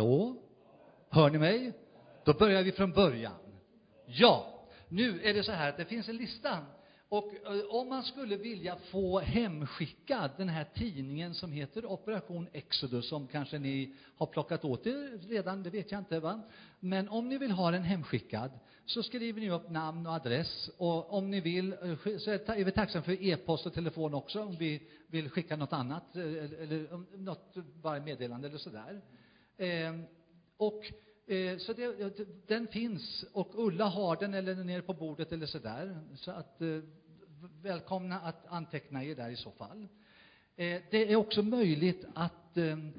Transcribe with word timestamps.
Hallå? 0.00 0.36
Hör 1.10 1.30
ni 1.30 1.38
mig? 1.38 1.72
Då 2.24 2.32
börjar 2.32 2.62
vi 2.62 2.72
från 2.72 2.92
början. 2.92 3.32
Ja, 4.06 4.64
nu 4.88 5.20
är 5.22 5.34
det 5.34 5.42
så 5.42 5.52
här 5.52 5.68
att 5.68 5.76
det 5.76 5.84
finns 5.84 6.08
en 6.08 6.16
lista. 6.16 6.58
Och 7.08 7.34
eh, 7.34 7.64
om 7.70 7.88
man 7.88 8.02
skulle 8.02 8.36
vilja 8.36 8.76
få 8.76 9.18
hemskickad 9.18 10.30
den 10.36 10.48
här 10.48 10.66
tidningen 10.74 11.34
som 11.34 11.52
heter 11.52 11.86
Operation 11.86 12.46
Exodus, 12.52 13.08
som 13.08 13.26
kanske 13.26 13.58
ni 13.58 13.94
har 14.16 14.26
plockat 14.26 14.64
åt 14.64 14.86
er 14.86 15.28
redan, 15.28 15.62
det 15.62 15.70
vet 15.70 15.92
jag 15.92 16.00
inte 16.00 16.20
va. 16.20 16.40
Men 16.80 17.08
om 17.08 17.28
ni 17.28 17.38
vill 17.38 17.50
ha 17.50 17.70
den 17.70 17.82
hemskickad 17.82 18.50
så 18.86 19.02
skriver 19.02 19.40
ni 19.40 19.50
upp 19.50 19.70
namn 19.70 20.06
och 20.06 20.12
adress 20.12 20.70
och 20.76 21.12
om 21.12 21.30
ni 21.30 21.40
vill 21.40 21.72
eh, 21.72 22.18
så 22.18 22.30
är 22.30 22.64
vi 22.64 22.72
tacksamma 22.72 23.04
för 23.04 23.22
e-post 23.22 23.66
och 23.66 23.74
telefon 23.74 24.14
också 24.14 24.42
om 24.42 24.56
vi 24.56 24.82
vill 25.06 25.30
skicka 25.30 25.56
något 25.56 25.72
annat 25.72 26.16
eh, 26.16 26.22
eller 26.22 27.16
något, 27.16 27.54
bara 27.82 28.00
meddelande 28.00 28.48
eller 28.48 28.58
sådär. 28.58 29.00
Ehm, 29.60 30.04
och 30.56 30.92
eh, 31.26 31.58
så 31.58 31.72
det, 31.72 32.14
den 32.46 32.66
finns 32.66 33.24
och 33.32 33.66
Ulla 33.66 33.84
har 33.84 34.16
den 34.16 34.34
eller 34.34 34.54
nere 34.54 34.82
på 34.82 34.94
bordet 34.94 35.32
eller 35.32 35.46
sådär. 35.46 36.00
Så 36.14 36.30
att 36.30 36.60
eh, 36.62 36.80
välkomna 37.62 38.20
att 38.20 38.46
anteckna 38.46 39.04
er 39.04 39.14
där 39.14 39.30
i 39.30 39.36
så 39.36 39.50
fall. 39.50 39.88
Eh, 40.56 40.82
det 40.90 41.12
är 41.12 41.16
också 41.16 41.42
möjligt 41.42 42.04
att 42.14 42.56
ehm, 42.56 42.92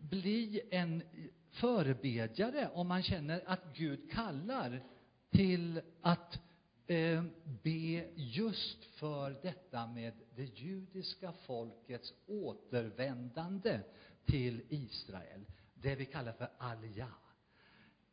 bli 0.00 0.60
en 0.70 1.02
förebedjare 1.50 2.70
om 2.72 2.88
man 2.88 3.02
känner 3.02 3.42
att 3.46 3.74
Gud 3.74 4.10
kallar 4.10 4.82
till 5.30 5.80
att 6.00 6.40
ehm, 6.86 7.30
be 7.62 8.08
just 8.14 8.84
för 8.84 9.36
detta 9.42 9.86
med 9.86 10.12
det 10.34 10.44
judiska 10.44 11.32
folkets 11.32 12.12
återvändande 12.26 13.80
till 14.26 14.62
Israel. 14.68 15.44
Det 15.74 15.94
vi 15.94 16.04
kallar 16.04 16.32
för 16.32 16.48
alja. 16.58 17.08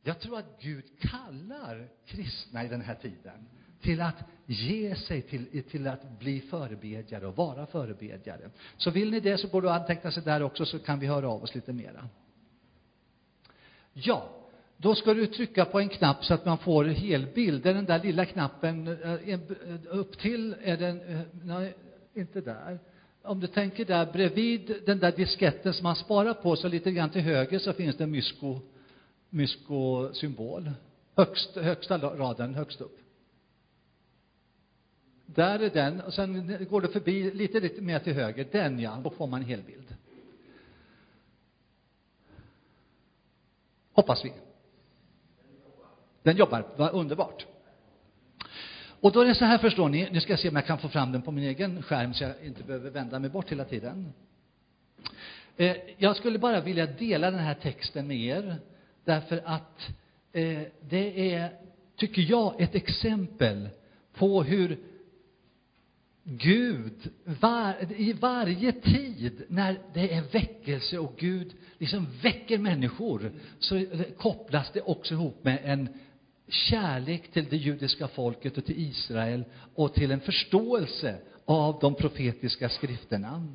Jag 0.03 0.19
tror 0.19 0.37
att 0.37 0.61
Gud 0.61 0.85
kallar 0.99 1.89
kristna 2.05 2.65
i 2.65 2.67
den 2.67 2.81
här 2.81 2.95
tiden 2.95 3.47
till 3.81 4.01
att 4.01 4.23
ge 4.45 4.95
sig 4.95 5.21
till, 5.21 5.63
till 5.63 5.87
att 5.87 6.19
bli 6.19 6.41
förebedjare 6.41 7.27
och 7.27 7.35
vara 7.35 7.65
förebedjare. 7.65 8.49
Så 8.77 8.91
vill 8.91 9.11
ni 9.11 9.19
det 9.19 9.37
så 9.37 9.47
går 9.47 9.61
det 9.61 9.73
att 9.73 9.81
anteckna 9.81 10.11
sig 10.11 10.23
där 10.23 10.43
också 10.43 10.65
så 10.65 10.79
kan 10.79 10.99
vi 10.99 11.07
höra 11.07 11.29
av 11.29 11.43
oss 11.43 11.55
lite 11.55 11.73
mera. 11.73 12.09
Ja, 13.93 14.29
då 14.77 14.95
ska 14.95 15.13
du 15.13 15.27
trycka 15.27 15.65
på 15.65 15.79
en 15.79 15.89
knapp 15.89 16.25
så 16.25 16.33
att 16.33 16.45
man 16.45 16.57
får 16.57 16.85
helbild. 16.85 17.63
Det 17.63 17.69
är 17.69 17.73
den 17.73 17.85
där 17.85 18.03
lilla 18.03 18.25
knappen 18.25 18.87
eh, 18.87 19.39
upp 19.89 20.19
till, 20.19 20.55
är 20.61 20.77
den, 20.77 21.01
eh, 21.01 21.21
nej, 21.43 21.75
inte 22.13 22.41
där 22.41 22.79
om 23.23 23.39
du 23.39 23.47
tänker 23.47 23.85
där 23.85 24.05
bredvid 24.05 24.75
den 24.85 24.99
där 24.99 25.11
disketten 25.11 25.73
som 25.73 25.83
man 25.83 25.95
sparar 25.95 26.33
på, 26.33 26.55
så 26.55 26.67
lite 26.67 26.91
grann 26.91 27.09
till 27.09 27.21
höger 27.21 27.59
så 27.59 27.73
finns 27.73 27.97
det 27.97 28.03
en 28.03 28.11
mysko, 28.11 28.59
mysko-symbol. 29.29 30.71
Högst, 31.15 31.55
högsta 31.55 31.97
raden, 31.97 32.55
högst 32.55 32.81
upp. 32.81 32.99
Där 35.25 35.59
är 35.59 35.69
den, 35.69 36.01
och 36.01 36.13
sen 36.13 36.65
går 36.69 36.81
du 36.81 36.87
förbi 36.87 37.31
lite, 37.31 37.59
lite 37.59 37.81
mer 37.81 37.99
till 37.99 38.13
höger, 38.13 38.47
den 38.51 38.79
ja, 38.79 39.01
då 39.03 39.09
får 39.09 39.27
man 39.27 39.41
en 39.41 39.47
helbild. 39.47 39.95
Hoppas 43.93 44.25
vi. 44.25 44.33
Den 46.23 46.37
jobbar, 46.37 46.65
vad 46.77 46.93
underbart. 46.93 47.45
Och 49.03 49.11
då 49.11 49.21
är 49.21 49.25
det 49.25 49.35
så 49.35 49.45
här 49.45 49.57
förstår 49.57 49.89
ni, 49.89 50.09
nu 50.11 50.19
ska 50.19 50.31
jag 50.31 50.39
se 50.39 50.49
om 50.49 50.55
jag 50.55 50.65
kan 50.65 50.77
få 50.77 50.89
fram 50.89 51.11
den 51.11 51.21
på 51.21 51.31
min 51.31 51.43
egen 51.43 51.81
skärm 51.81 52.13
så 52.13 52.23
jag 52.23 52.33
inte 52.43 52.63
behöver 52.63 52.89
vända 52.89 53.19
mig 53.19 53.29
bort 53.29 53.51
hela 53.51 53.65
tiden. 53.65 54.13
Eh, 55.57 55.75
jag 55.97 56.15
skulle 56.15 56.39
bara 56.39 56.61
vilja 56.61 56.85
dela 56.85 57.31
den 57.31 57.39
här 57.39 57.53
texten 57.53 58.07
med 58.07 58.17
er 58.17 58.55
därför 59.05 59.41
att 59.45 59.89
eh, 60.31 60.61
det 60.89 61.33
är, 61.33 61.51
tycker 61.95 62.21
jag, 62.21 62.61
ett 62.61 62.75
exempel 62.75 63.69
på 64.13 64.43
hur 64.43 64.77
Gud, 66.23 67.11
var, 67.23 67.75
i 67.97 68.13
varje 68.13 68.71
tid 68.71 69.43
när 69.47 69.79
det 69.93 70.13
är 70.13 70.21
väckelse 70.31 70.97
och 70.97 71.13
Gud 71.17 71.53
liksom 71.77 72.07
väcker 72.21 72.57
människor, 72.57 73.31
så 73.59 73.85
kopplas 74.17 74.71
det 74.71 74.81
också 74.81 75.13
ihop 75.13 75.43
med 75.43 75.59
en 75.63 75.89
kärlek 76.47 77.31
till 77.31 77.49
det 77.49 77.57
judiska 77.57 78.07
folket 78.07 78.57
och 78.57 78.65
till 78.65 78.79
Israel 78.79 79.43
och 79.75 79.93
till 79.93 80.11
en 80.11 80.19
förståelse 80.19 81.21
av 81.45 81.79
de 81.79 81.95
profetiska 81.95 82.69
skrifterna. 82.69 83.47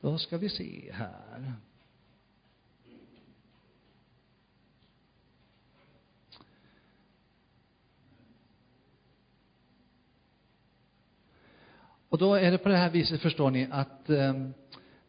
Då 0.00 0.18
ska 0.18 0.38
vi 0.38 0.48
se 0.48 0.92
här. 0.92 1.54
Och 12.10 12.18
då 12.18 12.34
är 12.34 12.50
det 12.50 12.58
på 12.58 12.68
det 12.68 12.76
här 12.76 12.90
viset, 12.90 13.20
förstår 13.20 13.50
ni, 13.50 13.68
att 13.70 14.10
ehm, 14.10 14.54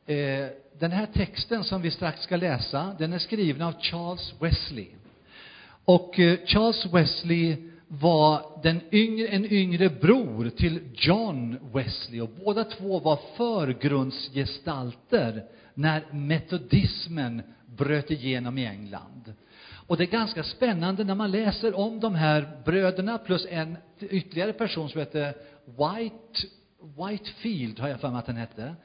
eh, 0.05 0.45
den 0.79 0.91
här 0.91 1.05
texten 1.05 1.63
som 1.63 1.81
vi 1.81 1.91
strax 1.91 2.21
ska 2.21 2.35
läsa, 2.35 2.95
den 2.99 3.13
är 3.13 3.17
skriven 3.17 3.61
av 3.61 3.81
Charles 3.81 4.33
Wesley. 4.39 4.87
Och 5.85 6.19
eh, 6.19 6.39
Charles 6.45 6.85
Wesley 6.85 7.57
var 7.87 8.59
den 8.63 8.81
yngre, 8.91 9.27
en 9.27 9.45
yngre 9.45 9.89
bror 9.89 10.49
till 10.49 10.79
John 10.93 11.57
Wesley 11.73 12.21
och 12.21 12.29
båda 12.45 12.63
två 12.63 12.99
var 12.99 13.19
förgrundsgestalter 13.37 15.43
när 15.73 16.13
metodismen 16.13 17.41
bröt 17.65 18.11
igenom 18.11 18.57
i 18.57 18.65
England. 18.65 19.33
Och 19.87 19.97
det 19.97 20.03
är 20.03 20.07
ganska 20.07 20.43
spännande 20.43 21.03
när 21.03 21.15
man 21.15 21.31
läser 21.31 21.77
om 21.77 21.99
de 21.99 22.15
här 22.15 22.61
bröderna 22.65 23.17
plus 23.17 23.47
en 23.49 23.77
ytterligare 23.99 24.53
person 24.53 24.89
som 24.89 24.99
heter 24.99 25.33
White 25.65 26.60
Whitefield, 26.81 27.79
har 27.79 27.87
jag 27.87 27.99
för 27.99 28.09
mig 28.09 28.19
att 28.19 28.25
den 28.25 28.37
hette. 28.37 28.75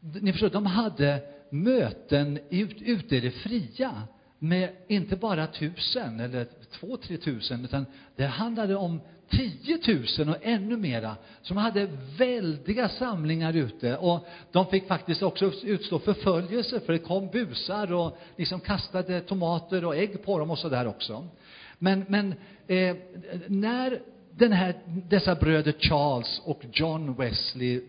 Ni 0.00 0.32
förstår, 0.32 0.50
de 0.50 0.66
hade 0.66 1.22
möten 1.50 2.38
ut, 2.50 2.82
ute 2.82 3.16
i 3.16 3.20
det 3.20 3.30
fria 3.30 4.02
med 4.38 4.70
inte 4.88 5.16
bara 5.16 5.46
tusen 5.46 6.20
eller 6.20 6.46
två, 6.70 6.96
tre 6.96 7.16
tusen, 7.16 7.64
utan 7.64 7.86
det 8.16 8.26
handlade 8.26 8.76
om 8.76 9.00
tiotusen 9.30 10.28
och 10.28 10.36
ännu 10.42 10.76
mera. 10.76 11.16
Som 11.42 11.56
hade 11.56 11.88
väldiga 12.18 12.88
samlingar 12.88 13.56
ute 13.56 13.96
och 13.96 14.26
de 14.52 14.66
fick 14.66 14.88
faktiskt 14.88 15.22
också 15.22 15.52
utstå 15.64 15.98
förföljelse 15.98 16.80
för 16.80 16.92
det 16.92 16.98
kom 16.98 17.28
busar 17.30 17.92
och 17.92 18.18
liksom 18.36 18.60
kastade 18.60 19.20
tomater 19.20 19.84
och 19.84 19.96
ägg 19.96 20.22
på 20.24 20.38
dem 20.38 20.50
och 20.50 20.58
så 20.58 20.68
där 20.68 20.86
också. 20.86 21.28
Men, 21.78 22.04
men 22.08 22.34
eh, 22.66 22.96
när 23.46 24.00
den 24.38 24.52
här, 24.52 24.74
dessa 25.08 25.34
bröder 25.34 25.74
Charles 25.78 26.40
och 26.44 26.62
John 26.72 27.14
Wesley, 27.14 27.80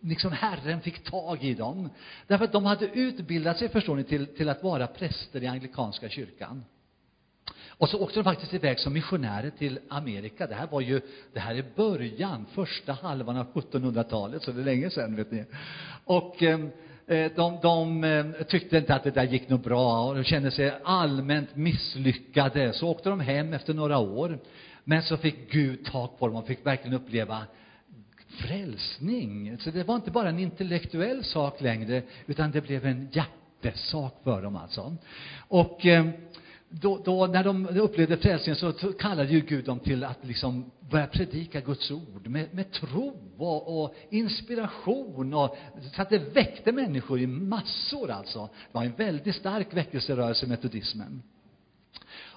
liksom 0.00 0.32
Herren 0.32 0.80
fick 0.80 1.04
tag 1.04 1.44
i 1.44 1.54
dem. 1.54 1.90
Därför 2.26 2.44
att 2.44 2.52
de 2.52 2.64
hade 2.64 2.86
utbildat 2.86 3.58
sig, 3.58 3.68
förstår 3.68 3.96
ni, 3.96 4.04
till, 4.04 4.26
till 4.26 4.48
att 4.48 4.62
vara 4.62 4.86
präster 4.86 5.42
i 5.42 5.46
anglikanska 5.46 6.08
kyrkan. 6.08 6.64
Och 7.78 7.88
så 7.88 8.00
åkte 8.00 8.18
de 8.18 8.24
faktiskt 8.24 8.54
iväg 8.54 8.78
som 8.78 8.92
missionärer 8.92 9.50
till 9.50 9.78
Amerika. 9.88 10.46
Det 10.46 10.54
här 10.54 10.66
var 10.66 10.80
ju, 10.80 11.00
det 11.32 11.40
här 11.40 11.54
är 11.54 11.64
början, 11.76 12.46
första 12.52 12.92
halvan 12.92 13.36
av 13.36 13.52
1700-talet, 13.52 14.42
så 14.42 14.52
det 14.52 14.60
är 14.60 14.64
länge 14.64 14.90
sedan, 14.90 15.16
vet 15.16 15.30
ni. 15.30 15.44
Och 16.04 16.42
ehm, 16.42 16.70
eh, 17.06 17.32
de, 17.36 17.58
de 17.62 18.04
eh, 18.04 18.26
tyckte 18.48 18.76
inte 18.76 18.94
att 18.94 19.04
det 19.04 19.10
där 19.10 19.24
gick 19.24 19.48
något 19.48 19.64
bra 19.64 20.08
och 20.08 20.14
de 20.14 20.24
kände 20.24 20.50
sig 20.50 20.78
allmänt 20.84 21.56
misslyckade. 21.56 22.72
Så 22.72 22.88
åkte 22.88 23.08
de 23.08 23.20
hem 23.20 23.52
efter 23.52 23.74
några 23.74 23.98
år. 23.98 24.38
Men 24.88 25.02
så 25.02 25.16
fick 25.16 25.52
Gud 25.52 25.84
tag 25.84 26.18
på 26.18 26.26
dem 26.26 26.36
och 26.36 26.46
fick 26.46 26.66
verkligen 26.66 26.96
uppleva 26.96 27.46
frälsning. 28.28 29.58
Så 29.58 29.70
det 29.70 29.84
var 29.84 29.96
inte 29.96 30.10
bara 30.10 30.28
en 30.28 30.38
intellektuell 30.38 31.24
sak 31.24 31.60
längre, 31.60 32.02
utan 32.26 32.50
det 32.50 32.60
blev 32.60 32.86
en 32.86 33.08
hjärtesak 33.12 34.14
för 34.24 34.42
dem 34.42 34.56
alltså. 34.56 34.96
Och 35.48 35.86
eh, 35.86 36.06
då, 36.68 36.98
då, 37.04 37.26
när 37.26 37.44
de 37.44 37.66
upplevde 37.66 38.16
frälsningen 38.16 38.56
så 38.56 38.92
kallade 38.92 39.32
ju 39.32 39.40
Gud 39.40 39.64
dem 39.64 39.78
till 39.78 40.04
att 40.04 40.24
liksom 40.24 40.70
börja 40.90 41.06
predika 41.06 41.60
Guds 41.60 41.90
ord 41.90 42.26
med, 42.26 42.54
med 42.54 42.72
tro 42.72 43.16
och, 43.36 43.82
och, 43.82 43.94
inspiration 44.10 45.34
och 45.34 45.56
så 45.94 46.02
att 46.02 46.10
det 46.10 46.18
väckte 46.18 46.72
människor 46.72 47.20
i 47.20 47.26
massor 47.26 48.10
alltså. 48.10 48.42
Det 48.42 48.78
var 48.78 48.84
en 48.84 48.94
väldigt 48.96 49.36
stark 49.36 49.74
väckelserörelse, 49.74 50.46
metodismen. 50.46 51.22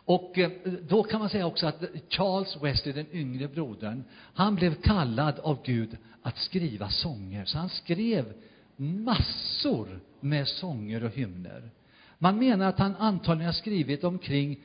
Och 0.06 0.38
eh, 0.38 0.52
då 0.88 1.04
kan 1.04 1.20
man 1.20 1.30
säga 1.30 1.46
också 1.46 1.68
att 1.68 1.84
Charles 2.10 2.58
Wesley, 2.62 2.94
den 2.94 3.06
yngre 3.12 3.48
brodern, 3.48 4.04
han 4.34 4.56
blev 4.56 4.76
kallad 4.82 5.40
av 5.40 5.64
Gud 5.66 5.98
att 6.22 6.38
skriva 6.38 6.90
sånger. 6.90 7.46
Så 7.46 7.58
han 7.58 7.70
skrev 7.70 8.34
massor 8.76 10.00
med 10.20 10.48
sånger 10.48 11.04
och 11.04 11.12
hymner. 11.12 11.72
Man 12.18 12.38
menar 12.38 12.70
att 12.70 12.80
han 12.80 12.96
antagligen 12.96 13.46
har 13.46 13.54
skrivit 13.54 14.04
omkring 14.04 14.60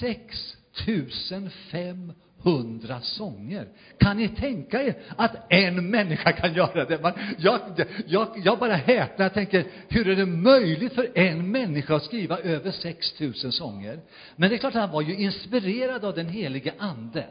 6 0.00 0.56
hundra 2.42 3.00
sånger. 3.00 3.68
Kan 3.98 4.16
ni 4.16 4.28
tänka 4.28 4.82
er 4.82 4.94
att 5.16 5.52
en 5.52 5.90
människa 5.90 6.32
kan 6.32 6.54
göra 6.54 6.84
det? 6.84 7.02
Man, 7.02 7.12
jag, 7.38 7.60
jag, 8.06 8.28
jag 8.44 8.58
bara 8.58 8.74
häpnar. 8.74 9.24
Jag 9.24 9.34
tänker, 9.34 9.64
hur 9.88 10.08
är 10.08 10.16
det 10.16 10.26
möjligt 10.26 10.92
för 10.92 11.18
en 11.18 11.50
människa 11.50 11.96
att 11.96 12.02
skriva 12.02 12.38
över 12.38 12.70
6 12.70 13.20
000 13.20 13.34
sånger? 13.34 14.00
Men 14.36 14.50
det 14.50 14.56
är 14.56 14.58
klart, 14.58 14.74
han 14.74 14.90
var 14.90 15.02
ju 15.02 15.16
inspirerad 15.16 16.04
av 16.04 16.14
den 16.14 16.28
helige 16.28 16.72
Ande. 16.78 17.24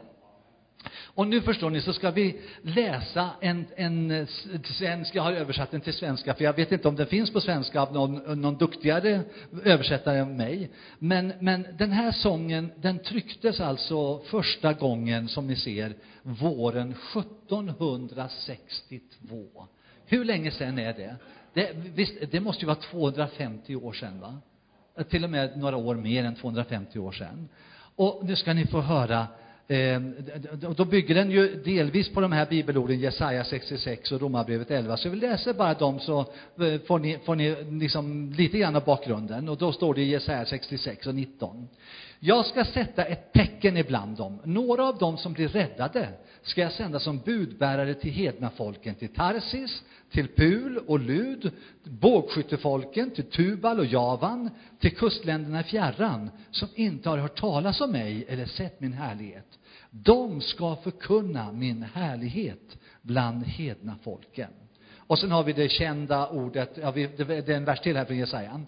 Och 1.18 1.26
nu 1.26 1.40
förstår 1.40 1.70
ni, 1.70 1.80
så 1.80 1.92
ska 1.92 2.10
vi 2.10 2.40
läsa 2.62 3.30
en, 3.40 3.66
en 3.76 4.10
eh, 4.10 4.26
svensk, 4.64 5.14
jag 5.14 5.22
har 5.22 5.32
översatt 5.32 5.70
den 5.70 5.80
till 5.80 5.92
svenska, 5.92 6.34
för 6.34 6.44
jag 6.44 6.52
vet 6.52 6.72
inte 6.72 6.88
om 6.88 6.96
den 6.96 7.06
finns 7.06 7.32
på 7.32 7.40
svenska 7.40 7.80
av 7.80 7.92
någon, 7.92 8.40
någon 8.40 8.56
duktigare 8.56 9.20
översättare 9.64 10.18
än 10.18 10.36
mig. 10.36 10.70
Men, 10.98 11.32
men 11.40 11.66
den 11.78 11.90
här 11.90 12.12
sången, 12.12 12.72
den 12.76 12.98
trycktes 12.98 13.60
alltså 13.60 14.18
första 14.18 14.72
gången, 14.72 15.28
som 15.28 15.46
ni 15.46 15.56
ser, 15.56 15.94
våren 16.22 16.90
1762. 16.90 19.66
Hur 20.06 20.24
länge 20.24 20.50
sedan 20.50 20.78
är 20.78 20.92
det? 20.92 21.16
Det, 21.54 21.72
visst, 21.94 22.14
det 22.30 22.40
måste 22.40 22.62
ju 22.62 22.66
vara 22.66 22.76
250 22.76 23.76
år 23.76 23.92
sedan, 23.92 24.20
va? 24.20 24.38
Till 25.08 25.24
och 25.24 25.30
med 25.30 25.58
några 25.58 25.76
år 25.76 25.94
mer 25.94 26.24
än 26.24 26.34
250 26.34 26.98
år 26.98 27.12
sedan. 27.12 27.48
Och 27.96 28.20
nu 28.24 28.36
ska 28.36 28.52
ni 28.52 28.66
få 28.66 28.80
höra 28.80 29.26
Eh, 29.70 30.00
då 30.76 30.84
bygger 30.84 31.14
den 31.14 31.30
ju 31.30 31.62
delvis 31.62 32.08
på 32.08 32.20
de 32.20 32.32
här 32.32 32.46
bibelorden, 32.46 33.00
Jesaja 33.00 33.44
66 33.44 34.12
och 34.12 34.20
Romarbrevet 34.20 34.70
11. 34.70 34.96
Så 34.96 35.08
vi 35.08 35.16
läser 35.16 35.52
bara 35.54 35.74
dem 35.74 36.00
så 36.00 36.20
eh, 36.20 36.80
får 36.86 36.98
ni, 36.98 37.18
får 37.24 37.34
ni 37.34 37.56
liksom 37.70 38.32
lite 38.32 38.58
grann 38.58 38.76
av 38.76 38.84
bakgrunden. 38.84 39.48
Och 39.48 39.58
då 39.58 39.72
står 39.72 39.94
det 39.94 40.00
i 40.00 40.10
Jesaja 40.10 40.44
66 40.44 41.06
och 41.06 41.14
19. 41.14 41.68
Jag 42.20 42.46
ska 42.46 42.64
sätta 42.64 43.04
ett 43.04 43.32
tecken 43.32 43.76
ibland 43.76 44.16
dem. 44.16 44.38
Några 44.44 44.84
av 44.84 44.98
dem 44.98 45.16
som 45.18 45.32
blir 45.32 45.48
räddade 45.48 46.08
ska 46.42 46.60
jag 46.60 46.72
sända 46.72 47.00
som 47.00 47.18
budbärare 47.18 47.94
till 47.94 48.10
hedna 48.10 48.50
folken, 48.50 48.94
till 48.94 49.14
Tarsis, 49.14 49.82
till 50.10 50.28
Pul 50.28 50.78
och 50.78 51.00
Lud, 51.00 51.50
bågskyttefolken, 51.84 53.10
till 53.10 53.30
Tubal 53.30 53.78
och 53.78 53.86
Javan, 53.86 54.50
till 54.78 54.96
kustländerna 54.96 55.60
i 55.60 55.64
fjärran, 55.64 56.30
som 56.50 56.68
inte 56.74 57.08
har 57.08 57.18
hört 57.18 57.40
talas 57.40 57.80
om 57.80 57.92
mig 57.92 58.24
eller 58.28 58.46
sett 58.46 58.80
min 58.80 58.92
härlighet. 58.92 59.57
De 59.90 60.40
ska 60.40 60.76
förkunna 60.76 61.52
min 61.52 61.82
härlighet 61.82 62.76
bland 63.02 63.44
hedna 63.44 63.96
folken. 64.02 64.50
Och 64.96 65.18
sen 65.18 65.30
har 65.30 65.44
vi 65.44 65.52
det 65.52 65.68
kända 65.68 66.28
ordet, 66.28 66.78
ja, 66.82 66.92
det 66.92 67.48
är 67.48 67.50
en 67.50 67.64
vers 67.64 67.80
till 67.80 67.96
här 67.96 68.04
från 68.04 68.16
Jesaja. 68.16 68.60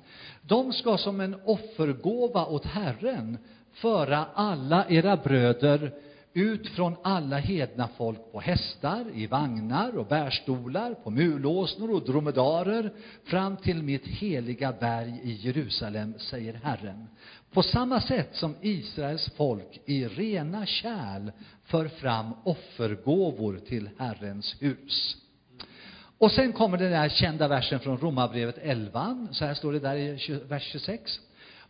De 0.43 0.73
ska 0.73 0.99
som 0.99 1.21
en 1.21 1.37
offergåva 1.45 2.47
åt 2.47 2.65
Herren 2.65 3.39
föra 3.73 4.25
alla 4.35 4.89
era 4.89 5.17
bröder 5.17 5.93
ut 6.33 6.69
från 6.69 6.97
alla 7.03 7.37
hedna 7.37 7.89
folk 7.89 8.33
på 8.33 8.41
hästar, 8.41 9.05
i 9.15 9.27
vagnar 9.27 9.97
och 9.97 10.07
bärstolar, 10.07 10.95
på 10.95 11.11
mulåsnor 11.11 11.95
och 11.95 12.05
dromedarer, 12.05 12.93
fram 13.25 13.57
till 13.57 13.83
mitt 13.83 14.07
heliga 14.07 14.73
berg 14.73 15.21
i 15.23 15.33
Jerusalem, 15.33 16.15
säger 16.19 16.55
Herren. 16.55 17.07
På 17.53 17.63
samma 17.63 18.01
sätt 18.01 18.29
som 18.33 18.55
Israels 18.61 19.31
folk 19.37 19.81
i 19.85 20.05
rena 20.05 20.67
kärl 20.67 21.31
för 21.65 21.89
fram 21.89 22.35
offergåvor 22.45 23.61
till 23.69 23.91
Herrens 23.99 24.57
hus. 24.61 25.17
Och 26.19 26.33
sen 26.33 26.53
kommer 26.53 26.79
den 26.79 26.91
där 26.93 27.09
kända 27.09 27.49
versen 27.49 27.81
från 27.81 27.99
Romarbrevet 27.99 28.59
11, 28.63 29.29
så 29.33 29.45
här 29.45 29.55
står 29.55 29.73
det 29.73 29.79
där 29.79 29.97
i 29.97 30.41
vers 30.49 30.63
26. 30.63 31.21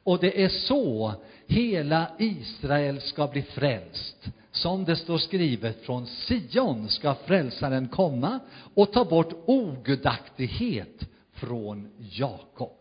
Och 0.03 0.19
det 0.19 0.45
är 0.45 0.49
så 0.49 1.15
hela 1.47 2.11
Israel 2.19 3.01
ska 3.01 3.27
bli 3.27 3.43
frälst. 3.43 4.29
Som 4.53 4.85
det 4.85 4.97
står 4.97 5.19
skrivet, 5.19 5.85
från 5.85 6.07
Sion 6.07 6.89
ska 6.89 7.15
frälsaren 7.15 7.89
komma 7.89 8.41
och 8.75 8.93
ta 8.93 9.05
bort 9.05 9.33
ogudaktighet 9.47 11.09
från 11.33 11.91
Jakob. 11.99 12.80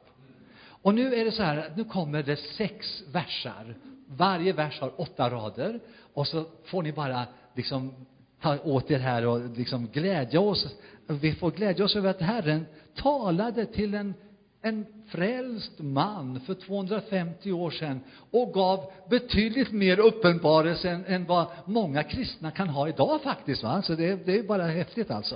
Och 0.89 0.95
nu 0.95 1.15
är 1.15 1.25
det 1.25 1.31
så 1.31 1.43
här, 1.43 1.71
nu 1.75 1.83
kommer 1.83 2.23
det 2.23 2.35
sex 2.35 3.03
versar. 3.11 3.75
Varje 4.07 4.53
vers 4.53 4.79
har 4.79 5.01
åtta 5.01 5.29
rader. 5.29 5.79
Och 6.13 6.27
så 6.27 6.45
får 6.65 6.83
ni 6.83 6.91
bara 6.91 7.25
liksom 7.55 7.93
ta 8.41 8.57
åt 8.59 8.91
er 8.91 8.99
här 8.99 9.25
och 9.25 9.57
liksom 9.57 9.87
glädja 9.87 10.39
oss. 10.39 10.67
Vi 11.07 11.33
får 11.33 11.51
glädja 11.51 11.85
oss 11.85 11.95
över 11.95 12.09
att 12.09 12.21
Herren 12.21 12.65
talade 12.95 13.65
till 13.65 13.93
en 13.93 14.13
en 14.61 14.85
frälst 15.07 15.79
man 15.79 16.39
för 16.39 16.53
250 16.53 17.51
år 17.51 17.71
sedan 17.71 17.99
och 18.31 18.53
gav 18.53 18.91
betydligt 19.09 19.71
mer 19.71 19.99
uppenbarelse 19.99 20.89
än, 20.89 21.05
än 21.05 21.25
vad 21.25 21.47
många 21.65 22.03
kristna 22.03 22.51
kan 22.51 22.69
ha 22.69 22.89
idag 22.89 23.21
faktiskt. 23.21 23.63
Va? 23.63 23.81
Så 23.81 23.95
det, 23.95 24.25
det 24.25 24.39
är 24.39 24.43
bara 24.43 24.63
häftigt 24.63 25.11
alltså. 25.11 25.35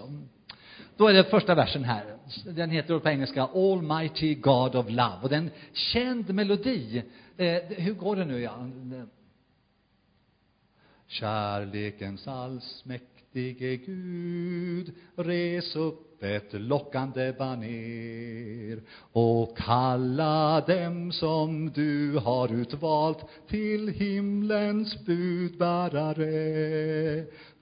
Då 0.97 1.07
är 1.07 1.13
det 1.13 1.23
första 1.23 1.55
versen 1.55 1.83
här. 1.83 2.17
Den 2.45 2.69
heter 2.69 2.99
på 2.99 3.09
engelska 3.09 3.43
Almighty 3.43 4.35
God 4.35 4.75
of 4.75 4.89
Love. 4.89 5.17
Och 5.21 5.29
den 5.29 5.49
känd 5.73 6.33
melodi. 6.33 7.03
Eh, 7.37 7.61
hur 7.69 7.93
går 7.93 8.15
det 8.15 8.25
nu? 8.25 8.41
Ja? 8.41 8.69
Kärlekens 11.07 12.27
allsmäktige 12.27 13.75
Gud, 13.85 14.93
res 15.15 15.75
upp 15.75 16.23
ett 16.23 16.53
lockande 16.53 17.33
baner 17.33 18.81
och 19.11 19.57
kalla 19.57 20.61
dem 20.61 21.11
som 21.11 21.71
du 21.71 22.17
har 22.17 22.53
utvalt 22.53 23.25
till 23.47 23.87
himlens 23.87 25.05
budbärare 25.05 26.25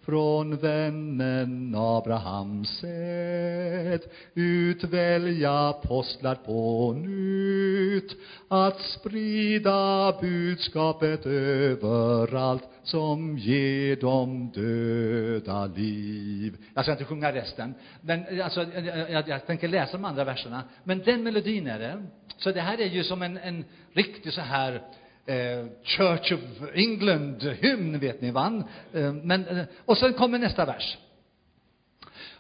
från 0.06 0.58
vännen 0.58 1.76
Abrahams 1.76 2.70
säd 2.70 4.02
utvälja 4.34 5.70
apostlar 5.70 6.36
på 6.36 6.94
nytt 6.94 8.18
att 8.48 8.80
sprida 8.82 10.12
budskapet 10.22 11.26
överallt 11.26 12.64
som 12.84 13.38
ger 13.38 13.96
dem 13.96 14.52
döda 14.54 15.66
liv. 15.66 16.58
Jag 16.74 16.84
ska 16.84 16.92
inte 16.92 17.06
sjunga 17.06 17.32
resten, 17.32 17.74
men 18.02 18.42
alltså, 18.42 18.64
jag, 18.64 19.12
jag, 19.12 19.28
jag 19.30 19.46
tänker 19.46 19.68
läsa 19.68 19.92
de 19.92 20.06
andra 20.06 20.24
verserna. 20.24 20.64
Men 20.84 21.00
den 21.00 21.24
melodin 21.24 21.68
är 21.68 21.80
det. 21.80 22.04
Så 22.38 22.52
det 22.52 22.62
här 22.62 22.82
är 22.82 22.86
ju 22.88 23.04
som 23.04 23.22
en, 23.22 23.38
en 23.38 23.66
riktig 23.94 24.34
så 24.34 24.42
här 24.42 24.82
eh, 25.26 25.66
Church 25.84 26.32
of 26.32 26.40
England-hymn, 26.74 28.00
vet 28.00 28.22
ni, 28.22 28.32
va? 28.32 28.64
Eh, 28.94 29.14
men, 29.14 29.48
eh, 29.48 29.66
och 29.86 29.98
sen 29.98 30.14
kommer 30.14 30.40
nästa 30.40 30.66
vers. 30.66 30.98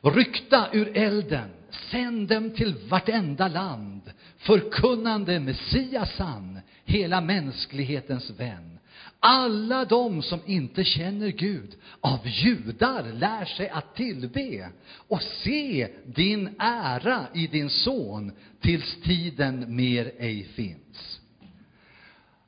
Rykta 0.01 0.67
ur 0.71 0.97
elden, 0.97 1.49
sänd 1.91 2.27
dem 2.27 2.49
till 2.49 2.75
vartenda 2.89 3.47
land, 3.47 4.01
förkunnande 4.37 5.39
Messias 5.39 6.15
sann, 6.15 6.59
hela 6.85 7.21
mänsklighetens 7.21 8.29
vän. 8.29 8.79
Alla 9.19 9.85
de 9.85 10.21
som 10.21 10.39
inte 10.45 10.83
känner 10.83 11.27
Gud, 11.27 11.75
av 12.01 12.19
judar 12.23 13.03
lär 13.13 13.45
sig 13.45 13.69
att 13.69 13.95
tillbe 13.95 14.69
och 15.07 15.21
se 15.21 15.87
din 16.05 16.55
ära 16.59 17.25
i 17.33 17.47
din 17.47 17.69
son 17.69 18.31
tills 18.61 19.01
tiden 19.01 19.75
mer 19.75 20.11
ej 20.17 20.43
finns. 20.43 21.20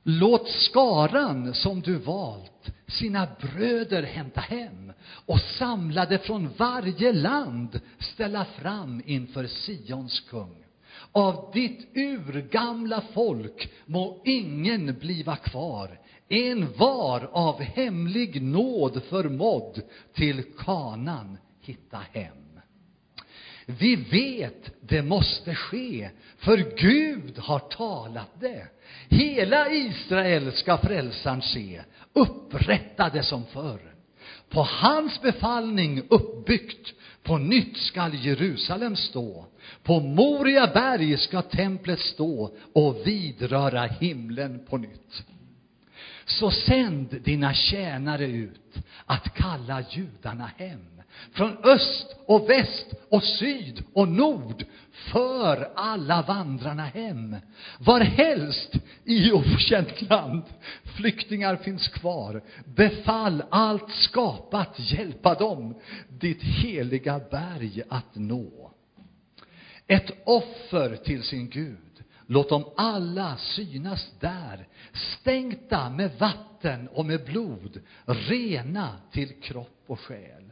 Låt 0.04 0.50
skaran 0.50 1.54
som 1.54 1.82
du 1.82 1.96
valt 1.96 2.72
sina 2.88 3.28
bröder 3.42 4.04
hämta 4.04 4.42
hem 4.42 4.94
och 5.26 5.40
samlade 5.40 6.18
från 6.18 6.50
varje 6.58 7.14
land 7.14 7.80
ställa 8.00 8.46
fram 8.46 9.02
inför 9.06 9.48
Sions 9.48 10.20
kung. 10.20 10.64
Av 11.12 11.52
ditt 11.54 11.98
urgamla 11.98 13.02
folk 13.14 13.72
må 13.86 14.22
ingen 14.26 15.00
bliva 15.00 15.36
kvar, 15.36 16.00
en 16.30 16.68
var 16.78 17.30
av 17.32 17.62
hemlig 17.62 18.42
nåd 18.42 19.04
förmådd 19.04 19.82
till 20.14 20.44
kanan 20.58 21.38
hitta 21.62 21.98
hem. 22.12 22.43
Vi 23.66 23.96
vet 23.96 24.72
det 24.82 25.02
måste 25.02 25.56
ske, 25.56 26.10
för 26.38 26.58
Gud 26.78 27.38
har 27.38 27.60
talat 27.60 28.32
det. 28.40 28.68
Hela 29.10 29.72
Israel 29.72 30.52
ska 30.52 30.78
frälsaren 30.78 31.42
se, 31.42 31.82
upprättade 32.14 33.24
som 33.24 33.46
förr. 33.46 33.80
På 34.50 34.62
hans 34.62 35.22
befallning 35.22 36.02
uppbyggt, 36.10 36.94
på 37.24 37.38
nytt 37.38 37.78
skall 37.78 38.14
Jerusalem 38.14 38.96
stå. 38.96 39.46
På 39.84 40.00
Moria 40.00 40.68
berg 40.68 41.18
ska 41.18 41.42
templet 41.42 42.00
stå 42.00 42.56
och 42.74 43.08
vidröra 43.08 43.84
himlen 43.84 44.66
på 44.70 44.78
nytt. 44.78 45.24
Så 46.26 46.52
sänd 46.52 47.22
dina 47.24 47.54
tjänare 47.54 48.26
ut 48.26 48.76
att 49.06 49.34
kalla 49.34 49.84
judarna 49.92 50.50
hem 50.58 50.93
från 51.32 51.58
öst 51.64 52.16
och 52.26 52.50
väst 52.50 52.86
och 53.10 53.24
syd 53.24 53.84
och 53.94 54.08
nord 54.08 54.66
för 55.12 55.72
alla 55.76 56.22
vandrarna 56.22 56.86
hem. 56.86 57.36
Varhelst 57.80 58.74
i 59.06 59.32
okänt 59.32 60.02
land 60.02 60.44
flyktingar 60.84 61.56
finns 61.56 61.88
kvar, 61.88 62.44
befall 62.66 63.44
allt 63.50 63.92
skapat 63.92 64.76
hjälpa 64.78 65.34
dem 65.34 65.76
ditt 66.10 66.44
heliga 66.44 67.22
berg 67.32 67.82
att 67.90 68.16
nå. 68.16 68.72
Ett 69.88 70.12
offer 70.26 70.96
till 70.96 71.24
sin 71.24 71.50
Gud. 71.50 71.78
Låt 72.28 72.50
dem 72.50 72.66
alla 72.78 73.38
synas 73.38 74.12
där, 74.20 74.68
stänkta 74.94 75.90
med 75.90 76.12
vatten 76.20 76.88
och 76.88 77.06
med 77.06 77.26
blod, 77.26 77.82
rena 78.06 78.98
till 79.12 79.42
kropp 79.42 79.84
och 79.88 80.00
själ. 80.00 80.43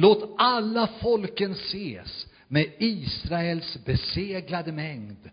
Låt 0.00 0.34
alla 0.38 0.86
folken 0.86 1.52
ses 1.52 2.26
med 2.48 2.66
Israels 2.78 3.78
beseglade 3.84 4.72
mängd. 4.72 5.30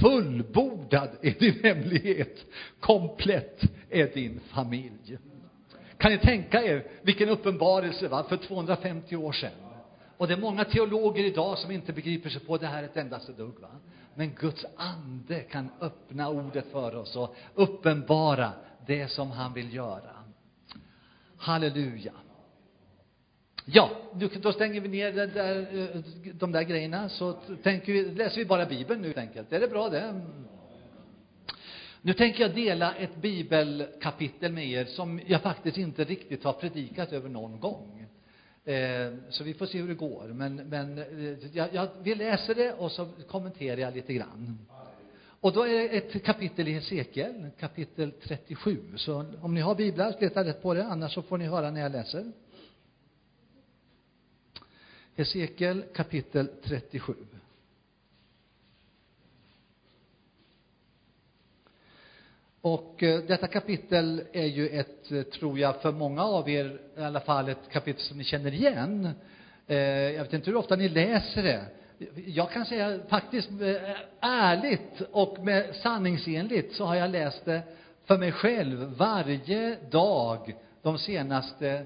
Fullbordad 0.00 1.10
är 1.22 1.34
din 1.38 1.64
hemlighet, 1.64 2.46
komplett 2.80 3.62
är 3.90 4.14
din 4.14 4.40
familj. 4.40 5.18
Kan 5.96 6.12
ni 6.12 6.18
tänka 6.18 6.62
er 6.62 6.86
vilken 7.02 7.28
uppenbarelse 7.28 8.08
va? 8.08 8.24
för 8.28 8.36
250 8.36 9.16
år 9.16 9.32
sedan? 9.32 9.50
Och 10.16 10.28
det 10.28 10.34
är 10.34 10.40
många 10.40 10.64
teologer 10.64 11.24
idag 11.24 11.58
som 11.58 11.70
inte 11.70 11.92
begriper 11.92 12.30
sig 12.30 12.40
på 12.40 12.56
det 12.56 12.66
här 12.66 12.82
ett 12.82 12.96
endaste 12.96 13.32
dugg. 13.32 13.60
Va? 13.60 13.68
Men 14.14 14.34
Guds 14.34 14.66
ande 14.76 15.40
kan 15.40 15.68
öppna 15.80 16.28
ordet 16.28 16.72
för 16.72 16.96
oss 16.96 17.16
och 17.16 17.36
uppenbara 17.54 18.52
det 18.86 19.08
som 19.08 19.30
han 19.30 19.52
vill 19.52 19.74
göra. 19.74 20.14
Halleluja. 21.36 22.12
Ja, 23.72 23.90
då 24.42 24.52
stänger 24.52 24.80
vi 24.80 24.88
ner 24.88 25.12
det 25.12 25.26
där, 25.26 25.58
eh, 25.60 26.00
de 26.32 26.52
där 26.52 26.62
grejerna, 26.62 27.08
så 27.08 27.32
tänker 27.62 27.92
vi, 27.92 28.04
läser 28.04 28.36
vi 28.36 28.44
bara 28.44 28.66
Bibeln 28.66 29.00
nu 29.00 29.06
helt 29.06 29.18
enkelt. 29.18 29.52
Är 29.52 29.60
det 29.60 29.68
bra 29.68 29.88
det? 29.88 30.20
Nu 32.02 32.12
tänker 32.12 32.40
jag 32.40 32.54
dela 32.54 32.94
ett 32.94 33.16
bibelkapitel 33.16 34.52
med 34.52 34.66
er 34.66 34.84
som 34.84 35.20
jag 35.26 35.42
faktiskt 35.42 35.78
inte 35.78 36.04
riktigt 36.04 36.44
har 36.44 36.52
predikat 36.52 37.12
över 37.12 37.28
någon 37.28 37.60
gång. 37.60 38.06
Eh, 38.64 39.12
så 39.28 39.44
vi 39.44 39.54
får 39.54 39.66
se 39.66 39.78
hur 39.78 39.88
det 39.88 39.94
går. 39.94 40.28
Men, 40.28 40.56
men 40.56 40.98
eh, 40.98 41.48
jag, 41.52 41.68
jag, 41.72 41.88
vi 42.02 42.14
läser 42.14 42.54
det 42.54 42.72
och 42.72 42.92
så 42.92 43.08
kommenterar 43.28 43.80
jag 43.80 43.94
lite 43.94 44.14
grann. 44.14 44.58
Och 45.40 45.52
då 45.52 45.66
är 45.66 45.72
det 45.72 45.88
ett 45.88 46.24
kapitel 46.24 46.68
i 46.68 46.72
Hesekiel, 46.72 47.46
kapitel 47.58 48.12
37. 48.22 48.78
Så 48.96 49.24
om 49.40 49.54
ni 49.54 49.60
har 49.60 49.74
biblar, 49.74 50.14
leta 50.20 50.44
rätt 50.44 50.62
på 50.62 50.74
det, 50.74 50.84
annars 50.84 51.14
så 51.14 51.22
får 51.22 51.38
ni 51.38 51.46
höra 51.46 51.70
när 51.70 51.80
jag 51.80 51.92
läser. 51.92 52.32
Hesekiel 55.16 55.84
kapitel 55.94 56.48
37. 56.62 57.14
Och 62.60 63.02
eh, 63.02 63.20
detta 63.20 63.46
kapitel 63.46 64.22
är 64.32 64.46
ju 64.46 64.68
ett, 64.68 65.12
eh, 65.12 65.22
tror 65.22 65.58
jag, 65.58 65.82
för 65.82 65.92
många 65.92 66.22
av 66.22 66.48
er 66.48 66.80
i 66.96 67.02
alla 67.02 67.20
fall 67.20 67.48
ett 67.48 67.70
kapitel 67.70 68.02
som 68.02 68.18
ni 68.18 68.24
känner 68.24 68.54
igen. 68.54 69.08
Eh, 69.66 69.76
jag 69.78 70.24
vet 70.24 70.32
inte 70.32 70.50
hur 70.50 70.56
ofta 70.56 70.76
ni 70.76 70.88
läser 70.88 71.42
det. 71.42 71.64
Jag 72.26 72.50
kan 72.50 72.66
säga 72.66 73.00
faktiskt 73.08 73.50
eh, 73.50 73.96
ärligt 74.20 75.00
och 75.12 75.44
med 75.44 75.76
sanningsenligt 75.76 76.74
så 76.74 76.84
har 76.84 76.94
jag 76.94 77.10
läst 77.10 77.44
det 77.44 77.62
för 78.04 78.18
mig 78.18 78.32
själv 78.32 78.78
varje 78.78 79.76
dag 79.90 80.56
de 80.82 80.98
senaste 80.98 81.84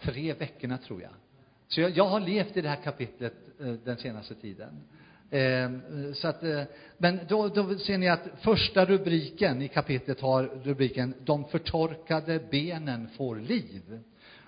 tre 0.00 0.32
veckorna, 0.32 0.78
tror 0.78 1.02
jag. 1.02 1.10
Så 1.72 1.80
jag, 1.80 1.90
jag 1.90 2.04
har 2.04 2.20
levt 2.20 2.56
i 2.56 2.60
det 2.60 2.68
här 2.68 2.82
kapitlet 2.84 3.34
eh, 3.60 3.72
den 3.84 3.96
senaste 3.96 4.34
tiden. 4.34 4.80
Eh, 5.30 5.70
så 6.14 6.28
att, 6.28 6.42
eh, 6.42 6.62
men 6.98 7.20
då, 7.28 7.48
då 7.48 7.78
ser 7.78 7.98
ni 7.98 8.08
att 8.08 8.28
första 8.40 8.84
rubriken 8.84 9.62
i 9.62 9.68
kapitlet 9.68 10.20
har 10.20 10.42
rubriken 10.62 11.14
De 11.24 11.44
förtorkade 11.44 12.40
benen 12.50 13.08
får 13.16 13.36
liv. 13.36 14.00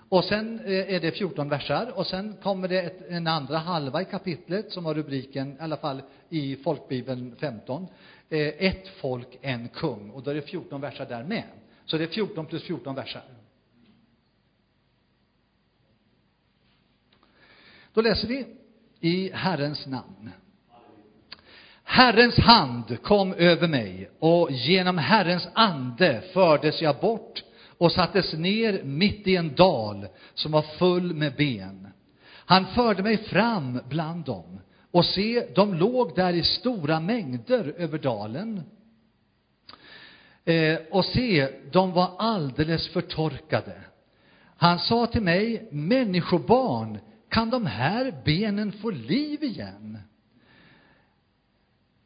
Och 0.09 0.23
sen 0.23 0.59
eh, 0.59 0.93
är 0.93 0.99
det 0.99 1.11
14 1.11 1.49
versar 1.49 1.91
och 1.95 2.07
sen 2.07 2.35
kommer 2.43 2.67
det 2.67 2.81
ett, 2.81 3.09
en 3.09 3.27
andra 3.27 3.57
halva 3.57 4.01
i 4.01 4.05
kapitlet 4.05 4.71
som 4.71 4.85
har 4.85 4.93
rubriken, 4.93 5.51
i 5.51 5.59
alla 5.59 5.77
fall 5.77 6.01
i 6.29 6.55
folkbibeln 6.55 7.35
15, 7.39 7.87
eh, 8.29 8.39
Ett 8.39 8.87
folk, 8.87 9.37
en 9.41 9.69
kung. 9.69 10.09
Och 10.09 10.23
då 10.23 10.31
är 10.31 10.35
det 10.35 10.41
14 10.41 10.81
versar 10.81 11.05
där 11.05 11.23
med. 11.23 11.43
Så 11.85 11.97
det 11.97 12.03
är 12.03 12.07
14 12.07 12.45
plus 12.45 12.63
14 12.63 12.95
versar. 12.95 13.23
Då 17.95 18.01
läser 18.01 18.27
vi 18.27 18.45
i 18.99 19.31
Herrens 19.33 19.87
namn. 19.87 20.31
Herrens 21.83 22.37
hand 22.37 23.03
kom 23.03 23.33
över 23.33 23.67
mig 23.67 24.09
och 24.19 24.51
genom 24.51 24.97
Herrens 24.97 25.47
ande 25.53 26.23
fördes 26.33 26.81
jag 26.81 26.99
bort 26.99 27.43
och 27.77 27.91
sattes 27.91 28.33
ner 28.33 28.83
mitt 28.83 29.27
i 29.27 29.35
en 29.35 29.55
dal 29.55 30.07
som 30.33 30.51
var 30.51 30.61
full 30.61 31.13
med 31.13 31.35
ben. 31.35 31.87
Han 32.27 32.65
förde 32.65 33.03
mig 33.03 33.17
fram 33.17 33.79
bland 33.89 34.25
dem 34.25 34.59
och 34.91 35.05
se, 35.05 35.47
de 35.55 35.73
låg 35.73 36.15
där 36.15 36.33
i 36.33 36.43
stora 36.43 36.99
mängder 36.99 37.73
över 37.77 37.97
dalen. 37.97 38.61
Eh, 40.45 40.77
och 40.91 41.05
se, 41.05 41.49
de 41.71 41.91
var 41.91 42.11
alldeles 42.17 42.87
förtorkade. 42.87 43.81
Han 44.57 44.79
sa 44.79 45.05
till 45.07 45.21
mig, 45.21 45.67
människobarn, 45.71 46.99
kan 47.35 47.49
de 47.49 47.65
här 47.65 48.21
benen 48.25 48.71
få 48.71 48.89
liv 48.89 49.43
igen? 49.43 49.97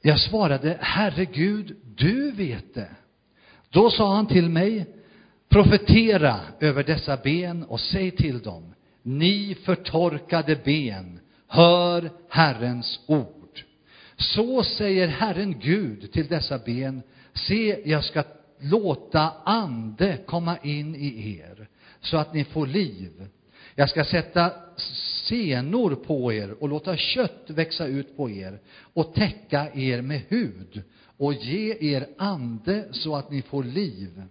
Jag 0.02 0.20
svarade, 0.20 0.78
Herre 0.82 1.26
Gud, 1.26 1.76
du 1.96 2.32
vet 2.32 2.74
det. 2.74 2.90
Då 3.70 3.90
sa 3.90 4.16
han 4.16 4.28
till 4.28 4.50
mig, 4.50 4.86
profetera 5.50 6.40
över 6.60 6.84
dessa 6.84 7.18
ben 7.18 7.64
och 7.64 7.80
säg 7.80 8.12
till 8.12 8.40
dem, 8.40 8.74
ni 9.04 9.56
förtorkade 9.56 10.56
ben, 10.56 11.20
hör 11.48 12.12
Herrens 12.30 13.00
ord. 13.08 13.64
Så 14.18 14.64
säger 14.64 15.08
Herren 15.08 15.60
Gud 15.60 16.12
till 16.12 16.28
dessa 16.28 16.58
ben, 16.58 17.02
se, 17.34 17.82
jag 17.86 18.04
ska 18.04 18.24
låta 18.60 19.34
ande 19.46 20.18
komma 20.26 20.58
in 20.58 20.96
i 20.96 21.40
er, 21.40 21.68
så 22.02 22.18
att 22.18 22.34
ni 22.34 22.44
får 22.44 22.68
liv. 22.68 23.30
Jag 23.80 23.90
ska 23.90 24.04
sätta 24.04 24.52
senor 25.28 25.96
på 25.96 26.34
er 26.34 26.64
och 26.64 26.70
låta 26.70 26.98
kött 26.98 27.44
växa 27.48 27.88
ut 27.88 28.18
på 28.18 28.30
er 28.30 28.60
och 28.94 29.14
täcka 29.14 29.68
er 29.74 30.02
med 30.02 30.22
hud 30.28 30.84
och 31.18 31.34
ge 31.34 31.94
er 31.94 32.08
ande 32.18 32.88
så 32.92 33.16
att 33.16 33.32
ni 33.32 33.42
får 33.42 33.64
liv. 33.64 34.24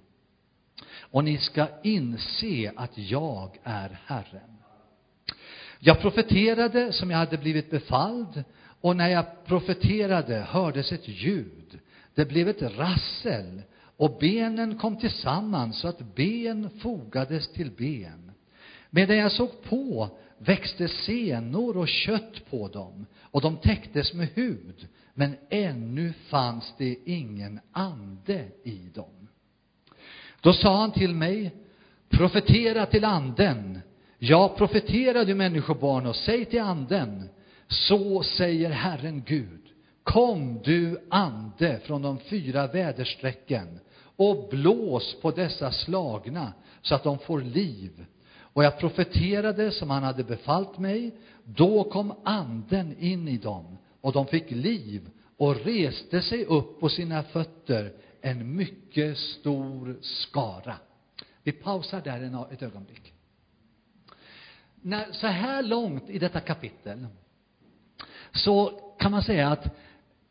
Och 1.01 1.25
ni 1.25 1.39
ska 1.39 1.67
inse 1.83 2.73
att 2.77 2.99
jag 2.99 3.59
är 3.63 4.01
Herren. 4.07 4.57
Jag 5.79 6.01
profeterade 6.01 6.93
som 6.93 7.11
jag 7.11 7.19
hade 7.19 7.39
blivit 7.39 7.71
befalld 7.71 8.45
och 8.81 8.97
när 8.97 9.09
jag 9.09 9.45
profeterade 9.47 10.39
hördes 10.39 10.93
ett 10.93 11.09
ljud. 11.09 11.79
Det 12.15 12.25
blev 12.25 12.49
ett 12.49 12.63
rassel 12.63 13.63
och 13.97 14.17
benen 14.21 14.79
kom 14.79 14.97
tillsammans 14.97 15.79
så 15.81 15.89
att 15.89 16.15
ben 16.15 16.71
fogades 16.81 17.53
till 17.53 17.71
ben. 17.71 18.28
Medan 18.91 19.17
jag 19.17 19.33
såg 19.33 19.63
på 19.63 20.09
växte 20.39 20.89
senor 20.89 21.77
och 21.77 21.89
kött 21.89 22.51
på 22.51 22.69
dem 22.69 23.07
och 23.23 23.41
de 23.41 23.57
täcktes 23.57 24.13
med 24.15 24.29
hud, 24.35 24.89
men 25.15 25.37
ännu 25.51 26.13
fanns 26.13 26.75
det 26.79 26.97
ingen 27.05 27.61
ande 27.73 28.45
i 28.65 28.91
dem. 28.95 29.29
Då 30.41 30.53
sa 30.53 30.81
han 30.81 30.93
till 30.93 31.15
mig, 31.15 31.55
profetera 32.09 32.87
till 32.87 33.05
anden. 33.05 33.81
Ja, 34.19 34.55
profetera 34.59 35.25
du 35.25 35.35
människobarn 35.35 36.07
och 36.07 36.17
säg 36.17 36.45
till 36.45 36.61
anden, 36.61 37.29
så 37.69 38.23
säger 38.23 38.71
Herren 38.71 39.23
Gud, 39.27 39.61
kom 40.03 40.61
du 40.65 41.07
ande 41.11 41.81
från 41.85 42.03
de 42.03 42.19
fyra 42.19 42.67
väderstrecken 42.67 43.79
och 44.17 44.49
blås 44.51 45.17
på 45.23 45.31
dessa 45.31 45.73
slagna 45.73 46.53
så 46.83 46.95
att 46.95 47.05
de 47.05 47.19
får 47.19 47.41
liv 47.41 48.05
och 48.53 48.65
jag 48.65 48.79
profeterade 48.79 49.71
som 49.71 49.91
han 49.91 50.03
hade 50.03 50.25
befallt 50.25 50.79
mig. 50.79 51.17
Då 51.45 51.85
kom 51.85 52.15
anden 52.25 52.99
in 52.99 53.29
i 53.29 53.37
dem 53.37 53.79
och 54.01 54.13
de 54.13 54.27
fick 54.27 54.51
liv 54.51 55.11
och 55.37 55.57
reste 55.57 56.23
sig 56.23 56.45
upp 56.45 56.81
på 56.81 56.89
sina 56.89 57.23
fötter, 57.23 57.93
en 58.21 58.57
mycket 58.57 59.19
stor 59.19 59.97
skara. 60.01 60.77
Vi 61.43 61.53
pausar 61.53 62.01
där 62.01 62.53
ett 62.53 62.63
ögonblick. 62.63 63.13
När, 64.75 65.13
så 65.13 65.27
här 65.27 65.63
långt 65.63 66.11
i 66.11 66.19
detta 66.19 66.41
kapitel 66.41 67.07
så 68.33 68.81
kan 68.99 69.11
man 69.11 69.23
säga 69.23 69.49
att 69.49 69.77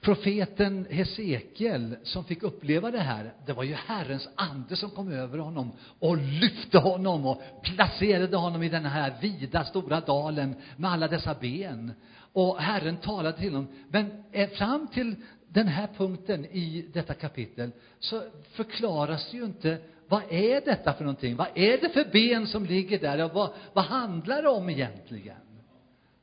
profeten 0.07 0.87
Hesekiel 0.89 1.95
som 2.03 2.23
fick 2.23 2.43
uppleva 2.43 2.91
det 2.91 2.99
här, 2.99 3.33
det 3.45 3.53
var 3.53 3.63
ju 3.63 3.73
Herrens 3.73 4.29
ande 4.35 4.75
som 4.75 4.89
kom 4.89 5.11
över 5.11 5.37
honom 5.37 5.71
och 5.99 6.17
lyfte 6.17 6.77
honom 6.77 7.25
och 7.25 7.41
placerade 7.63 8.37
honom 8.37 8.63
i 8.63 8.69
den 8.69 8.85
här 8.85 9.13
vida, 9.21 9.63
stora 9.63 9.99
dalen 9.99 10.55
med 10.77 10.91
alla 10.91 11.07
dessa 11.07 11.33
ben. 11.33 11.93
Och 12.33 12.61
Herren 12.61 12.97
talade 12.97 13.37
till 13.37 13.53
honom. 13.53 13.67
Men 13.89 14.23
eh, 14.31 14.49
fram 14.49 14.87
till 14.87 15.15
den 15.47 15.67
här 15.67 15.87
punkten 15.97 16.45
i 16.45 16.85
detta 16.93 17.13
kapitel 17.13 17.71
så 17.99 18.23
förklaras 18.51 19.31
det 19.31 19.37
ju 19.37 19.45
inte 19.45 19.77
vad 20.07 20.21
är 20.29 20.61
detta 20.61 20.93
för 20.93 21.03
någonting? 21.03 21.35
Vad 21.35 21.47
är 21.55 21.77
det 21.77 21.89
för 21.89 22.11
ben 22.11 22.47
som 22.47 22.65
ligger 22.65 22.99
där 22.99 23.23
och 23.23 23.33
vad, 23.33 23.49
vad 23.73 23.85
handlar 23.85 24.41
det 24.41 24.49
om 24.49 24.69
egentligen? 24.69 25.37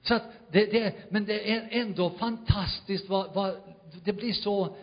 Så 0.02 0.14
att 0.14 0.22
det, 0.50 0.66
det, 0.66 0.94
men 1.08 1.24
det 1.24 1.52
är 1.52 1.68
ändå 1.70 2.10
fantastiskt 2.10 3.08
vad, 3.08 3.34
vad 3.34 3.54
det 4.04 4.12
blir 4.12 4.32
så, 4.32 4.76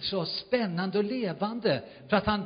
så 0.00 0.24
spännande 0.24 0.98
och 0.98 1.04
levande 1.04 1.82
för 2.08 2.16
att 2.16 2.26
han 2.26 2.42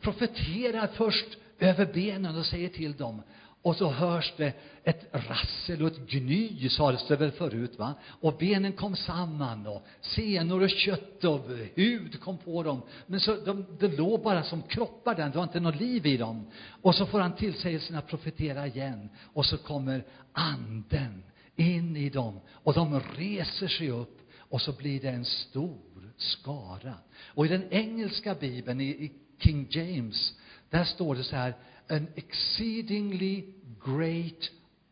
profeterar 0.00 0.86
först 0.86 1.38
över 1.58 1.86
benen 1.86 2.36
och 2.36 2.46
säger 2.46 2.68
till 2.68 2.96
dem 2.96 3.22
och 3.62 3.76
så 3.76 3.90
hörs 3.90 4.32
det 4.36 4.52
ett 4.84 5.08
rassel 5.12 5.82
och 5.82 5.88
ett 5.88 6.10
gny, 6.10 6.68
sades 6.68 7.06
det 7.08 7.16
väl 7.16 7.30
förut, 7.30 7.78
va? 7.78 7.94
Och 8.20 8.36
benen 8.38 8.72
kom 8.72 8.96
samman 8.96 9.66
och 9.66 9.86
senor 10.00 10.62
och 10.62 10.70
kött 10.70 11.24
och 11.24 11.40
hud 11.74 12.20
kom 12.20 12.38
på 12.38 12.62
dem. 12.62 12.82
Men 13.06 13.20
så, 13.20 13.36
de, 13.36 13.66
det 13.80 13.88
låg 13.88 14.22
bara 14.22 14.42
som 14.42 14.62
kroppar 14.62 15.14
där, 15.14 15.28
det 15.28 15.36
var 15.36 15.42
inte 15.42 15.60
något 15.60 15.80
liv 15.80 16.06
i 16.06 16.16
dem. 16.16 16.46
Och 16.82 16.94
så 16.94 17.06
får 17.06 17.20
han 17.20 17.36
tillsägelsen 17.36 17.96
att 17.96 18.06
profetera 18.06 18.66
igen. 18.66 19.08
Och 19.34 19.46
så 19.46 19.58
kommer 19.58 20.04
anden 20.32 21.22
in 21.56 21.96
i 21.96 22.10
dem 22.10 22.40
och 22.52 22.74
de 22.74 23.00
reser 23.00 23.68
sig 23.68 23.90
upp 23.90 24.17
och 24.48 24.60
så 24.60 24.72
blir 24.72 25.00
det 25.00 25.08
en 25.08 25.24
stor 25.24 26.12
skara. 26.16 26.94
Och 27.26 27.46
i 27.46 27.48
den 27.48 27.64
engelska 27.70 28.34
bibeln, 28.34 28.80
i, 28.80 29.12
King 29.38 29.66
James, 29.70 30.34
där 30.70 30.84
står 30.84 31.14
det 31.14 31.24
så 31.24 31.36
här, 31.36 31.54
an 31.88 32.06
exceedingly 32.14 33.44
great 33.84 34.50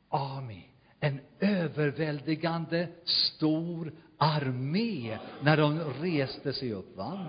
army. 0.08 0.62
En 1.00 1.20
överväldigande 1.40 2.88
stor 3.04 3.92
armé 4.18 5.18
när 5.42 5.56
de 5.56 5.80
reste 5.80 6.52
sig 6.52 6.72
upp. 6.72 6.96
Va? 6.96 7.26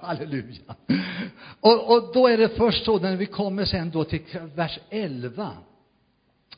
Halleluja. 0.00 0.76
Och, 1.60 1.96
och 1.96 2.12
då 2.14 2.28
är 2.28 2.38
det 2.38 2.48
först 2.48 2.84
så 2.84 2.98
när 2.98 3.16
vi 3.16 3.26
kommer 3.26 3.64
sen 3.64 3.90
då 3.90 4.04
till 4.04 4.22
vers 4.54 4.78
11 4.90 5.52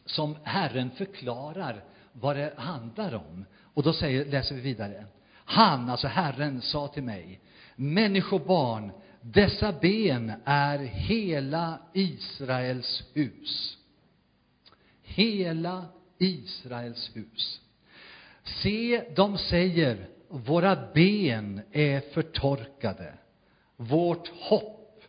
som 0.04 0.36
Herren 0.42 0.90
förklarar 0.90 1.84
vad 2.12 2.36
det 2.36 2.52
handlar 2.56 3.14
om. 3.14 3.44
Och 3.74 3.82
då 3.82 3.92
säger, 3.92 4.24
läser 4.24 4.54
vi 4.54 4.60
vidare. 4.60 5.06
Han, 5.44 5.90
alltså 5.90 6.06
Herren, 6.06 6.62
sa 6.62 6.88
till 6.88 7.02
mig, 7.02 7.40
människobarn, 7.76 8.92
dessa 9.20 9.72
ben 9.72 10.32
är 10.44 10.78
hela 10.78 11.78
Israels 11.92 13.04
hus. 13.12 13.78
Hela 15.02 15.86
Israels 16.18 17.10
hus. 17.16 17.60
Se, 18.44 19.04
de 19.16 19.38
säger, 19.38 20.08
våra 20.28 20.88
ben 20.94 21.60
är 21.72 22.00
förtorkade. 22.00 23.14
Vårt 23.76 24.28
hopp 24.28 25.02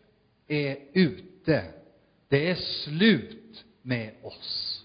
är 0.48 0.77
ute. 0.93 1.63
Det 2.27 2.50
är 2.50 2.55
slut 2.55 3.65
med 3.81 4.12
oss. 4.24 4.84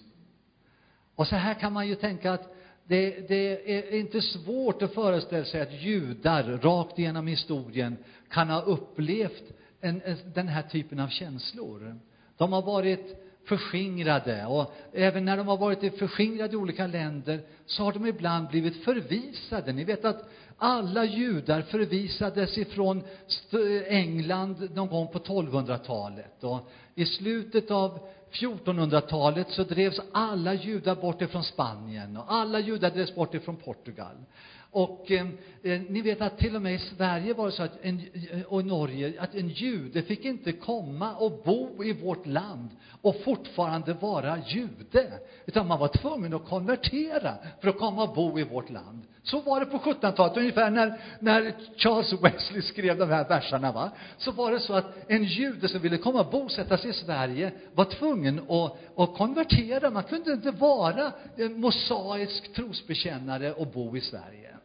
Och 1.15 1.27
så 1.27 1.37
här 1.37 1.55
kan 1.55 1.73
man 1.73 1.89
ju 1.89 1.95
tänka 1.95 2.33
att 2.33 2.55
det, 2.91 3.29
det, 3.29 3.73
är 3.77 3.99
inte 3.99 4.21
svårt 4.21 4.83
att 4.83 4.95
föreställa 4.95 5.45
sig 5.45 5.61
att 5.61 5.83
judar 5.83 6.43
rakt 6.63 6.99
igenom 6.99 7.27
historien 7.27 7.97
kan 8.29 8.49
ha 8.51 8.63
upplevt 8.63 9.43
en, 9.81 10.03
en, 10.05 10.17
den 10.35 10.49
här 10.49 10.63
typen 10.63 11.01
av 11.01 11.09
känslor. 11.09 11.99
De 12.37 12.53
har 12.53 12.63
varit 12.63 13.17
förskingrade 13.45 14.47
och 14.47 14.75
även 14.93 15.25
när 15.25 15.37
de 15.37 15.49
har 15.49 15.57
varit 15.57 15.99
förskingrade 15.99 16.53
i 16.53 16.57
olika 16.57 16.87
länder 16.87 17.41
så 17.67 17.83
har 17.83 17.93
de 17.93 18.07
ibland 18.07 18.49
blivit 18.49 18.85
förvisade. 18.85 19.73
Ni 19.73 19.85
vet 19.85 20.05
att 20.05 20.31
alla 20.57 21.05
judar 21.05 21.63
förvisades 21.63 22.59
ifrån 22.59 23.03
England 23.87 24.69
någon 24.75 24.89
gång 24.89 25.09
på 25.09 25.19
1200-talet 25.19 26.45
och 26.45 26.71
i 26.95 27.07
slutet 27.07 27.71
av 27.71 27.99
1400-talet 28.33 29.51
så 29.51 29.65
drevs 29.65 30.01
alla 30.13 30.55
judar 30.55 30.95
bort 30.95 31.23
ifrån 31.23 31.45
Spanien 31.45 32.17
och 32.17 32.33
alla 32.33 32.61
judar 32.61 32.91
drevs 32.91 33.15
bort 33.15 33.35
ifrån 33.35 33.57
Portugal. 33.57 34.17
Och 34.73 35.11
eh, 35.11 35.27
eh, 35.63 35.81
ni 35.89 36.01
vet 36.01 36.21
att 36.21 36.39
till 36.39 36.57
och 36.57 36.63
med 36.63 36.75
i 36.75 36.79
Sverige 36.79 37.35
var 37.35 37.47
det 37.47 37.53
så 37.53 37.63
att 37.63 37.79
en, 37.83 38.01
eh, 38.31 38.43
och 38.43 38.61
i 38.61 38.65
Norge 38.65 39.13
att 39.19 39.35
en 39.35 39.49
jude 39.49 40.03
fick 40.03 40.25
inte 40.25 40.53
komma 40.53 41.17
och 41.17 41.43
bo 41.45 41.85
i 41.85 41.93
vårt 41.93 42.27
land 42.27 42.69
och 43.03 43.17
fortfarande 43.25 43.93
vara 43.93 44.39
jude. 44.47 45.13
Utan 45.47 45.67
man 45.67 45.79
var 45.79 45.89
tvungen 45.89 46.35
att 46.35 46.49
konvertera 46.49 47.35
för 47.61 47.69
att 47.69 47.79
komma 47.79 48.03
och 48.03 48.15
bo 48.15 48.39
i 48.39 48.45
vårt 48.45 48.71
land. 48.71 49.03
Så 49.23 49.41
var 49.41 49.61
det 49.61 49.67
på 49.67 49.79
1700-talet, 49.79 50.37
ungefär 50.37 50.71
när, 50.71 51.01
när 51.21 51.55
Charles 51.77 52.13
Wesley 52.13 52.63
skrev 52.63 52.99
de 52.99 53.11
här 53.11 53.29
verserna. 53.29 53.73
Va? 53.73 53.91
Så 54.19 54.33
var 54.33 54.53
det 54.53 54.61
så 54.61 54.75
att 54.75 55.11
en 55.11 55.25
jude 55.25 55.69
som 55.69 55.81
ville 55.81 55.97
komma 55.97 56.21
och 56.21 56.31
bosätta 56.31 56.79
sig 56.79 56.91
i 56.91 56.93
Sverige 56.93 57.53
var 57.75 57.85
tvungen 57.85 58.39
att, 58.39 58.77
att 58.97 59.15
konvertera. 59.15 59.91
Man 59.91 60.03
kunde 60.03 60.33
inte 60.33 60.51
vara 60.51 61.13
en 61.37 61.61
mosaisk 61.61 62.53
trosbekännare 62.53 63.53
och 63.53 63.67
bo 63.67 63.97
i 63.97 64.01
Sverige. 64.01 64.60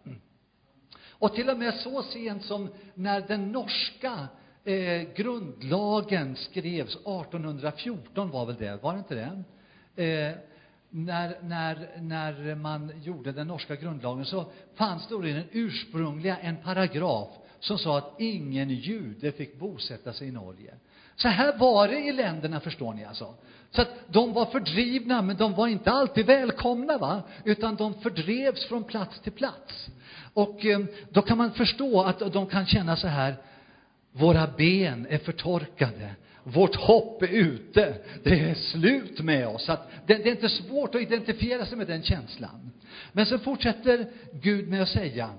Och 1.19 1.35
till 1.35 1.49
och 1.49 1.57
med 1.57 1.73
så 1.73 2.03
sent 2.03 2.43
som 2.45 2.69
när 2.93 3.21
den 3.21 3.51
norska 3.51 4.27
eh, 4.63 5.01
grundlagen 5.15 6.35
skrevs, 6.35 6.95
1814 6.95 8.29
var 8.31 8.45
väl 8.45 8.55
det, 8.55 8.83
var 8.83 8.93
det 8.93 8.99
inte 8.99 9.15
det? 9.15 9.43
Eh, 10.03 10.35
när, 10.89 11.37
när, 11.41 12.01
när 12.01 12.55
man 12.55 12.91
gjorde 13.03 13.31
den 13.31 13.47
norska 13.47 13.75
grundlagen 13.75 14.25
så 14.25 14.45
fanns 14.75 15.07
det 15.07 15.29
i 15.29 15.33
den 15.33 15.43
ursprungliga 15.51 16.37
en 16.37 16.57
paragraf 16.57 17.29
som 17.59 17.77
sa 17.77 17.97
att 17.97 18.13
ingen 18.19 18.69
jude 18.69 19.31
fick 19.31 19.59
bosätta 19.59 20.13
sig 20.13 20.27
i 20.27 20.31
Norge. 20.31 20.73
Så 21.15 21.27
här 21.27 21.57
var 21.57 21.87
det 21.87 21.99
i 21.99 22.11
länderna, 22.11 22.59
förstår 22.59 22.93
ni 22.93 23.05
alltså. 23.05 23.33
Så 23.71 23.81
att 23.81 23.89
de 24.07 24.33
var 24.33 24.45
fördrivna, 24.45 25.21
men 25.21 25.37
de 25.37 25.53
var 25.53 25.67
inte 25.67 25.91
alltid 25.91 26.25
välkomna, 26.25 26.97
va? 26.97 27.21
Utan 27.43 27.75
de 27.75 27.93
fördrevs 27.93 28.65
från 28.65 28.83
plats 28.83 29.19
till 29.19 29.31
plats. 29.31 29.87
Och 30.35 30.65
eh, 30.65 30.79
då 31.09 31.21
kan 31.21 31.37
man 31.37 31.51
förstå 31.51 32.01
att 32.01 32.33
de 32.33 32.47
kan 32.47 32.65
känna 32.65 32.95
så 32.95 33.07
här, 33.07 33.35
våra 34.11 34.47
ben 34.57 35.07
är 35.09 35.17
förtorkade. 35.17 36.15
Vårt 36.43 36.75
hopp 36.75 37.21
är 37.21 37.27
ute. 37.27 37.95
Det 38.23 38.39
är 38.39 38.53
slut 38.53 39.19
med 39.19 39.47
oss. 39.47 39.69
Att 39.69 39.89
det, 40.05 40.13
det 40.13 40.29
är 40.29 40.31
inte 40.31 40.49
svårt 40.49 40.95
att 40.95 41.01
identifiera 41.01 41.65
sig 41.65 41.77
med 41.77 41.87
den 41.87 42.03
känslan. 42.03 42.71
Men 43.11 43.25
så 43.25 43.39
fortsätter 43.39 44.07
Gud 44.33 44.67
med 44.67 44.81
att 44.81 44.89
säga, 44.89 45.29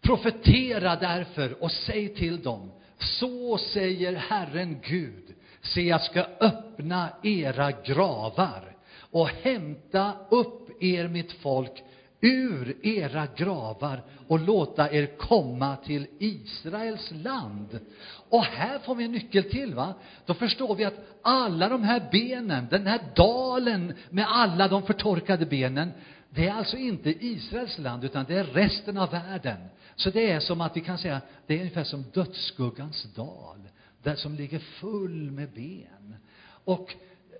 profetera 0.00 0.96
därför 0.96 1.62
och 1.62 1.72
säg 1.72 2.14
till 2.14 2.42
dem, 2.42 2.72
så 2.98 3.58
säger 3.58 4.16
Herren 4.16 4.80
Gud, 4.82 5.34
se 5.60 5.82
jag 5.82 6.02
ska 6.02 6.26
öppna 6.40 7.08
era 7.22 7.70
gravar 7.70 8.76
och 9.10 9.28
hämta 9.28 10.12
upp 10.30 10.82
er 10.82 11.08
mitt 11.08 11.32
folk 11.32 11.82
ur 12.24 12.86
era 12.86 13.26
gravar 13.36 14.02
och 14.28 14.40
låta 14.40 14.92
er 14.92 15.06
komma 15.18 15.76
till 15.76 16.06
Israels 16.18 17.10
land. 17.10 17.80
Och 18.28 18.44
här 18.44 18.78
får 18.78 18.94
vi 18.94 19.04
en 19.04 19.12
nyckel 19.12 19.44
till, 19.44 19.74
va? 19.74 19.94
Då 20.26 20.34
förstår 20.34 20.74
vi 20.74 20.84
att 20.84 21.18
alla 21.22 21.68
de 21.68 21.82
här 21.82 22.08
benen, 22.12 22.66
den 22.70 22.86
här 22.86 23.00
dalen 23.16 23.94
med 24.10 24.26
alla 24.28 24.68
de 24.68 24.82
förtorkade 24.82 25.46
benen, 25.46 25.92
det 26.30 26.48
är 26.48 26.52
alltså 26.52 26.76
inte 26.76 27.26
Israels 27.26 27.78
land, 27.78 28.04
utan 28.04 28.24
det 28.28 28.34
är 28.34 28.44
resten 28.44 28.98
av 28.98 29.10
världen. 29.10 29.58
Så 29.96 30.10
det 30.10 30.30
är 30.30 30.40
som 30.40 30.60
att 30.60 30.76
vi 30.76 30.80
kan 30.80 30.98
säga, 30.98 31.20
det 31.46 31.54
är 31.54 31.58
ungefär 31.58 31.84
som 31.84 32.04
dödsskuggans 32.12 33.14
dal, 33.14 33.68
där 34.02 34.14
som 34.14 34.34
ligger 34.34 34.58
full 34.58 35.30
med 35.30 35.50
ben. 35.52 36.16
Och 36.64 36.94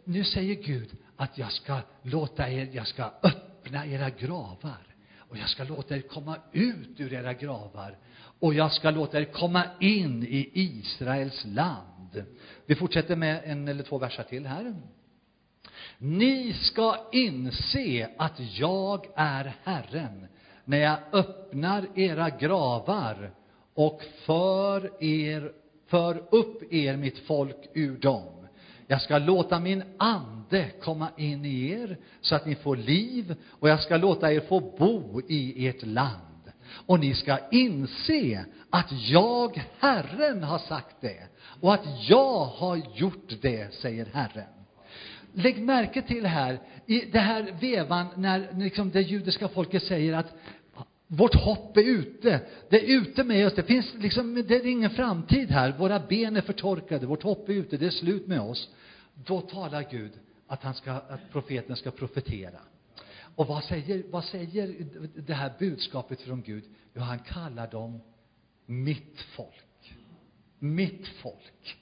nu 0.05 0.25
säger 0.25 0.55
Gud 0.55 0.91
att 1.17 1.39
jag 1.39 1.53
ska 1.53 1.79
låta 2.03 2.51
er, 2.51 2.69
jag 2.73 2.87
ska 2.87 3.05
öppna 3.05 3.52
öppna 3.63 3.87
era 3.87 4.11
gravar. 4.11 4.87
Och 5.19 5.37
jag 5.39 5.49
ska 5.49 5.65
låta 5.65 5.97
er 5.97 6.01
komma 6.01 6.37
ut 6.53 7.01
ur 7.01 7.13
era 7.13 7.33
gravar. 7.33 7.97
Och 8.41 8.55
jag 8.55 8.73
ska 8.73 8.91
låta 8.91 9.21
er 9.21 9.25
komma 9.25 9.65
in 9.81 10.23
i 10.23 10.51
Israels 10.53 11.45
land. 11.45 12.25
Vi 12.67 12.75
fortsätter 12.75 13.17
med 13.17 13.41
en 13.45 13.69
eller 13.69 13.83
två 13.83 13.99
verser 13.99 14.23
till 14.23 14.47
här. 14.47 14.75
Ni 15.99 16.53
ska 16.53 17.09
inse 17.13 18.11
att 18.17 18.59
jag 18.59 19.07
är 19.15 19.55
Herren 19.65 20.27
när 20.65 20.79
jag 20.79 20.99
öppnar 21.13 21.87
era 21.95 22.31
gravar 22.31 23.31
och 23.75 24.03
för 24.25 25.05
er, 25.05 25.53
för 25.87 26.25
upp 26.31 26.73
er 26.73 26.97
mitt 26.97 27.19
folk 27.19 27.69
ur 27.75 27.99
dem. 27.99 28.42
Jag 28.87 29.03
ska 29.03 29.19
låta 29.19 29.61
min 29.61 29.83
ande 29.99 30.71
komma 30.83 31.09
in 31.17 31.45
i 31.45 31.71
er 31.71 31.97
så 32.21 32.35
att 32.35 32.47
ni 32.47 32.55
får 32.55 32.77
liv 32.77 33.35
och 33.51 33.69
jag 33.69 33.81
ska 33.81 33.97
låta 33.97 34.33
er 34.33 34.41
få 34.41 34.61
bo 34.61 35.21
i 35.29 35.69
ert 35.69 35.83
land. 35.83 36.33
och 36.87 37.01
ni 37.01 37.15
ska 37.15 37.39
inse 37.51 38.45
att 38.71 38.93
jag, 38.93 39.65
Herren, 39.79 40.43
har 40.43 40.59
sagt 40.59 40.97
det 41.01 41.29
och 41.61 41.75
att 41.75 41.85
jag 42.09 42.45
har 42.45 42.81
gjort 42.95 43.33
det, 43.41 43.75
säger 43.75 44.07
Herren. 44.13 44.49
Lägg 45.35 45.63
märke 45.63 46.03
till 46.03 46.27
här, 46.27 46.61
i 46.87 47.01
det 47.01 47.19
här 47.19 47.55
vevan 47.61 48.07
när 48.17 48.49
liksom 48.59 48.91
det 48.91 49.01
judiska 49.01 49.49
folket 49.49 49.83
säger 49.83 50.13
att 50.13 50.35
vårt 51.15 51.35
hopp 51.35 51.77
är 51.77 51.83
ute. 51.83 52.41
Det 52.69 52.77
är 52.77 53.01
ute 53.01 53.25
med 53.25 53.47
oss. 53.47 53.55
Det 53.55 53.63
finns 53.63 53.95
liksom, 53.95 54.35
det 54.35 54.55
är 54.55 54.67
ingen 54.67 54.91
framtid 54.91 55.51
här. 55.51 55.73
Våra 55.79 56.01
ben 56.01 56.37
är 56.37 56.41
förtorkade. 56.41 57.07
Vårt 57.07 57.23
hopp 57.23 57.49
är 57.49 57.53
ute. 57.53 57.77
Det 57.77 57.87
är 57.87 57.91
slut 57.91 58.27
med 58.27 58.41
oss. 58.41 58.71
Då 59.15 59.41
talar 59.41 59.87
Gud 59.91 60.13
att, 60.47 60.63
han 60.63 60.75
ska, 60.75 60.93
att 60.93 61.31
profeten 61.33 61.77
ska 61.77 61.91
profetera. 61.91 62.59
Och 63.35 63.47
vad 63.47 63.65
säger, 63.65 64.03
vad 64.11 64.25
säger 64.25 64.75
det 65.15 65.35
här 65.35 65.53
budskapet 65.59 66.21
från 66.21 66.43
Gud? 66.43 66.65
Jo, 66.95 67.03
han 67.03 67.19
kallar 67.19 67.71
dem 67.71 68.01
mitt 68.67 69.21
folk. 69.21 69.95
Mitt 70.59 71.09
folk. 71.09 71.77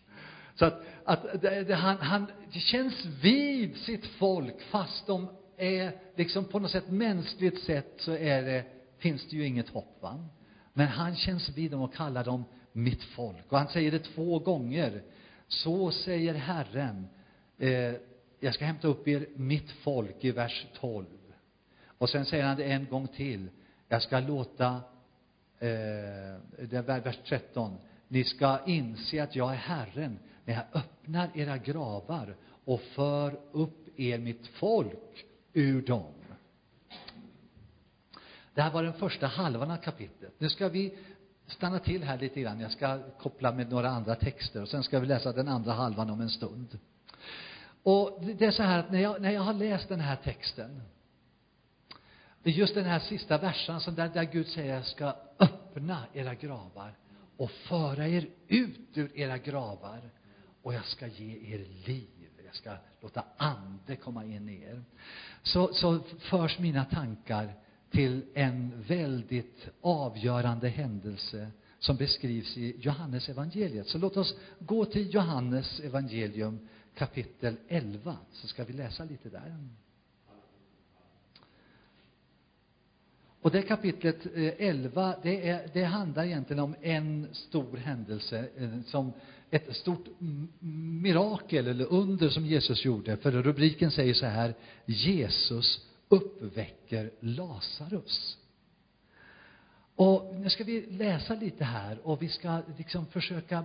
Så 0.54 0.64
att, 0.64 0.82
att 1.04 1.42
det, 1.42 1.64
det, 1.64 1.74
han, 1.74 1.96
han 1.96 2.26
känns 2.52 3.04
vid 3.22 3.76
sitt 3.76 4.06
folk 4.06 4.62
fast 4.62 5.06
de 5.06 5.28
är 5.56 5.92
liksom 6.16 6.44
på 6.44 6.58
något 6.58 6.70
sätt 6.70 6.90
mänskligt 6.90 7.62
sett 7.62 7.94
så 7.98 8.12
är 8.12 8.42
det, 8.42 8.64
finns 9.00 9.26
det 9.30 9.36
ju 9.36 9.46
inget 9.46 9.68
hopp. 9.68 9.98
Va? 10.00 10.28
Men 10.72 10.86
han 10.86 11.16
känns 11.16 11.48
vid 11.48 11.70
dem 11.70 11.82
och 11.82 11.94
kallar 11.94 12.24
dem 12.24 12.44
mitt 12.72 13.02
folk. 13.02 13.52
Och 13.52 13.58
han 13.58 13.68
säger 13.68 13.90
det 13.90 13.98
två 13.98 14.38
gånger. 14.38 15.02
Så 15.48 15.90
säger 15.90 16.34
Herren. 16.34 17.08
Eh, 17.58 17.94
jag 18.40 18.54
ska 18.54 18.64
hämta 18.64 18.88
upp 18.88 19.08
er, 19.08 19.26
mitt 19.36 19.70
folk, 19.70 20.24
i 20.24 20.30
vers 20.30 20.66
12. 20.74 21.06
Och 21.98 22.10
sen 22.10 22.24
säger 22.24 22.44
han 22.44 22.56
det 22.56 22.64
en 22.64 22.86
gång 22.86 23.08
till. 23.08 23.48
Jag 23.88 24.02
ska 24.02 24.20
låta, 24.20 24.68
eh, 25.58 26.36
det 26.58 26.72
är 26.72 27.00
vers 27.00 27.18
13. 27.28 27.76
Ni 28.08 28.24
ska 28.24 28.58
inse 28.66 29.22
att 29.22 29.36
jag 29.36 29.50
är 29.50 29.56
Herren 29.56 30.18
när 30.44 30.54
jag 30.54 30.64
öppnar 30.72 31.30
era 31.34 31.58
gravar 31.58 32.36
och 32.64 32.80
för 32.80 33.40
upp 33.52 33.98
er, 34.00 34.18
mitt 34.18 34.46
folk, 34.46 35.26
ur 35.52 35.82
dem. 35.82 36.12
Det 38.54 38.62
här 38.62 38.70
var 38.70 38.82
den 38.82 38.92
första 38.92 39.26
halvan 39.26 39.70
av 39.70 39.76
kapitlet. 39.76 40.32
Nu 40.38 40.48
ska 40.48 40.68
vi 40.68 40.98
stanna 41.46 41.78
till 41.78 42.04
här 42.04 42.18
lite 42.18 42.40
grann. 42.40 42.60
Jag 42.60 42.70
ska 42.70 42.98
koppla 43.18 43.52
med 43.52 43.70
några 43.70 43.88
andra 43.88 44.14
texter 44.14 44.62
och 44.62 44.68
sen 44.68 44.82
ska 44.82 45.00
vi 45.00 45.06
läsa 45.06 45.32
den 45.32 45.48
andra 45.48 45.72
halvan 45.72 46.10
om 46.10 46.20
en 46.20 46.30
stund. 46.30 46.78
Och 47.82 48.18
det 48.22 48.46
är 48.46 48.50
så 48.50 48.62
här 48.62 48.78
att 48.78 48.90
när 48.90 49.00
jag, 49.00 49.22
när 49.22 49.30
jag 49.30 49.40
har 49.40 49.54
läst 49.54 49.88
den 49.88 50.00
här 50.00 50.16
texten, 50.16 50.82
just 52.42 52.74
den 52.74 52.84
här 52.84 52.98
sista 52.98 53.38
versen 53.38 53.94
där, 53.94 54.08
där 54.08 54.24
Gud 54.24 54.46
säger 54.46 54.74
jag 54.74 54.86
ska 54.86 55.14
öppna 55.38 56.04
era 56.12 56.34
gravar 56.34 56.94
och 57.36 57.50
föra 57.50 58.08
er 58.08 58.28
ut 58.48 58.98
ur 58.98 59.18
era 59.18 59.38
gravar 59.38 60.10
och 60.62 60.74
jag 60.74 60.84
ska 60.84 61.06
ge 61.06 61.54
er 61.54 61.66
liv. 61.86 62.06
Jag 62.46 62.54
ska 62.54 62.76
låta 63.00 63.24
ande 63.36 63.96
komma 63.96 64.24
in 64.24 64.48
i 64.48 64.62
er. 64.62 64.82
Så, 65.42 65.74
så 65.74 66.00
förs 66.18 66.58
mina 66.58 66.84
tankar 66.84 67.54
till 67.90 68.22
en 68.34 68.72
väldigt 68.86 69.68
avgörande 69.80 70.68
händelse 70.68 71.50
som 71.78 71.96
beskrivs 71.96 72.56
i 72.56 72.76
Johannes 72.78 73.28
evangeliet. 73.28 73.86
Så 73.86 73.98
låt 73.98 74.16
oss 74.16 74.34
gå 74.58 74.84
till 74.84 75.14
Johannes 75.14 75.80
evangelium 75.80 76.68
kapitel 76.94 77.56
11, 77.68 78.16
så 78.32 78.48
ska 78.48 78.64
vi 78.64 78.72
läsa 78.72 79.04
lite 79.04 79.28
där. 79.28 79.56
Och 83.42 83.50
det 83.50 83.62
kapitlet 83.62 84.26
eh, 84.34 84.52
11, 84.58 85.14
det, 85.22 85.48
är, 85.48 85.70
det 85.72 85.84
handlar 85.84 86.24
egentligen 86.24 86.62
om 86.62 86.74
en 86.82 87.28
stor 87.32 87.76
händelse 87.76 88.48
eh, 88.56 88.80
som 88.86 89.12
ett 89.50 89.76
stort 89.76 90.04
mirakel 91.02 91.66
eller 91.66 91.92
under 91.92 92.28
som 92.28 92.46
Jesus 92.46 92.84
gjorde. 92.84 93.16
För 93.16 93.30
rubriken 93.30 93.90
säger 93.90 94.14
så 94.14 94.26
här, 94.26 94.54
Jesus 94.86 95.86
uppväcker 96.10 97.10
Lazarus. 97.20 98.36
Och 99.96 100.34
nu 100.34 100.50
ska 100.50 100.64
vi 100.64 100.86
läsa 100.86 101.34
lite 101.34 101.64
här 101.64 101.98
och 102.02 102.22
vi 102.22 102.28
ska 102.28 102.58
liksom 102.78 103.06
försöka, 103.06 103.64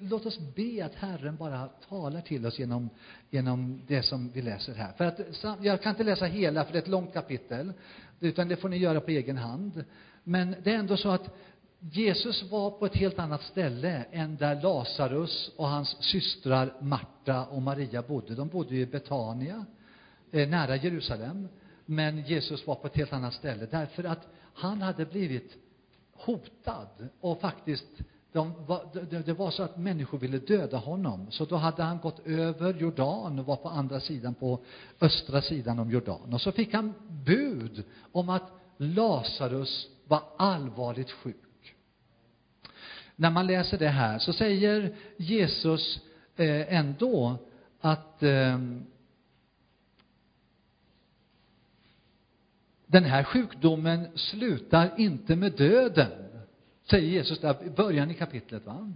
låt 0.00 0.26
oss 0.26 0.38
be 0.38 0.84
att 0.84 0.94
Herren 0.94 1.36
bara 1.36 1.68
talar 1.88 2.20
till 2.20 2.46
oss 2.46 2.58
genom, 2.58 2.90
genom 3.30 3.82
det 3.86 4.02
som 4.02 4.30
vi 4.30 4.42
läser 4.42 4.74
här. 4.74 4.92
För 4.92 5.04
att, 5.04 5.20
jag 5.64 5.82
kan 5.82 5.90
inte 5.90 6.04
läsa 6.04 6.24
hela 6.24 6.64
för 6.64 6.72
det 6.72 6.78
är 6.78 6.82
ett 6.82 6.88
långt 6.88 7.12
kapitel, 7.12 7.72
utan 8.20 8.48
det 8.48 8.56
får 8.56 8.68
ni 8.68 8.76
göra 8.76 9.00
på 9.00 9.10
egen 9.10 9.36
hand. 9.36 9.84
Men 10.24 10.56
det 10.62 10.70
är 10.70 10.78
ändå 10.78 10.96
så 10.96 11.10
att 11.10 11.36
Jesus 11.80 12.50
var 12.50 12.70
på 12.70 12.86
ett 12.86 12.96
helt 12.96 13.18
annat 13.18 13.42
ställe 13.42 14.04
än 14.12 14.36
där 14.36 14.62
Lazarus 14.62 15.50
och 15.56 15.68
hans 15.68 15.96
systrar 16.00 16.74
Marta 16.80 17.44
och 17.44 17.62
Maria 17.62 18.02
bodde. 18.02 18.34
De 18.34 18.48
bodde 18.48 18.76
i 18.76 18.86
Betania, 18.86 19.64
eh, 20.30 20.48
nära 20.48 20.76
Jerusalem. 20.76 21.48
Men 21.90 22.22
Jesus 22.22 22.66
var 22.66 22.74
på 22.74 22.86
ett 22.86 22.96
helt 22.96 23.12
annat 23.12 23.34
ställe 23.34 23.66
därför 23.70 24.04
att 24.04 24.28
han 24.54 24.82
hade 24.82 25.04
blivit 25.04 25.56
hotad 26.12 27.08
och 27.20 27.40
faktiskt 27.40 27.86
de 28.32 28.66
var, 28.66 28.88
det, 29.10 29.26
det 29.26 29.32
var 29.32 29.50
så 29.50 29.62
att 29.62 29.78
människor 29.78 30.18
ville 30.18 30.38
döda 30.38 30.76
honom. 30.76 31.26
Så 31.30 31.44
då 31.44 31.56
hade 31.56 31.82
han 31.82 31.98
gått 31.98 32.26
över 32.26 32.74
Jordan 32.74 33.38
och 33.38 33.46
var 33.46 33.56
på 33.56 33.68
andra 33.68 34.00
sidan, 34.00 34.34
på 34.34 34.60
östra 35.00 35.42
sidan 35.42 35.78
om 35.78 35.90
Jordan. 35.90 36.34
Och 36.34 36.40
så 36.40 36.52
fick 36.52 36.74
han 36.74 36.94
bud 37.08 37.84
om 38.12 38.28
att 38.28 38.52
Lazarus 38.76 39.88
var 40.04 40.22
allvarligt 40.36 41.10
sjuk 41.10 41.36
när 43.20 43.30
man 43.30 43.46
läser 43.46 43.78
det 43.78 43.88
här 43.88 44.18
så 44.18 44.32
säger 44.32 44.94
Jesus 45.16 46.00
eh, 46.36 46.74
ändå 46.74 47.36
att 47.80 48.22
eh, 48.22 48.58
den 52.90 53.04
här 53.04 53.22
sjukdomen 53.22 54.08
slutar 54.14 54.94
inte 54.96 55.36
med 55.36 55.52
döden, 55.52 56.10
säger 56.90 57.08
Jesus 57.08 57.38
där 57.40 57.56
i 57.66 57.70
början 57.70 58.10
i 58.10 58.14
kapitlet. 58.14 58.66
Va? 58.66 58.92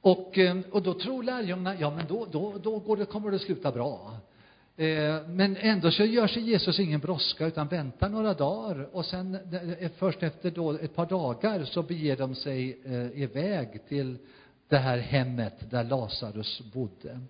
Och, 0.00 0.38
eh, 0.38 0.56
och 0.70 0.82
då 0.82 0.94
tror 0.94 1.22
lärjungarna, 1.22 1.74
ja 1.80 1.90
men 1.96 2.06
då, 2.06 2.26
då, 2.32 2.58
då 2.62 2.78
går 2.78 2.96
det, 2.96 3.04
kommer 3.04 3.30
det 3.30 3.38
sluta 3.38 3.72
bra. 3.72 4.16
Eh, 4.76 5.28
men 5.28 5.56
ändå 5.56 5.90
så 5.90 6.04
gör 6.04 6.26
sig 6.26 6.42
Jesus 6.42 6.78
ingen 6.78 7.00
brådska 7.00 7.46
utan 7.46 7.68
väntar 7.68 8.08
några 8.08 8.34
dagar 8.34 8.88
och 8.92 9.04
sen 9.04 9.34
eh, 9.78 9.90
först 9.96 10.22
efter 10.22 10.50
då 10.50 10.72
ett 10.72 10.94
par 10.94 11.06
dagar 11.06 11.64
så 11.64 11.82
beger 11.82 12.16
de 12.16 12.34
sig 12.34 12.78
iväg 13.14 13.88
till 13.88 14.18
det 14.68 14.78
här 14.78 14.98
hemmet 14.98 15.70
där 15.70 15.84
Lazarus 15.84 16.62
bodde. 16.72 17.20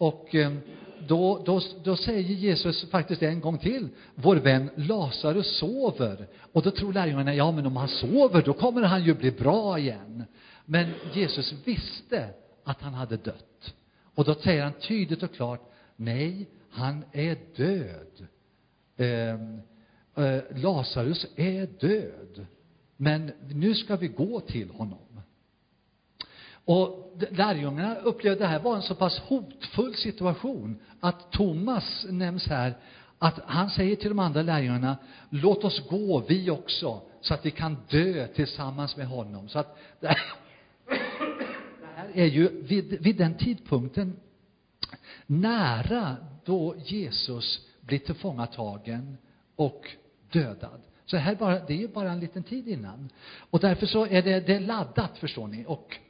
Och 0.00 0.34
ehm, 0.34 0.60
då, 1.08 1.42
då, 1.44 1.60
då 1.84 1.96
säger 1.96 2.20
Jesus 2.20 2.90
faktiskt 2.90 3.22
en 3.22 3.40
gång 3.40 3.58
till, 3.58 3.88
vår 4.14 4.36
vän 4.36 4.70
Lazarus 4.76 5.58
sover. 5.58 6.26
Och 6.52 6.62
då 6.62 6.70
tror 6.70 6.92
lärjungarna, 6.92 7.34
ja 7.34 7.52
men 7.52 7.66
om 7.66 7.76
han 7.76 7.88
sover 7.88 8.42
då 8.42 8.52
kommer 8.52 8.82
han 8.82 9.04
ju 9.04 9.14
bli 9.14 9.30
bra 9.30 9.78
igen. 9.78 10.24
Men 10.64 10.90
Jesus 11.14 11.54
visste 11.64 12.28
att 12.64 12.82
han 12.82 12.94
hade 12.94 13.16
dött. 13.16 13.74
Och 14.14 14.24
då 14.24 14.34
säger 14.34 14.62
han 14.62 14.72
tydligt 14.72 15.22
och 15.22 15.34
klart, 15.34 15.72
nej, 15.96 16.48
han 16.70 17.04
är 17.12 17.36
död. 17.56 18.26
Eh, 18.96 20.24
eh, 20.24 20.42
Lazarus 20.56 21.26
är 21.36 21.66
död. 21.66 22.46
Men 22.96 23.32
nu 23.48 23.74
ska 23.74 23.96
vi 23.96 24.08
gå 24.08 24.40
till 24.40 24.70
honom. 24.70 24.98
Och 26.70 27.12
lärjungarna 27.30 27.96
upplevde 27.96 28.44
det 28.44 28.46
här 28.46 28.58
var 28.58 28.76
en 28.76 28.82
så 28.82 28.94
pass 28.94 29.18
hotfull 29.18 29.94
situation 29.94 30.78
att 31.00 31.32
Thomas 31.32 32.06
nämns 32.08 32.46
här 32.46 32.74
att 33.18 33.40
han 33.46 33.70
säger 33.70 33.96
till 33.96 34.08
de 34.08 34.18
andra 34.18 34.42
lärjungarna, 34.42 34.96
låt 35.30 35.64
oss 35.64 35.88
gå 35.88 36.20
vi 36.28 36.50
också, 36.50 37.02
så 37.20 37.34
att 37.34 37.46
vi 37.46 37.50
kan 37.50 37.76
dö 37.88 38.26
tillsammans 38.26 38.96
med 38.96 39.06
honom. 39.06 39.48
Så 39.48 39.58
att 39.58 39.78
det 40.00 40.08
här 41.96 42.10
är 42.14 42.26
ju 42.26 42.62
vid, 42.62 43.02
vid 43.02 43.16
den 43.16 43.34
tidpunkten 43.34 44.16
nära 45.26 46.16
då 46.44 46.74
Jesus 46.84 47.66
blir 47.80 47.98
tillfångatagen 47.98 49.18
och 49.56 49.90
dödad. 50.32 50.80
Så 51.06 51.16
här 51.16 51.34
bara, 51.34 51.58
det 51.58 51.72
är 51.72 51.78
ju 51.78 51.88
bara 51.88 52.12
en 52.12 52.20
liten 52.20 52.42
tid 52.42 52.68
innan. 52.68 53.08
Och 53.50 53.60
därför 53.60 53.86
så 53.86 54.06
är 54.06 54.22
det, 54.22 54.40
det 54.40 54.54
är 54.54 54.60
laddat, 54.60 55.18
förstår 55.18 55.46
ni. 55.46 55.64
Och, 55.66 56.00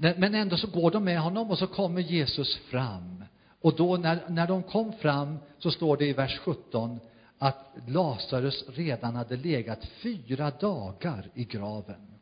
men 0.00 0.34
ändå 0.34 0.56
så 0.56 0.66
går 0.66 0.90
de 0.90 1.04
med 1.04 1.20
honom 1.20 1.50
och 1.50 1.58
så 1.58 1.66
kommer 1.66 2.00
Jesus 2.00 2.56
fram. 2.56 3.24
Och 3.60 3.76
då 3.76 3.96
när, 3.96 4.20
när 4.28 4.46
de 4.46 4.62
kom 4.62 4.92
fram 4.92 5.38
så 5.58 5.70
står 5.70 5.96
det 5.96 6.06
i 6.06 6.12
vers 6.12 6.38
17 6.38 7.00
att 7.38 7.74
Lazarus 7.86 8.64
redan 8.68 9.16
hade 9.16 9.36
legat 9.36 9.84
fyra 9.84 10.50
dagar 10.50 11.30
i 11.34 11.44
graven. 11.44 12.18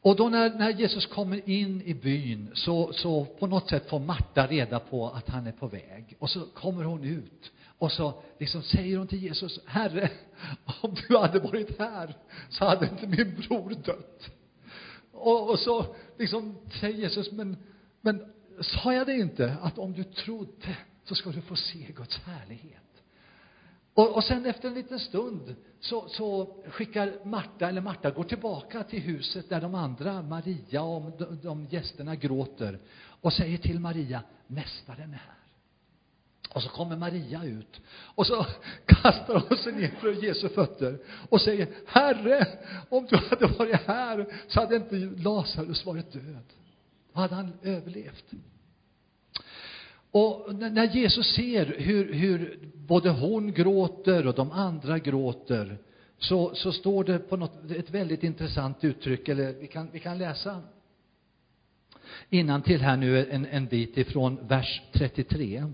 Och 0.00 0.16
då 0.16 0.28
när, 0.28 0.50
när 0.50 0.70
Jesus 0.70 1.06
kommer 1.06 1.48
in 1.50 1.82
i 1.82 1.94
byn 1.94 2.50
så, 2.54 2.92
så 2.92 3.24
på 3.24 3.46
något 3.46 3.68
sätt 3.68 3.88
får 3.88 3.98
Marta 3.98 4.46
reda 4.46 4.80
på 4.80 5.08
att 5.08 5.28
han 5.28 5.46
är 5.46 5.52
på 5.52 5.66
väg. 5.66 6.16
Och 6.18 6.30
så 6.30 6.40
kommer 6.40 6.84
hon 6.84 7.04
ut 7.04 7.52
och 7.78 7.92
så 7.92 8.22
liksom 8.38 8.62
säger 8.62 8.98
hon 8.98 9.06
till 9.06 9.22
Jesus, 9.22 9.60
Herre, 9.66 10.10
om 10.80 10.94
du 11.08 11.18
hade 11.18 11.38
varit 11.38 11.78
här 11.78 12.16
så 12.48 12.64
hade 12.64 12.88
inte 12.88 13.06
min 13.06 13.34
bror 13.34 13.74
dött. 13.84 14.30
Och, 15.14 15.50
och 15.50 15.58
så 15.58 15.94
liksom 16.18 16.54
säger 16.80 16.98
Jesus, 16.98 17.32
men, 17.32 17.56
men 18.00 18.32
sa 18.60 18.94
jag 18.94 19.06
det 19.06 19.16
inte 19.16 19.56
att 19.62 19.78
om 19.78 19.92
du 19.92 20.04
trodde 20.04 20.76
så 21.04 21.14
ska 21.14 21.30
du 21.30 21.40
få 21.40 21.56
se 21.56 21.92
Guds 21.96 22.18
härlighet? 22.18 22.80
Och, 23.94 24.16
och 24.16 24.24
sen 24.24 24.46
efter 24.46 24.68
en 24.68 24.74
liten 24.74 25.00
stund 25.00 25.54
så, 25.80 26.08
så 26.08 26.56
skickar 26.68 27.24
Marta, 27.24 27.68
eller 27.68 27.80
Marta 27.80 28.10
går 28.10 28.24
tillbaka 28.24 28.82
till 28.82 29.00
huset 29.00 29.48
där 29.48 29.60
de 29.60 29.74
andra, 29.74 30.22
Maria 30.22 30.82
och 30.82 31.12
de, 31.18 31.38
de 31.42 31.64
gästerna 31.64 32.14
gråter 32.14 32.78
och 33.20 33.32
säger 33.32 33.58
till 33.58 33.80
Maria, 33.80 34.22
Mästaren 34.46 35.10
är 35.10 35.16
här. 35.16 35.33
Och 36.54 36.62
så 36.62 36.68
kommer 36.68 36.96
Maria 36.96 37.44
ut 37.44 37.80
och 37.88 38.26
så 38.26 38.46
kastar 38.86 39.44
hon 39.48 39.58
sig 39.58 39.72
ner 39.72 39.90
för 40.00 40.24
Jesu 40.24 40.48
fötter 40.48 40.98
och 41.28 41.40
säger, 41.40 41.68
Herre, 41.86 42.46
om 42.88 43.06
du 43.10 43.16
hade 43.16 43.46
varit 43.46 43.80
här 43.86 44.26
så 44.48 44.60
hade 44.60 44.76
inte 44.76 44.96
Lazarus 44.96 45.86
varit 45.86 46.12
död. 46.12 46.44
Då 47.12 47.20
hade 47.20 47.34
han 47.34 47.52
överlevt. 47.62 48.24
Och 50.10 50.54
när 50.54 50.84
Jesus 50.84 51.34
ser 51.34 51.66
hur, 51.78 52.12
hur 52.12 52.58
både 52.74 53.10
hon 53.10 53.52
gråter 53.52 54.26
och 54.26 54.34
de 54.34 54.52
andra 54.52 54.98
gråter 54.98 55.78
så, 56.18 56.54
så 56.54 56.72
står 56.72 57.04
det 57.04 57.18
på 57.18 57.36
något, 57.36 57.70
ett 57.70 57.90
väldigt 57.90 58.22
intressant 58.22 58.84
uttryck, 58.84 59.28
eller 59.28 59.52
vi 59.52 59.66
kan, 59.66 59.88
vi 59.92 60.00
kan 60.00 60.18
läsa 60.18 60.62
innan 62.28 62.62
till 62.62 62.80
här 62.80 62.96
nu 62.96 63.26
en, 63.30 63.46
en 63.46 63.66
bit 63.66 63.98
ifrån 63.98 64.38
vers 64.46 64.82
33. 64.92 65.64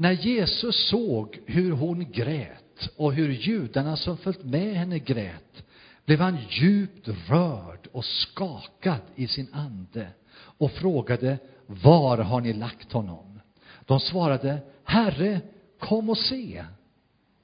När 0.00 0.12
Jesus 0.12 0.88
såg 0.88 1.40
hur 1.46 1.72
hon 1.72 2.10
grät 2.12 2.88
och 2.96 3.12
hur 3.12 3.32
judarna 3.32 3.96
som 3.96 4.16
följt 4.16 4.44
med 4.44 4.74
henne 4.74 4.98
grät 4.98 5.64
blev 6.04 6.20
han 6.20 6.38
djupt 6.48 7.08
rörd 7.08 7.88
och 7.92 8.04
skakad 8.04 9.00
i 9.14 9.26
sin 9.26 9.48
ande 9.52 10.08
och 10.32 10.72
frågade 10.72 11.38
var 11.66 12.18
har 12.18 12.40
ni 12.40 12.52
lagt 12.52 12.92
honom? 12.92 13.40
De 13.86 14.00
svarade, 14.00 14.58
Herre, 14.84 15.40
kom 15.78 16.10
och 16.10 16.18
se. 16.18 16.64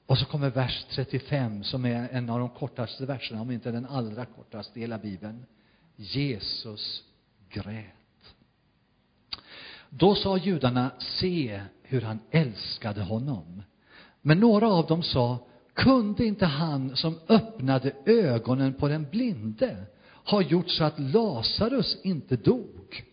Och 0.05 0.17
så 0.17 0.25
kommer 0.25 0.49
vers 0.49 0.85
35 0.89 1.63
som 1.63 1.85
är 1.85 2.09
en 2.11 2.29
av 2.29 2.39
de 2.39 2.49
kortaste 2.49 3.05
verserna, 3.05 3.41
om 3.41 3.51
inte 3.51 3.71
den 3.71 3.85
allra 3.85 4.25
kortaste 4.25 4.79
i 4.79 4.81
hela 4.81 4.97
Bibeln. 4.97 5.45
Jesus 5.95 7.03
grät. 7.49 8.35
Då 9.89 10.15
sa 10.15 10.37
judarna, 10.37 10.91
se 10.99 11.61
hur 11.87 12.01
han 12.01 12.19
älskade 12.31 13.01
honom. 13.01 13.63
Men 14.21 14.39
några 14.39 14.67
av 14.67 14.87
dem 14.87 15.03
sa, 15.03 15.47
kunde 15.73 16.25
inte 16.25 16.45
han 16.45 16.95
som 16.95 17.19
öppnade 17.27 17.91
ögonen 18.05 18.73
på 18.73 18.87
den 18.87 19.07
blinde 19.11 19.85
ha 20.25 20.41
gjort 20.41 20.69
så 20.69 20.83
att 20.83 20.99
Lazarus 20.99 21.97
inte 22.03 22.35
dog? 22.35 23.03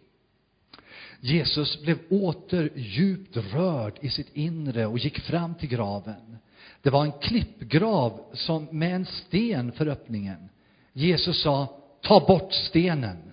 Jesus 1.21 1.83
blev 1.83 1.99
åter 2.11 2.71
djupt 2.75 3.37
rörd 3.37 3.99
i 4.01 4.11
sitt 4.11 4.37
inre 4.37 4.87
och 4.87 4.99
gick 4.99 5.19
fram 5.21 5.55
till 5.55 5.69
graven. 5.69 6.39
Det 6.83 6.91
var 6.91 7.05
en 7.05 7.13
klippgrav 7.13 8.21
som, 8.33 8.69
med 8.71 8.95
en 8.95 9.07
sten 9.07 9.73
för 9.73 9.87
öppningen. 9.87 10.49
Jesus 10.93 11.43
sa, 11.43 11.81
ta 12.03 12.27
bort 12.27 12.53
stenen. 12.53 13.33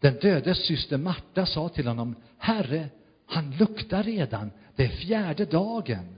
Den 0.00 0.14
dödes 0.14 0.66
syster 0.66 0.96
Marta 0.96 1.46
sa 1.46 1.68
till 1.68 1.86
honom, 1.86 2.14
Herre, 2.38 2.88
han 3.26 3.50
luktar 3.50 4.02
redan, 4.02 4.50
det 4.76 4.84
är 4.84 4.88
fjärde 4.88 5.44
dagen. 5.44 6.16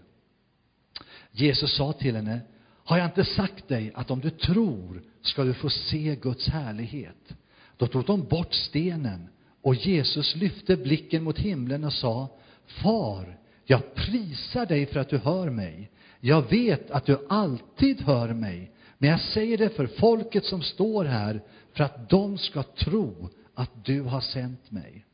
Jesus 1.31 1.77
sa 1.77 1.93
till 1.93 2.17
henne, 2.17 2.41
har 2.85 2.99
jag 2.99 3.07
inte 3.07 3.25
sagt 3.25 3.69
dig 3.69 3.93
att 3.95 4.11
om 4.11 4.21
du 4.21 4.31
tror 4.31 5.03
ska 5.23 5.45
du 5.45 5.55
få 5.55 5.71
se 5.71 6.17
Guds 6.23 6.49
härlighet? 6.49 7.35
Då 7.77 7.87
tog 7.87 8.05
de 8.05 8.25
bort 8.25 8.55
stenen 8.55 9.29
och 9.63 9.75
Jesus 9.75 10.37
lyfte 10.37 10.77
blicken 10.77 11.23
mot 11.23 11.39
himlen 11.39 11.85
och 11.85 11.93
sa, 11.93 12.29
Far, 12.67 13.39
jag 13.65 13.95
prisar 13.95 14.67
dig 14.67 14.87
för 14.87 15.01
att 15.01 15.09
du 15.09 15.19
hör 15.19 15.51
mig. 15.51 15.91
Jag 16.21 16.51
vet 16.51 16.91
att 16.91 17.07
du 17.07 17.27
alltid 17.29 18.01
hör 18.01 18.33
mig, 18.33 18.73
men 18.99 19.11
jag 19.11 19.21
säger 19.21 19.59
det 19.59 19.69
för 19.69 19.87
folket 19.87 20.45
som 20.45 20.63
står 20.63 21.05
här, 21.05 21.43
för 21.73 21.85
att 21.85 22.11
de 22.11 22.39
ska 22.39 22.63
tro 22.63 23.29
att 23.55 23.85
du 23.85 24.03
har 24.03 24.21
sänt 24.21 24.71
mig. 24.71 25.05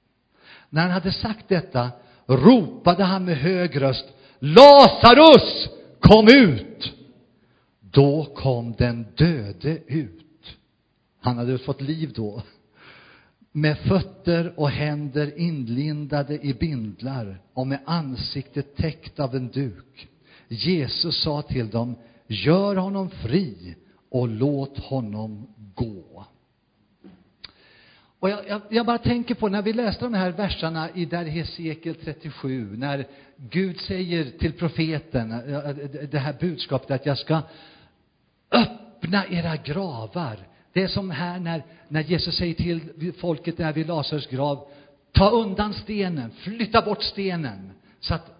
När 0.70 0.82
han 0.82 0.90
hade 0.90 1.12
sagt 1.12 1.48
detta 1.48 1.90
ropade 2.26 3.04
han 3.04 3.24
med 3.24 3.36
hög 3.36 3.80
röst, 3.80 4.06
Lazarus, 4.38 5.68
kom 6.00 6.28
ut! 6.28 6.92
Då 7.80 8.24
kom 8.24 8.74
den 8.78 9.06
döde 9.16 9.78
ut. 9.86 10.56
Han 11.20 11.38
hade 11.38 11.58
fått 11.58 11.80
liv 11.80 12.12
då 12.14 12.42
med 13.56 13.78
fötter 13.78 14.54
och 14.56 14.70
händer 14.70 15.38
inlindade 15.38 16.46
i 16.46 16.54
bindlar 16.54 17.40
och 17.52 17.66
med 17.66 17.80
ansiktet 17.84 18.76
täckt 18.76 19.20
av 19.20 19.36
en 19.36 19.48
duk. 19.48 20.08
Jesus 20.48 21.22
sa 21.22 21.42
till 21.42 21.70
dem, 21.70 21.96
gör 22.26 22.76
honom 22.76 23.10
fri 23.10 23.74
och 24.10 24.28
låt 24.28 24.78
honom 24.78 25.46
gå. 25.74 26.24
Och 28.24 28.30
jag, 28.30 28.48
jag, 28.48 28.60
jag, 28.68 28.86
bara 28.86 28.98
tänker 28.98 29.34
på 29.34 29.48
när 29.48 29.62
vi 29.62 29.72
läste 29.72 30.04
de 30.04 30.14
här 30.14 30.30
verserna 30.30 30.88
i 30.94 31.04
där 31.04 31.24
Hesekiel 31.24 31.94
37, 31.94 32.76
när 32.76 33.06
Gud 33.36 33.80
säger 33.80 34.30
till 34.38 34.52
profeten 34.52 35.32
eh, 35.32 35.54
eh, 35.54 35.68
eh, 35.68 35.74
det 36.10 36.18
här 36.18 36.36
budskapet 36.40 36.90
att 36.90 37.06
jag 37.06 37.18
ska 37.18 37.42
öppna 38.50 39.26
era 39.26 39.56
gravar 39.56 40.36
det 40.72 40.82
är 40.82 40.88
som 40.88 41.10
här 41.10 41.38
när, 41.38 41.62
när 41.88 42.00
Jesus 42.00 42.36
säger 42.36 42.54
till 42.54 43.12
folket 43.12 43.56
där 43.56 43.72
vid 43.72 43.86
Lazarus 43.86 44.26
grav, 44.26 44.68
ta 45.12 45.30
undan 45.30 45.74
stenen, 45.74 46.30
flytta 46.30 46.82
bort 46.82 47.02
stenen, 47.02 47.72
så 48.00 48.14
att 48.14 48.30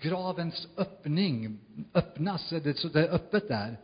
gravens 0.00 0.68
öppning 0.76 1.58
öppnas, 1.94 2.48
så 2.48 2.88
det 2.88 3.00
är 3.00 3.14
öppet 3.14 3.48
där. 3.48 3.76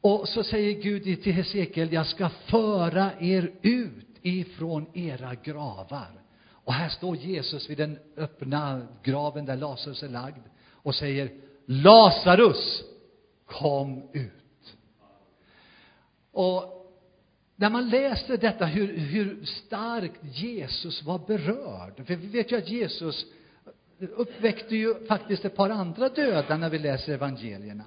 Och 0.00 0.28
så 0.28 0.42
säger 0.42 0.82
Gud 0.82 1.22
till 1.22 1.32
Hesekiel, 1.32 1.92
jag 1.92 2.06
ska 2.06 2.28
föra 2.28 3.10
er 3.20 3.50
ut 3.62 4.09
ifrån 4.22 4.86
era 4.94 5.34
gravar. 5.34 6.22
Och 6.64 6.72
här 6.72 6.88
står 6.88 7.16
Jesus 7.16 7.70
vid 7.70 7.78
den 7.78 7.98
öppna 8.16 8.86
graven 9.02 9.46
där 9.46 9.56
Lazarus 9.56 10.02
är 10.02 10.08
lagd 10.08 10.42
och 10.70 10.94
säger, 10.94 11.30
Lazarus, 11.66 12.82
kom 13.46 14.02
ut. 14.12 14.76
Och 16.32 16.80
när 17.56 17.70
man 17.70 17.88
läser 17.88 18.36
detta, 18.36 18.66
hur, 18.66 18.96
hur 18.96 19.44
starkt 19.44 20.20
Jesus 20.22 21.02
var 21.02 21.18
berörd. 21.18 22.06
För 22.06 22.16
vi 22.16 22.26
vet 22.26 22.52
ju 22.52 22.58
att 22.58 22.68
Jesus 22.68 23.26
uppväckte 23.98 24.76
ju 24.76 25.06
faktiskt 25.06 25.44
ett 25.44 25.56
par 25.56 25.70
andra 25.70 26.08
döda 26.08 26.56
när 26.56 26.70
vi 26.70 26.78
läser 26.78 27.12
evangelierna. 27.12 27.84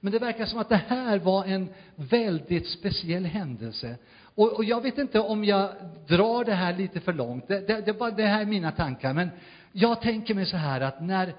Men 0.00 0.12
det 0.12 0.18
verkar 0.18 0.46
som 0.46 0.58
att 0.58 0.68
det 0.68 0.82
här 0.88 1.18
var 1.18 1.44
en 1.44 1.68
väldigt 1.96 2.68
speciell 2.68 3.24
händelse. 3.24 3.96
Och, 4.34 4.52
och 4.52 4.64
jag 4.64 4.80
vet 4.80 4.98
inte 4.98 5.20
om 5.20 5.44
jag 5.44 5.70
drar 6.06 6.44
det 6.44 6.54
här 6.54 6.76
lite 6.76 7.00
för 7.00 7.12
långt. 7.12 7.48
Det, 7.48 7.66
det, 7.66 7.80
det, 7.80 7.92
bara, 7.92 8.10
det 8.10 8.26
här 8.26 8.40
är 8.40 8.46
mina 8.46 8.72
tankar. 8.72 9.12
Men 9.12 9.30
jag 9.72 10.00
tänker 10.00 10.34
mig 10.34 10.46
så 10.46 10.56
här 10.56 10.80
att 10.80 11.02
när 11.02 11.34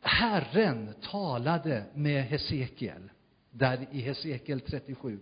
Herren 0.00 0.94
talade 1.10 1.84
med 1.94 2.24
Hesekiel, 2.24 3.10
där 3.50 3.86
i 3.90 4.00
Hesekiel 4.00 4.60
37, 4.60 5.18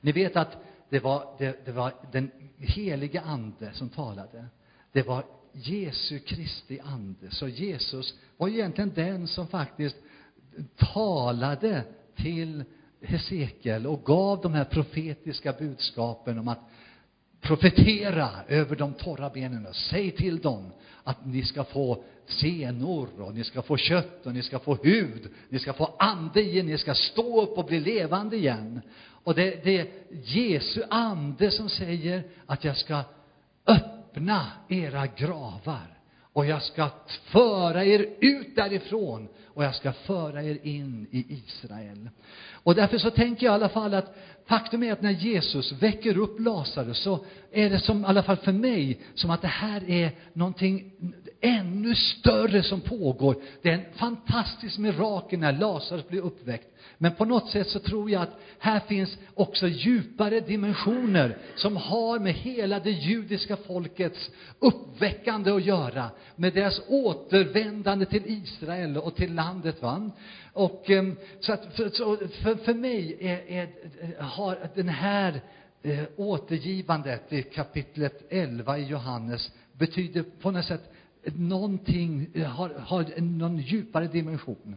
ni 0.00 0.12
vet 0.12 0.36
att 0.36 0.56
det 0.88 0.98
var, 0.98 1.34
det, 1.38 1.64
det 1.64 1.72
var 1.72 1.92
den 2.12 2.30
helige 2.58 3.20
ande 3.20 3.72
som 3.72 3.88
talade. 3.88 4.46
Det 4.92 5.02
var 5.02 5.24
Jesu 5.52 6.18
Kristi 6.18 6.80
ande. 6.80 7.30
Så 7.30 7.48
Jesus 7.48 8.18
var 8.36 8.48
egentligen 8.48 8.92
den 8.94 9.28
som 9.28 9.46
faktiskt 9.46 9.96
talade 10.76 11.82
till 12.16 12.64
Hesekiel 13.02 13.86
och 13.86 14.04
gav 14.04 14.40
de 14.40 14.54
här 14.54 14.64
profetiska 14.64 15.52
budskapen 15.52 16.38
om 16.38 16.48
att 16.48 16.60
profetera 17.40 18.30
över 18.48 18.76
de 18.76 18.92
torra 18.92 19.30
benen 19.30 19.66
och 19.66 19.76
säg 19.76 20.10
till 20.10 20.38
dem 20.38 20.72
att 21.04 21.26
ni 21.26 21.42
ska 21.42 21.64
få 21.64 22.04
senor 22.26 23.08
och 23.20 23.34
ni 23.34 23.44
ska 23.44 23.62
få 23.62 23.76
kött 23.76 24.26
och 24.26 24.32
ni 24.34 24.42
ska 24.42 24.58
få 24.58 24.74
hud, 24.74 25.28
ni 25.48 25.58
ska 25.58 25.72
få 25.72 25.94
ande 25.98 26.42
igen, 26.42 26.66
ni 26.66 26.78
ska 26.78 26.94
stå 26.94 27.42
upp 27.42 27.58
och 27.58 27.64
bli 27.64 27.80
levande 27.80 28.36
igen. 28.36 28.80
Och 29.24 29.34
det, 29.34 29.64
det 29.64 29.78
är 29.78 29.86
Jesu 30.10 30.82
ande 30.90 31.50
som 31.50 31.68
säger 31.68 32.22
att 32.46 32.64
jag 32.64 32.76
ska 32.76 33.02
öppna 33.66 34.46
era 34.68 35.06
gravar. 35.06 35.98
och 36.32 36.46
jag 36.46 36.62
ska 36.62 36.90
föra 37.08 37.84
er 37.84 38.06
ut 38.20 38.56
därifrån 38.56 39.28
och 39.58 39.64
jag 39.64 39.74
ska 39.74 39.92
föra 39.92 40.42
er 40.42 40.58
in 40.62 41.06
i 41.10 41.26
Israel. 41.34 42.08
Och 42.52 42.74
därför 42.74 42.98
så 42.98 43.10
tänker 43.10 43.46
jag 43.46 43.52
i 43.52 43.54
alla 43.54 43.68
fall 43.68 43.94
att 43.94 44.16
faktum 44.46 44.82
är 44.82 44.92
att 44.92 45.02
när 45.02 45.10
Jesus 45.10 45.72
väcker 45.72 46.18
upp 46.18 46.40
Lazarus 46.40 46.98
så 46.98 47.24
är 47.52 47.70
det 47.70 47.78
som, 47.78 48.02
i 48.02 48.04
alla 48.04 48.22
fall 48.22 48.36
för 48.36 48.52
mig, 48.52 49.00
som 49.14 49.30
att 49.30 49.42
det 49.42 49.48
här 49.48 49.90
är 49.90 50.10
någonting 50.32 50.92
ännu 51.40 51.94
större 51.94 52.62
som 52.62 52.80
pågår. 52.80 53.36
Det 53.62 53.70
är 53.70 53.74
en 53.74 53.92
fantastisk 53.94 54.78
mirakel 54.78 55.38
när 55.38 55.52
Lazarus 55.52 56.08
blir 56.08 56.20
uppväckt. 56.20 56.66
Men 56.98 57.14
på 57.14 57.24
något 57.24 57.50
sätt 57.50 57.68
så 57.68 57.78
tror 57.78 58.10
jag 58.10 58.22
att 58.22 58.40
här 58.58 58.80
finns 58.80 59.18
också 59.34 59.68
djupare 59.68 60.40
dimensioner 60.40 61.38
som 61.56 61.76
har 61.76 62.18
med 62.18 62.34
hela 62.34 62.80
det 62.80 62.90
judiska 62.90 63.56
folkets 63.56 64.30
uppväckande 64.58 65.50
att 65.50 65.64
göra. 65.64 66.10
Med 66.36 66.54
deras 66.54 66.80
återvändande 66.88 68.06
till 68.06 68.22
Israel 68.26 68.96
och 68.96 69.14
till 69.14 69.34
landet. 69.34 69.47
Va? 69.80 70.10
Och 70.52 70.90
ehm, 70.90 71.16
så 71.40 71.52
att 71.52 71.74
för, 71.74 71.88
så 71.88 72.16
för, 72.16 72.54
för 72.54 72.74
mig 72.74 73.16
är, 73.20 73.38
är, 73.48 73.68
har 74.20 74.58
den 74.74 74.88
här 74.88 75.40
eh, 75.82 76.04
återgivandet 76.16 77.32
i 77.32 77.42
kapitlet 77.42 78.26
11 78.30 78.78
i 78.78 78.84
Johannes 78.84 79.50
betyder 79.72 80.24
på 80.40 80.50
något 80.50 80.64
sätt 80.64 80.92
någonting, 81.24 82.30
eh, 82.34 82.46
har, 82.46 82.68
har 82.68 83.20
någon 83.20 83.58
djupare 83.58 84.06
dimension. 84.06 84.76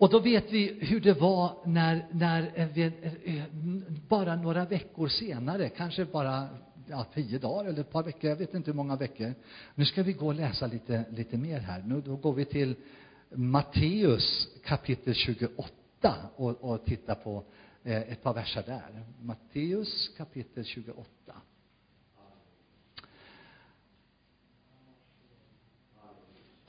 Och 0.00 0.10
då 0.10 0.18
vet 0.18 0.52
vi 0.52 0.78
hur 0.80 1.00
det 1.00 1.20
var 1.20 1.52
när, 1.64 2.06
när 2.10 2.52
eh, 2.54 2.68
vi, 2.74 2.82
eh, 3.24 3.44
bara 4.08 4.36
några 4.36 4.64
veckor 4.64 5.08
senare, 5.08 5.68
kanske 5.68 6.04
bara 6.04 6.48
ja, 6.86 7.06
tio 7.14 7.38
dagar 7.38 7.64
eller 7.64 7.80
ett 7.80 7.90
par 7.90 8.02
veckor, 8.02 8.30
jag 8.30 8.36
vet 8.36 8.54
inte 8.54 8.70
hur 8.70 8.76
många 8.76 8.96
veckor. 8.96 9.34
Nu 9.74 9.84
ska 9.84 10.02
vi 10.02 10.12
gå 10.12 10.26
och 10.26 10.34
läsa 10.34 10.66
lite, 10.66 11.04
lite 11.10 11.36
mer 11.36 11.58
här. 11.58 11.82
Nu 11.86 12.00
då 12.00 12.16
går 12.16 12.32
vi 12.32 12.44
till 12.44 12.74
Matteus 13.34 14.48
kapitel 14.64 15.14
28 15.14 16.16
och, 16.36 16.64
och 16.64 16.84
titta 16.84 17.14
på 17.14 17.44
eh, 17.82 17.96
ett 17.96 18.22
par 18.22 18.34
verser 18.34 18.62
där. 18.66 19.04
Matteus 19.20 20.10
kapitel 20.16 20.64
28. 20.64 21.06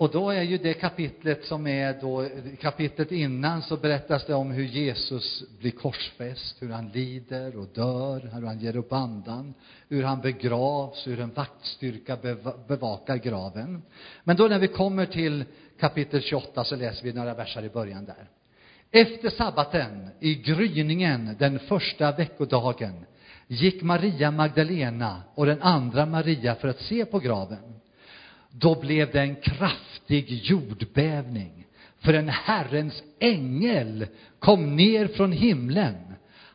Och 0.02 0.12
då 0.12 0.30
är 0.30 0.41
ju 0.41 0.58
det 0.58 0.74
kapitlet 0.74 1.45
som 1.45 1.67
är 1.67 2.02
då, 2.02 2.30
kapitlet 2.60 3.12
innan 3.12 3.62
så 3.62 3.78
berättas 3.78 4.26
det 4.26 4.34
om 4.34 4.52
hur 4.52 4.63
Jesus 4.63 5.43
blir 5.60 5.71
korsfäst, 5.71 6.62
hur 6.62 6.69
han 6.69 6.89
lider 6.89 7.58
och 7.58 7.67
dör, 7.74 8.30
hur 8.34 8.47
han 8.47 8.60
ger 8.60 8.76
upp 8.76 8.93
andan, 8.93 9.54
hur 9.89 10.04
han 10.04 10.21
begravs, 10.21 11.08
hur 11.08 11.19
en 11.19 11.34
vaktstyrka 11.34 12.17
bevakar 12.67 13.17
graven. 13.17 13.82
Men 14.24 14.36
då 14.36 14.47
när 14.47 14.60
vi 14.60 14.67
kommer 14.67 15.06
till 15.06 15.45
kapitel 15.82 16.22
28 16.22 16.63
så 16.63 16.76
läser 16.76 17.04
vi 17.04 17.13
några 17.13 17.34
verser 17.34 17.63
i 17.63 17.70
början 17.70 18.06
där. 18.06 18.30
Efter 18.91 19.30
sabbaten, 19.30 20.10
i 20.20 20.36
gryningen 20.36 21.36
den 21.39 21.60
första 21.60 22.12
veckodagen, 22.12 23.06
gick 23.48 23.82
Maria 23.82 24.32
Magdalena 24.32 25.24
och 25.36 25.46
den 25.46 25.62
andra 25.62 26.06
Maria 26.06 26.56
för 26.56 26.67
att 26.67 26.80
se 26.80 27.06
på 27.06 27.20
graven. 27.20 27.80
Då 28.50 28.82
blev 28.82 29.12
det 29.12 29.22
en 29.22 29.36
kraftig 29.36 30.30
jordbävning, 30.30 31.65
för 32.00 32.13
en 32.13 32.30
Herrens 32.30 33.04
ängel 33.20 34.08
kom 34.39 34.76
ner 34.76 35.08
från 35.08 35.32
himlen. 35.32 35.96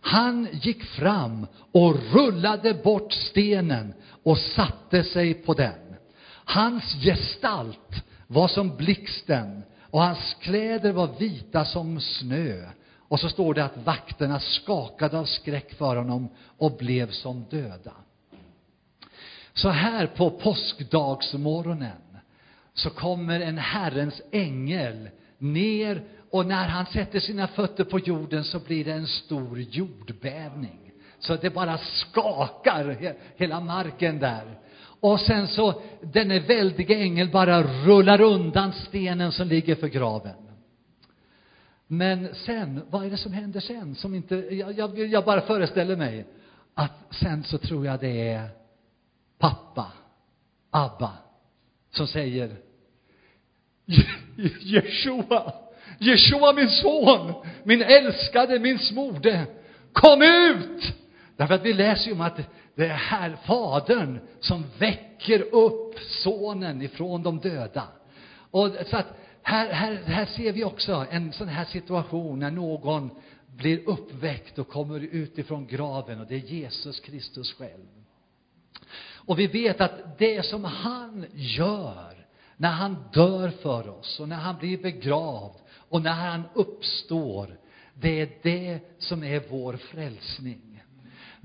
Han 0.01 0.49
gick 0.53 0.85
fram 0.85 1.47
och 1.73 1.97
rullade 2.13 2.75
bort 2.75 3.13
stenen 3.13 3.95
och 4.23 4.39
satte 4.39 5.05
sig 5.05 5.35
på 5.35 5.55
den. 5.55 5.97
Hans 6.45 6.95
gestalt 7.05 8.05
var 8.27 8.49
som 8.49 8.77
blixten 8.77 9.63
och 9.81 10.03
hans 10.03 10.37
kläder 10.41 10.93
var 10.93 11.19
vita 11.19 11.65
som 11.65 12.01
snö. 12.01 12.69
Och 13.09 13.21
så 13.21 13.29
står 13.29 13.55
det 13.55 13.65
att 13.65 13.77
vakterna 13.77 14.41
skakade 14.41 15.19
av 15.19 15.25
skräck 15.25 15.75
för 15.75 15.97
honom 15.97 16.29
och 16.59 16.77
blev 16.77 17.11
som 17.11 17.45
döda. 17.51 17.93
Så 19.55 19.69
här 19.69 20.07
på 20.07 20.31
påskdagsmorgonen 20.31 22.19
så 22.75 22.91
kommer 22.91 23.41
en 23.41 23.59
Herrens 23.59 24.23
ängel 24.33 25.09
ner 25.39 26.03
och 26.31 26.47
när 26.47 26.69
han 26.69 26.87
sätter 26.87 27.21
sina 27.21 27.47
fötter 27.47 27.85
på 27.85 27.99
jorden 27.99 28.45
så 28.45 28.59
blir 28.59 28.85
det 28.85 28.93
en 28.93 29.07
stor 29.07 29.61
jordbävning. 29.61 30.93
Så 31.19 31.37
det 31.37 31.51
bara 31.51 31.79
skakar 31.79 33.15
hela 33.37 33.61
marken 33.61 34.19
där. 34.19 34.59
Och 35.01 35.21
sen 35.21 35.49
så, 35.49 35.83
denne 36.03 36.39
väldiga 36.39 36.99
ängel 36.99 37.31
bara 37.31 37.63
rullar 37.63 38.21
undan 38.21 38.73
stenen 38.73 39.33
som 39.33 39.49
ligger 39.49 39.75
för 39.75 39.89
graven. 39.89 40.35
Men 41.87 42.35
sen, 42.35 42.81
vad 42.91 43.07
är 43.07 43.11
det 43.11 43.17
som 43.17 43.33
händer 43.33 43.61
sen? 43.61 43.95
Som 43.95 44.15
inte, 44.15 44.37
jag, 44.37 44.79
jag, 44.79 44.99
jag 44.99 45.25
bara 45.25 45.41
föreställer 45.41 45.97
mig 45.97 46.27
att 46.75 46.93
sen 47.11 47.45
så 47.45 47.59
tror 47.59 47.87
jag 47.87 48.01
det 48.01 48.29
är 48.29 48.49
pappa, 49.39 49.93
Abba, 50.71 51.13
som 51.91 52.07
säger 52.07 52.57
Jeshua, 54.61 55.53
Jeshua 55.99 56.53
min 56.53 56.71
son, 56.71 57.33
min 57.65 57.83
älskade, 57.83 58.59
min 58.59 58.79
smorde, 58.79 59.47
kom 59.93 60.23
ut! 60.23 60.95
Därför 61.37 61.55
att 61.55 61.65
vi 61.65 61.73
läser 61.73 62.07
ju 62.07 62.13
om 62.13 62.21
att 62.21 62.41
det 62.75 62.87
är 62.87 62.95
här 62.95 63.37
fadern 63.45 64.21
som 64.41 64.65
väcker 64.79 65.55
upp 65.55 65.99
sonen 65.99 66.83
ifrån 66.83 67.23
de 67.23 67.39
döda. 67.39 67.89
Och 68.51 68.71
så 68.91 68.97
att 68.97 69.07
här, 69.43 69.73
här, 69.73 69.95
här 69.95 70.27
ser 70.27 70.53
vi 70.53 70.65
också 70.65 71.07
en 71.11 71.33
sån 71.33 71.49
här 71.49 71.65
situation 71.65 72.39
när 72.39 72.51
någon 72.51 73.11
blir 73.47 73.89
uppväckt 73.89 74.59
och 74.59 74.69
kommer 74.69 75.01
ut 75.01 75.39
ifrån 75.39 75.67
graven 75.67 76.21
och 76.21 76.27
det 76.27 76.35
är 76.35 76.39
Jesus 76.39 77.01
Kristus 77.01 77.53
själv. 77.53 77.87
Och 79.15 79.39
vi 79.39 79.47
vet 79.47 79.81
att 79.81 80.19
det 80.19 80.47
som 80.47 80.65
han 80.65 81.27
gör 81.33 82.27
när 82.57 82.71
han 82.71 82.97
dör 83.13 83.49
för 83.49 83.89
oss 83.89 84.21
och 84.21 84.29
när 84.29 84.37
han 84.37 84.59
blir 84.59 84.79
begravd 84.79 85.57
och 85.89 86.03
när 86.03 86.13
han 86.13 86.43
uppstår, 86.55 87.59
det 87.95 88.21
är 88.21 88.29
det 88.43 88.81
som 88.99 89.25
är 89.25 89.43
vår 89.51 89.77
frälsning. 89.77 90.66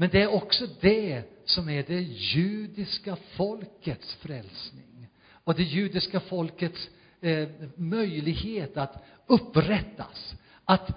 Men 0.02 0.10
det 0.10 0.22
är 0.22 0.34
också 0.34 0.68
det 0.80 1.24
som 1.46 1.70
är 1.70 1.84
det 1.88 2.02
judiska 2.02 3.16
folkets 3.16 4.16
frälsning 4.16 5.08
och 5.44 5.56
det 5.56 5.64
judiska 5.64 6.20
folkets 6.20 6.90
eh, 7.22 7.48
möjlighet 7.76 8.78
att 8.78 9.04
upprättas. 9.28 10.34
Att 10.66 10.90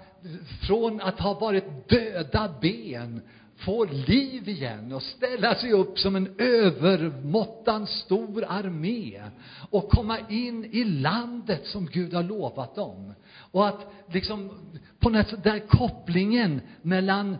från 0.67 1.01
att 1.01 1.19
ha 1.19 1.33
varit 1.33 1.89
döda 1.89 2.55
ben 2.61 3.21
få 3.55 3.85
liv 3.85 4.49
igen 4.49 4.91
och 4.91 5.03
ställa 5.03 5.55
sig 5.55 5.71
upp 5.73 5.99
som 5.99 6.15
en 6.15 6.35
övermåttan 6.37 7.87
stor 7.87 8.45
armé 8.47 9.21
och 9.69 9.89
komma 9.89 10.17
in 10.29 10.65
i 10.65 10.83
landet 10.83 11.65
som 11.65 11.85
Gud 11.85 12.13
har 12.13 12.23
lovat 12.23 12.75
dem. 12.75 13.13
Och 13.51 13.67
att 13.67 13.93
liksom 14.07 14.51
på 14.99 15.09
något 15.09 15.29
sätt, 15.29 15.43
där 15.43 15.59
kopplingen 15.59 16.61
mellan 16.81 17.37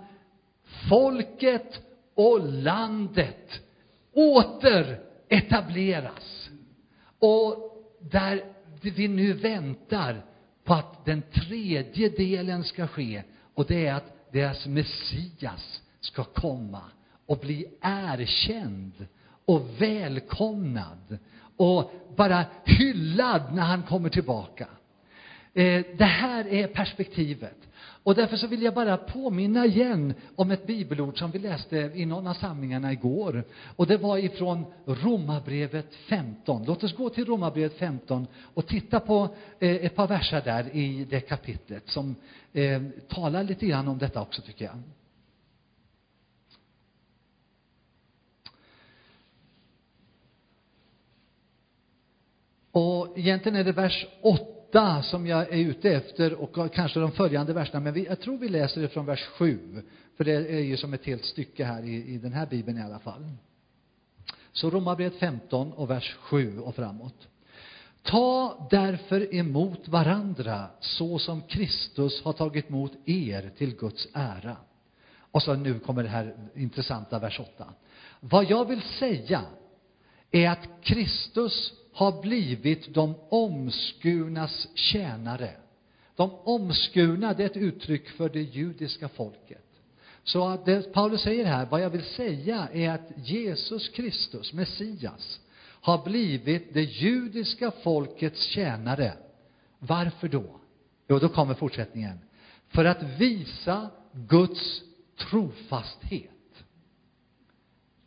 folket 0.90 1.82
och 2.16 2.40
landet 2.54 3.62
åter 4.14 5.00
etableras. 5.30 6.50
Och 7.20 7.72
där 8.00 8.44
vi 8.82 9.08
nu 9.08 9.34
väntar 9.34 10.26
på 10.64 10.74
att 10.74 11.06
den 11.06 11.22
tredje 11.22 12.10
delen 12.10 12.64
ska 12.64 12.88
ske 12.88 13.24
och 13.54 13.66
det 13.66 13.88
är 13.88 13.94
att 13.94 14.32
deras 14.32 14.66
Messias 14.66 15.82
ska 16.00 16.24
komma 16.24 16.82
och 17.26 17.38
bli 17.38 17.66
erkänd 17.82 19.08
och 19.46 19.82
välkomnad 19.82 21.18
och 21.58 21.92
bara 22.16 22.46
hyllad 22.66 23.54
när 23.54 23.64
han 23.64 23.84
kommer 23.84 24.10
tillbaka. 24.10 24.68
Eh, 25.54 25.86
det 25.98 26.06
här 26.06 26.48
är 26.48 26.68
perspektivet. 26.68 27.58
Och 28.06 28.16
därför 28.16 28.38
så 28.38 28.48
vill 28.48 28.62
jag 28.62 28.74
bara 28.74 28.98
påminna 28.98 29.66
igen 29.66 30.14
om 30.36 30.52
ett 30.52 30.68
bibelord 30.68 31.20
som 31.20 31.32
vi 31.32 31.40
läste 31.40 31.78
i 31.78 32.06
någon 32.06 32.28
av 32.28 32.34
samlingarna 32.34 32.92
igår. 32.92 33.44
Och 33.76 33.88
det 33.88 33.98
var 33.98 34.18
ifrån 34.18 34.66
Romarbrevet 34.86 35.96
15. 35.96 36.66
Låt 36.66 36.84
oss 36.84 36.96
gå 36.96 37.10
till 37.10 37.26
Romarbrevet 37.26 37.78
15 37.78 38.28
och 38.54 38.68
titta 38.68 39.00
på 39.00 39.30
eh, 39.60 39.76
ett 39.76 39.96
par 39.96 40.08
verser 40.08 40.42
där 40.42 40.76
i 40.76 41.08
det 41.10 41.20
kapitlet 41.20 41.90
som 41.90 42.16
eh, 42.54 42.82
talar 43.08 43.44
lite 43.44 43.66
grann 43.66 43.88
om 43.88 43.98
detta 43.98 44.22
också 44.22 44.42
tycker 44.42 44.66
jag. 44.66 44.76
Och 52.72 53.18
egentligen 53.18 53.56
är 53.56 53.64
det 53.64 53.72
vers 53.72 54.08
8 54.22 54.55
som 55.04 55.28
jag 55.28 55.54
är 55.54 55.58
ute 55.58 55.90
efter 55.92 56.34
och 56.34 56.74
kanske 56.74 57.00
de 57.00 57.12
följande 57.12 57.54
verserna, 57.54 57.80
men 57.80 57.94
vi, 57.94 58.06
jag 58.06 58.20
tror 58.20 58.38
vi 58.38 58.50
läser 58.50 58.82
det 58.82 58.88
från 58.88 59.06
vers 59.06 59.24
7. 59.24 59.82
För 60.18 60.24
det 60.24 60.32
är 60.32 60.60
ju 60.60 60.78
som 60.78 60.94
ett 60.94 61.06
helt 61.06 61.26
stycke 61.26 61.66
här 61.66 61.84
i, 61.84 62.14
i 62.14 62.18
den 62.18 62.34
här 62.34 62.46
bibeln 62.46 62.78
i 62.78 62.82
alla 62.82 63.00
fall. 63.00 63.30
Så 64.52 64.70
Romarbrevet 64.70 65.16
15 65.16 65.74
och 65.74 65.90
vers 65.90 66.16
7 66.20 66.60
och 66.60 66.76
framåt. 66.76 67.28
Ta 68.04 68.68
därför 68.72 69.36
emot 69.36 69.88
varandra 69.88 70.68
så 70.80 71.20
som 71.20 71.42
Kristus 71.42 72.24
har 72.24 72.34
tagit 72.34 72.70
emot 72.70 72.92
er 73.06 73.52
till 73.58 73.76
Guds 73.76 74.08
ära. 74.14 74.58
Och 75.20 75.44
så 75.44 75.54
nu 75.54 75.80
kommer 75.80 76.04
det 76.04 76.10
här 76.10 76.36
intressanta 76.56 77.20
vers 77.20 77.40
8. 77.40 77.66
Vad 78.20 78.50
jag 78.50 78.66
vill 78.66 78.82
säga 78.82 79.42
är 80.32 80.50
att 80.50 80.70
Kristus 80.84 81.74
har 81.96 82.22
blivit 82.22 82.94
de 82.94 83.16
omskurnas 83.30 84.68
tjänare. 84.74 85.52
De 86.16 86.32
omskurna, 86.32 87.34
det 87.34 87.44
är 87.44 87.50
ett 87.50 87.58
uttryck 87.58 88.10
för 88.10 88.30
det 88.30 88.42
judiska 88.42 89.10
folket. 89.10 89.66
Så 90.24 90.48
att 90.48 90.66
det 90.66 90.94
Paulus 90.94 91.22
säger 91.22 91.46
här, 91.46 91.66
vad 91.66 91.82
jag 91.82 91.90
vill 91.90 92.04
säga 92.04 92.70
är 92.74 92.90
att 92.90 93.12
Jesus 93.16 93.90
Kristus, 93.90 94.54
Messias, 94.54 95.40
har 95.62 96.04
blivit 96.04 96.74
det 96.74 96.82
judiska 96.82 97.72
folkets 97.72 98.44
tjänare. 98.44 99.14
Varför 99.80 100.28
då? 100.28 100.60
Jo, 101.08 101.20
då 101.20 101.30
kommer 101.30 101.54
fortsättningen. 101.54 102.20
För 102.68 102.86
att 102.86 103.04
visa 103.04 103.90
Guds 104.12 104.82
trofasthet. 105.18 106.64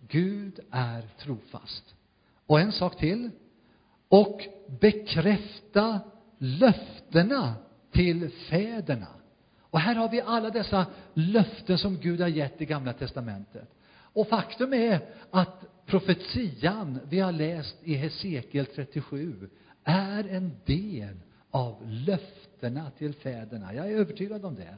Gud 0.09 0.61
är 0.71 1.03
trofast. 1.19 1.95
Och 2.47 2.61
en 2.61 2.73
sak 2.73 2.99
till. 2.99 3.31
Och 4.09 4.41
bekräfta 4.81 6.01
löftena 6.39 7.55
till 7.93 8.31
fäderna. 8.31 9.07
Och 9.71 9.81
här 9.81 9.95
har 9.95 10.09
vi 10.09 10.21
alla 10.21 10.51
dessa 10.51 10.87
löften 11.15 11.79
som 11.79 11.97
Gud 11.97 12.21
har 12.21 12.29
gett 12.29 12.63
i 12.63 12.65
Gamla 12.65 12.93
testamentet. 12.93 13.69
Och 14.13 14.29
faktum 14.29 14.75
är 14.75 15.01
att 15.31 15.87
profetian 15.87 16.99
vi 17.09 17.21
har 17.21 17.33
läst 17.33 17.77
i 17.83 17.95
Hesekiel 17.95 18.67
37 18.67 19.49
är 19.85 20.29
en 20.29 20.53
del 20.65 21.17
av 21.51 21.77
löftena 21.87 22.91
till 22.91 23.15
fäderna. 23.15 23.75
Jag 23.75 23.87
är 23.87 23.97
övertygad 23.97 24.45
om 24.45 24.55
det. 24.55 24.75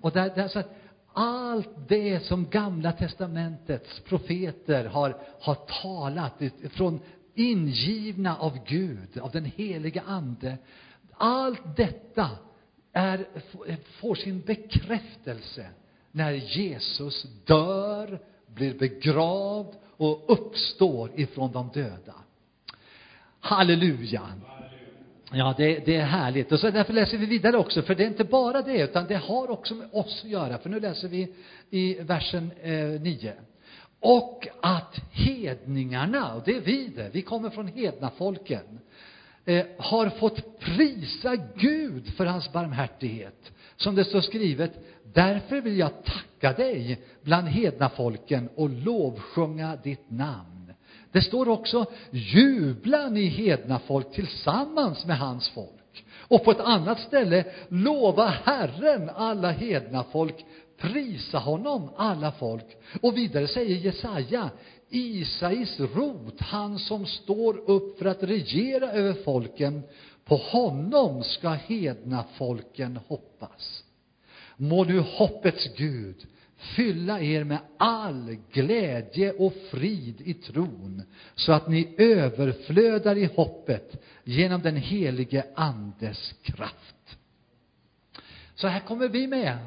Och 0.00 0.12
där, 0.12 0.34
där 0.34 0.48
så 0.48 0.58
att 0.58 0.74
allt 1.12 1.88
det 1.88 2.20
som 2.20 2.50
Gamla 2.50 2.92
testamentets 2.92 4.00
profeter 4.00 4.84
har, 4.84 5.16
har 5.40 5.54
talat 5.82 6.42
från 6.70 7.00
ingivna 7.34 8.36
av 8.36 8.58
Gud, 8.66 9.18
av 9.18 9.30
den 9.30 9.44
heliga 9.44 10.02
Ande. 10.06 10.58
Allt 11.12 11.76
detta 11.76 12.30
är, 12.92 13.26
får 13.82 14.14
sin 14.14 14.40
bekräftelse 14.40 15.66
när 16.12 16.32
Jesus 16.32 17.26
dör, 17.44 18.20
blir 18.46 18.74
begravd 18.78 19.74
och 19.96 20.24
uppstår 20.32 21.10
ifrån 21.20 21.52
de 21.52 21.70
döda. 21.74 22.14
Halleluja! 23.40 24.22
Ja, 25.32 25.54
det, 25.56 25.86
det, 25.86 25.96
är 25.96 26.04
härligt. 26.04 26.52
Och 26.52 26.60
så 26.60 26.70
därför 26.70 26.92
läser 26.92 27.18
vi 27.18 27.26
vidare 27.26 27.56
också, 27.56 27.82
för 27.82 27.94
det 27.94 28.04
är 28.04 28.08
inte 28.08 28.24
bara 28.24 28.62
det, 28.62 28.82
utan 28.82 29.06
det 29.06 29.16
har 29.16 29.50
också 29.50 29.74
med 29.74 29.88
oss 29.92 30.20
att 30.24 30.30
göra. 30.30 30.58
För 30.58 30.70
nu 30.70 30.80
läser 30.80 31.08
vi 31.08 31.34
i 31.70 31.94
versen 31.94 32.50
eh, 32.62 33.00
9. 33.00 33.32
Och 34.00 34.48
att 34.60 35.00
hedningarna, 35.10 36.34
och 36.34 36.42
det 36.44 36.56
är 36.56 36.60
vi 36.60 36.86
det, 36.86 37.10
vi 37.12 37.22
kommer 37.22 37.50
från 37.50 37.68
hednafolken, 37.68 38.80
eh, 39.44 39.66
har 39.78 40.08
fått 40.08 40.58
prisa 40.58 41.36
Gud 41.56 42.14
för 42.14 42.26
hans 42.26 42.52
barmhärtighet. 42.52 43.52
Som 43.76 43.94
det 43.94 44.04
står 44.04 44.20
skrivet, 44.20 44.72
därför 45.14 45.60
vill 45.60 45.78
jag 45.78 46.04
tacka 46.04 46.52
dig 46.52 47.00
bland 47.22 47.48
hednafolken 47.48 48.48
och 48.56 48.70
lovsjunga 48.70 49.76
ditt 49.76 50.10
namn. 50.10 50.72
Det 51.12 51.22
står 51.22 51.48
också, 51.48 51.86
jubla 52.10 53.08
ni 53.08 53.26
hednafolk 53.26 54.12
tillsammans 54.12 55.06
med 55.06 55.18
hans 55.18 55.48
folk. 55.48 56.04
Och 56.18 56.44
på 56.44 56.50
ett 56.50 56.60
annat 56.60 57.00
ställe, 57.00 57.44
lova 57.68 58.26
Herren 58.26 59.10
alla 59.14 59.50
hednafolk, 59.50 60.44
prisa 60.80 61.38
honom 61.38 61.90
alla 61.96 62.32
folk. 62.32 62.66
Och 63.00 63.16
vidare 63.16 63.48
säger 63.48 63.76
Jesaja, 63.76 64.50
Isais 64.88 65.80
rot, 65.80 66.40
han 66.40 66.78
som 66.78 67.06
står 67.06 67.70
upp 67.70 67.98
för 67.98 68.06
att 68.06 68.22
regera 68.22 68.92
över 68.92 69.12
folken, 69.12 69.82
på 70.24 70.36
honom 70.36 71.24
ska 71.24 71.48
hedna 71.48 72.24
folken 72.36 72.98
hoppas. 73.06 73.84
Må 74.56 74.84
nu 74.84 74.98
hoppets 74.98 75.68
Gud 75.76 76.26
fylla 76.56 77.20
er 77.20 77.44
med 77.44 77.58
all 77.76 78.36
glädje 78.52 79.32
och 79.32 79.52
frid 79.70 80.20
i 80.20 80.34
tron, 80.34 81.02
så 81.34 81.52
att 81.52 81.68
ni 81.68 81.94
överflödar 81.98 83.16
i 83.16 83.24
hoppet 83.24 84.04
genom 84.24 84.62
den 84.62 84.76
helige 84.76 85.44
Andes 85.54 86.34
kraft. 86.42 87.16
Så 88.54 88.68
här 88.68 88.80
kommer 88.80 89.08
vi 89.08 89.26
med 89.26 89.58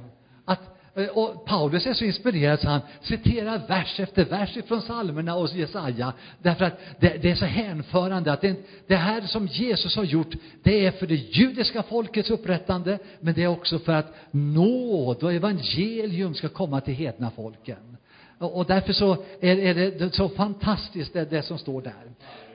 Eh, 0.96 1.08
och 1.08 1.46
Paulus 1.46 1.88
är 1.88 1.94
så 1.94 2.06
inspirerad 2.06 2.60
så 2.60 2.68
han 2.68 2.82
citerar 3.02 3.68
vers 3.68 4.00
efter 4.00 4.26
vers 4.26 4.58
ifrån 4.58 4.82
psalmerna 4.82 5.36
och 5.36 5.50
Jesaja. 5.56 6.14
Därför 6.42 6.66
att 6.66 6.80
det, 7.00 7.18
det, 7.22 7.32
är 7.32 7.36
så 7.36 7.46
hänförande 7.46 8.34
att 8.34 8.42
det, 8.42 8.56
det 8.88 8.96
här 8.96 9.22
som 9.22 9.48
Jesus 9.48 9.96
har 9.96 10.04
gjort, 10.04 10.36
det 10.64 10.86
är 10.86 10.92
för 10.92 11.08
det 11.08 11.16
judiska 11.16 11.84
folkets 11.84 12.30
upprättande, 12.30 13.00
men 13.20 13.34
det 13.34 13.44
är 13.44 13.48
också 13.48 13.80
för 13.80 13.94
att 13.94 14.16
nåd 14.32 15.24
och 15.24 15.34
evangelium 15.34 16.34
ska 16.34 16.50
komma 16.50 16.82
till 16.82 16.94
hedna 16.94 17.32
folken. 17.32 17.98
Och, 18.38 18.58
och 18.58 18.66
därför 18.66 18.94
så 18.94 19.18
är, 19.42 19.58
är 19.58 19.74
det 19.74 20.14
så 20.14 20.30
fantastiskt 20.30 21.14
det, 21.14 21.26
det 21.26 21.42
som 21.42 21.58
står 21.58 21.82
där. 21.82 22.12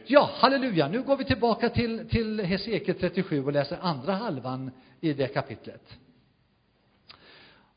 Ja, 0.06 0.30
halleluja. 0.34 0.88
Nu 0.88 1.02
går 1.02 1.16
vi 1.16 1.24
tillbaka 1.24 1.68
till, 1.68 2.08
till 2.08 2.40
Hesekiel 2.40 2.98
37 3.00 3.44
och 3.44 3.52
läser 3.52 3.78
andra 3.80 4.12
halvan 4.12 4.70
i 5.00 5.12
det 5.12 5.26
kapitlet. 5.26 5.82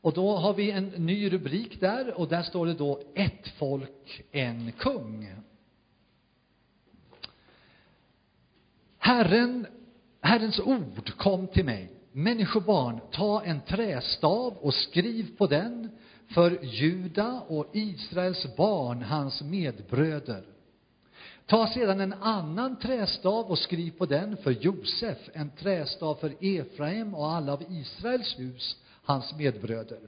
Och 0.02 0.12
då 0.12 0.36
har 0.36 0.54
vi 0.54 0.70
en 0.70 0.84
ny 0.84 1.32
rubrik 1.32 1.80
där 1.80 2.20
och 2.20 2.28
där 2.28 2.42
står 2.42 2.66
det 2.66 2.74
då 2.74 3.00
ett 3.14 3.48
folk, 3.48 4.22
en 4.32 4.72
kung. 4.72 5.34
Herren, 8.98 9.66
Herrens 10.20 10.60
ord 10.60 11.16
kom 11.16 11.46
till 11.46 11.64
mig. 11.64 11.92
Människobarn, 12.12 13.00
ta 13.12 13.42
en 13.42 13.60
trästav 13.60 14.56
och 14.56 14.74
skriv 14.74 15.36
på 15.36 15.46
den 15.46 15.90
för 16.28 16.64
Juda 16.64 17.40
och 17.48 17.66
Israels 17.72 18.56
barn, 18.56 19.02
hans 19.02 19.42
medbröder. 19.42 20.44
Ta 21.46 21.66
sedan 21.66 22.00
en 22.00 22.12
annan 22.12 22.78
trästav 22.78 23.50
och 23.50 23.58
skriv 23.58 23.90
på 23.90 24.06
den 24.06 24.36
för 24.36 24.50
Josef, 24.50 25.18
en 25.32 25.50
trästav 25.50 26.14
för 26.14 26.34
Efraim 26.40 27.14
och 27.14 27.30
alla 27.30 27.52
av 27.52 27.62
Israels 27.68 28.38
hus, 28.38 28.76
hans 29.02 29.34
medbröder. 29.36 30.00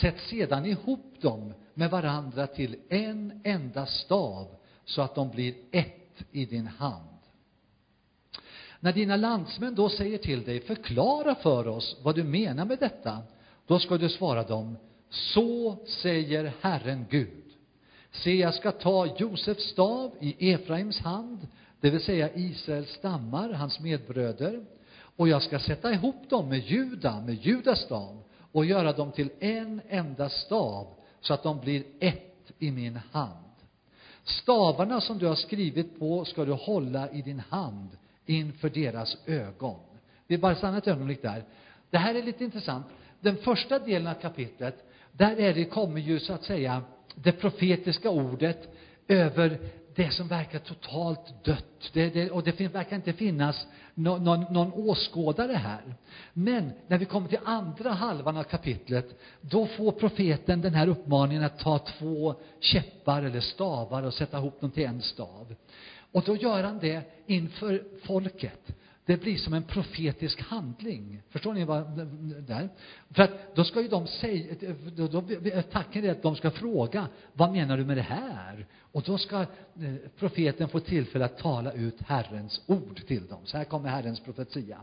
Sätt 0.00 0.20
sedan 0.20 0.66
ihop 0.66 1.20
dem 1.20 1.54
med 1.74 1.90
varandra 1.90 2.46
till 2.46 2.76
en 2.88 3.40
enda 3.44 3.86
stav 3.86 4.48
så 4.84 5.02
att 5.02 5.14
de 5.14 5.30
blir 5.30 5.54
ett 5.70 6.24
i 6.32 6.44
din 6.44 6.66
hand. 6.66 7.08
När 8.80 8.92
dina 8.92 9.16
landsmän 9.16 9.74
då 9.74 9.88
säger 9.88 10.18
till 10.18 10.44
dig, 10.44 10.60
förklara 10.60 11.34
för 11.34 11.68
oss 11.68 11.96
vad 12.02 12.14
du 12.14 12.24
menar 12.24 12.64
med 12.64 12.78
detta, 12.78 13.18
då 13.66 13.78
ska 13.78 13.98
du 13.98 14.08
svara 14.08 14.42
dem, 14.42 14.76
så 15.08 15.76
säger 16.02 16.52
Herren 16.60 17.06
Gud. 17.10 17.44
Se, 18.10 18.34
jag 18.34 18.54
ska 18.54 18.72
ta 18.72 19.16
Josefs 19.16 19.64
stav 19.64 20.16
i 20.20 20.52
Efraims 20.52 20.98
hand, 20.98 21.48
det 21.80 21.90
vill 21.90 22.02
säga 22.02 22.34
Israels 22.34 22.90
stammar, 22.90 23.52
hans 23.52 23.80
medbröder, 23.80 24.64
och 25.16 25.28
jag 25.28 25.42
ska 25.42 25.58
sätta 25.58 25.92
ihop 25.92 26.30
dem 26.30 26.48
med 26.48 26.58
Juda, 26.58 27.20
med 27.20 27.34
Judas 27.34 27.88
och 28.52 28.64
göra 28.64 28.92
dem 28.92 29.12
till 29.12 29.30
en 29.40 29.80
enda 29.88 30.28
stav 30.28 30.86
så 31.20 31.34
att 31.34 31.42
de 31.42 31.60
blir 31.60 31.84
ett 32.00 32.52
i 32.58 32.70
min 32.70 32.98
hand. 33.12 33.36
Stavarna 34.24 35.00
som 35.00 35.18
du 35.18 35.26
har 35.26 35.34
skrivit 35.34 35.98
på 35.98 36.24
ska 36.24 36.44
du 36.44 36.52
hålla 36.52 37.10
i 37.10 37.22
din 37.22 37.42
hand 37.48 37.88
inför 38.26 38.70
deras 38.70 39.16
ögon. 39.26 39.78
Vi 40.26 40.38
bara 40.38 40.54
stanna 40.54 40.78
ett 40.78 40.88
ögonblick 40.88 41.22
där. 41.22 41.44
Det 41.90 41.98
här 41.98 42.14
är 42.14 42.22
lite 42.22 42.44
intressant. 42.44 42.86
Den 43.20 43.36
första 43.36 43.78
delen 43.78 44.06
av 44.06 44.14
kapitlet, 44.14 44.90
där 45.12 45.36
är 45.36 45.54
det, 45.54 45.64
kommer 45.64 46.00
ju 46.00 46.20
så 46.20 46.32
att 46.32 46.44
säga 46.44 46.82
det 47.14 47.32
profetiska 47.32 48.10
ordet 48.10 48.68
över 49.08 49.58
det 49.94 50.10
som 50.10 50.28
verkar 50.28 50.58
totalt 50.58 51.44
dött. 51.44 51.90
Det, 51.92 52.10
det, 52.10 52.30
och 52.30 52.42
det 52.42 52.60
verkar 52.60 52.96
inte 52.96 53.12
finnas 53.12 53.66
någon, 53.94 54.24
någon, 54.24 54.52
någon 54.52 54.72
åskådare 54.72 55.52
här. 55.52 55.94
Men 56.32 56.70
när 56.86 56.98
vi 56.98 57.04
kommer 57.04 57.28
till 57.28 57.38
andra 57.44 57.90
halvan 57.90 58.36
av 58.36 58.42
kapitlet, 58.42 59.20
då 59.40 59.66
får 59.66 59.92
profeten 59.92 60.60
den 60.60 60.74
här 60.74 60.88
uppmaningen 60.88 61.44
att 61.44 61.58
ta 61.58 61.78
två 61.78 62.34
käppar 62.60 63.22
eller 63.22 63.40
stavar 63.40 64.02
och 64.02 64.14
sätta 64.14 64.38
ihop 64.38 64.60
dem 64.60 64.70
till 64.70 64.84
en 64.84 65.02
stav. 65.02 65.54
Och 66.12 66.22
då 66.26 66.36
gör 66.36 66.62
han 66.62 66.78
det 66.78 67.02
inför 67.26 67.84
folket. 68.04 68.72
Det 69.04 69.16
blir 69.16 69.36
som 69.36 69.54
en 69.54 69.62
profetisk 69.62 70.40
handling. 70.40 71.22
Förstår 71.30 71.54
ni 71.54 71.64
vad 71.64 72.06
där? 72.46 72.68
För 73.10 73.22
att 73.22 73.54
då 73.54 73.64
ska 73.64 73.80
ju 73.80 73.88
de 73.88 74.06
säga, 74.06 74.54
då, 74.96 75.06
då, 75.06 75.22
tanken 75.72 76.04
är 76.04 76.10
att 76.10 76.22
de 76.22 76.36
ska 76.36 76.50
fråga, 76.50 77.06
vad 77.32 77.52
menar 77.52 77.76
du 77.76 77.84
med 77.84 77.96
det 77.96 78.02
här? 78.02 78.66
Och 78.92 79.02
då 79.02 79.18
ska 79.18 79.40
eh, 79.40 79.46
profeten 80.18 80.68
få 80.68 80.80
tillfälle 80.80 81.24
att 81.24 81.38
tala 81.38 81.72
ut 81.72 82.00
Herrens 82.00 82.62
ord 82.66 83.06
till 83.06 83.26
dem. 83.26 83.40
Så 83.44 83.56
här 83.56 83.64
kommer 83.64 83.88
Herrens 83.88 84.20
profetia. 84.20 84.82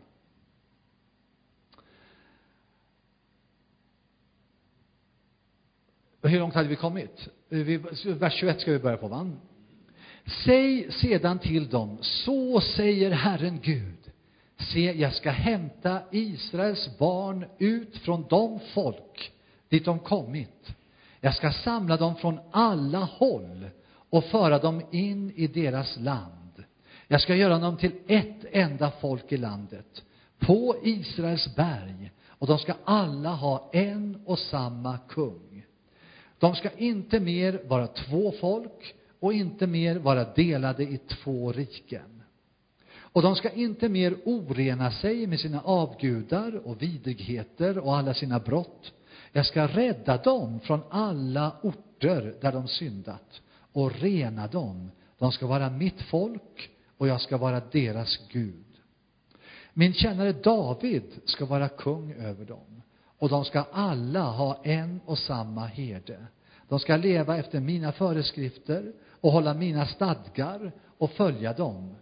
Hur 6.22 6.40
långt 6.40 6.54
hade 6.54 6.70
vi 6.70 6.76
kommit? 6.76 7.30
Eh, 7.50 7.58
vers 8.06 8.34
21 8.34 8.62
ska 8.62 8.72
vi 8.72 8.80
börja 8.80 8.98
på, 8.98 9.08
va? 9.08 9.32
Säg 10.46 10.92
sedan 10.92 11.40
till 11.40 11.70
dem, 11.70 11.98
så 12.02 12.62
säger 12.62 13.12
Herren 13.12 13.60
Gud. 13.64 14.12
Se, 14.58 14.92
jag 14.92 15.14
ska 15.14 15.30
hämta 15.32 16.02
Israels 16.12 16.98
barn 16.98 17.46
ut 17.58 17.98
från 17.98 18.26
de 18.30 18.60
folk 18.74 19.32
dit 19.70 19.86
de 19.86 20.00
kommit. 20.00 20.76
Jag 21.22 21.36
ska 21.36 21.52
samla 21.52 21.98
dem 21.98 22.16
från 22.16 22.40
alla 22.52 23.00
håll 23.00 23.70
och 24.10 24.24
föra 24.24 24.60
dem 24.60 24.82
in 24.92 25.32
i 25.36 25.48
deras 25.48 25.98
land. 25.98 26.64
Jag 27.08 27.22
ska 27.22 27.36
göra 27.36 27.60
dem 27.60 27.78
till 27.78 27.92
ett 28.08 28.46
enda 28.52 28.92
folk 29.02 29.32
i 29.32 29.38
landet, 29.38 30.04
på 30.40 30.76
Israels 30.84 31.56
berg, 31.56 32.12
och 32.28 32.48
de 32.48 32.60
ska 32.60 32.74
alla 32.84 33.30
ha 33.30 33.70
en 33.74 34.22
och 34.26 34.40
samma 34.40 34.98
kung. 34.98 35.66
De 36.40 36.56
ska 36.56 36.70
inte 36.70 37.20
mer 37.20 37.62
vara 37.68 37.88
två 37.88 38.34
folk 38.42 38.96
och 39.20 39.34
inte 39.34 39.68
mer 39.68 39.96
vara 39.96 40.34
delade 40.34 40.84
i 40.84 40.98
två 40.98 41.52
riken. 41.52 42.24
Och 43.12 43.22
de 43.22 43.36
ska 43.36 43.50
inte 43.50 43.90
mer 43.90 44.16
orena 44.26 44.92
sig 44.92 45.28
med 45.28 45.40
sina 45.40 45.62
avgudar 45.62 46.68
och 46.68 46.82
vidrigheter 46.82 47.78
och 47.78 47.98
alla 47.98 48.14
sina 48.14 48.40
brott. 48.40 48.94
Jag 49.32 49.46
ska 49.46 49.68
rädda 49.68 50.18
dem 50.18 50.60
från 50.60 50.82
alla 50.90 51.52
orter 51.62 52.36
där 52.42 52.52
de 52.52 52.68
syndat 52.68 53.42
och 53.74 53.92
rena 53.92 54.48
dem. 54.48 54.92
De 55.18 55.32
ska 55.32 55.48
vara 55.48 55.70
mitt 55.70 56.02
folk 56.02 56.70
och 56.98 57.08
jag 57.08 57.22
ska 57.22 57.38
vara 57.38 57.62
deras 57.72 58.20
Gud. 58.32 58.66
Min 59.74 59.94
tjänare 59.94 60.32
David 60.32 61.22
ska 61.26 61.46
vara 61.46 61.70
kung 61.70 62.14
över 62.14 62.46
dem 62.46 62.82
och 63.20 63.30
de 63.30 63.46
ska 63.46 63.66
alla 63.72 64.24
ha 64.24 64.62
en 64.64 65.00
och 65.06 65.18
samma 65.18 65.66
herde. 65.66 66.26
De 66.68 66.80
ska 66.80 66.98
leva 66.98 67.38
efter 67.38 67.60
mina 67.60 67.92
föreskrifter 67.92 68.94
och 69.22 69.32
hålla 69.32 69.54
mina 69.54 69.86
stadgar 69.86 70.72
och 70.98 71.12
följa 71.12 71.54
dem. 71.54 71.96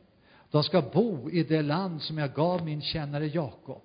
De 0.51 0.63
ska 0.63 0.82
bo 0.82 1.30
i 1.30 1.43
det 1.43 1.61
land 1.61 2.01
som 2.01 2.18
jag 2.18 2.34
gav 2.34 2.65
min 2.65 2.82
tjänare 2.82 3.28
Jakob, 3.28 3.82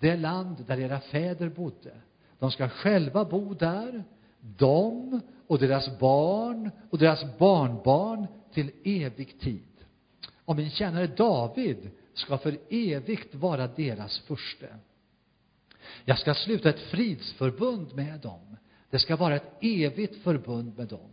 det 0.00 0.16
land 0.16 0.64
där 0.66 0.80
era 0.80 1.00
fäder 1.00 1.48
bodde. 1.48 1.92
De 2.38 2.50
ska 2.50 2.68
själva 2.68 3.24
bo 3.24 3.54
där, 3.54 4.04
de 4.40 5.20
och 5.46 5.58
deras 5.58 5.98
barn 5.98 6.70
och 6.90 6.98
deras 6.98 7.38
barnbarn 7.38 8.26
till 8.52 8.70
evig 8.84 9.40
tid. 9.40 9.62
Och 10.44 10.56
min 10.56 10.70
tjänare 10.70 11.06
David 11.06 11.90
ska 12.14 12.38
för 12.38 12.58
evigt 12.70 13.34
vara 13.34 13.66
deras 13.66 14.18
furste. 14.18 14.68
Jag 16.04 16.18
ska 16.18 16.34
sluta 16.34 16.68
ett 16.68 16.80
fridsförbund 16.80 17.94
med 17.94 18.20
dem. 18.20 18.56
Det 18.90 18.98
ska 18.98 19.16
vara 19.16 19.36
ett 19.36 19.52
evigt 19.60 20.22
förbund 20.22 20.78
med 20.78 20.88
dem. 20.88 21.10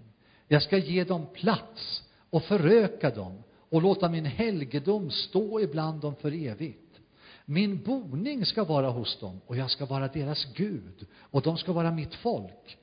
Jag 0.47 0.63
ska 0.63 0.77
ge 0.77 1.03
dem 1.03 1.25
plats 1.33 2.03
och 2.29 2.43
föröka 2.43 3.09
dem 3.09 3.43
och 3.69 3.81
låta 3.81 4.09
min 4.09 4.25
helgedom 4.25 5.11
stå 5.11 5.59
ibland 5.59 6.01
dem 6.01 6.15
för 6.15 6.47
evigt. 6.47 6.99
Min 7.45 7.83
boning 7.83 8.45
ska 8.45 8.63
vara 8.63 8.89
hos 8.89 9.19
dem 9.19 9.41
och 9.47 9.57
jag 9.57 9.71
ska 9.71 9.85
vara 9.85 10.07
deras 10.07 10.45
Gud 10.55 11.07
och 11.13 11.41
de 11.41 11.57
ska 11.57 11.73
vara 11.73 11.91
mitt 11.91 12.15
folk. 12.15 12.77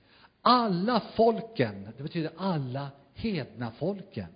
Alla 0.46 1.00
folken, 1.14 1.88
det 1.96 2.02
betyder 2.02 2.30
alla 2.36 2.88
hedna 3.14 3.70
folken, 3.70 4.26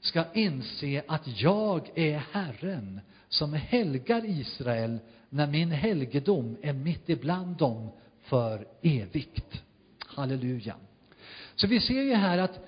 ska 0.00 0.24
inse 0.34 1.02
att 1.08 1.40
jag 1.40 1.98
är 1.98 2.18
Herren 2.32 3.00
som 3.28 3.52
helgar 3.52 4.22
Israel 4.24 4.98
när 5.28 5.46
min 5.46 5.70
helgedom 5.70 6.56
är 6.62 6.72
mitt 6.72 7.08
ibland 7.08 7.56
dem 7.56 7.90
för 8.22 8.66
evigt. 8.82 9.62
Halleluja. 10.06 10.74
Så 11.54 11.66
vi 11.66 11.80
ser 11.80 12.02
ju 12.02 12.14
här 12.14 12.38
att 12.38 12.58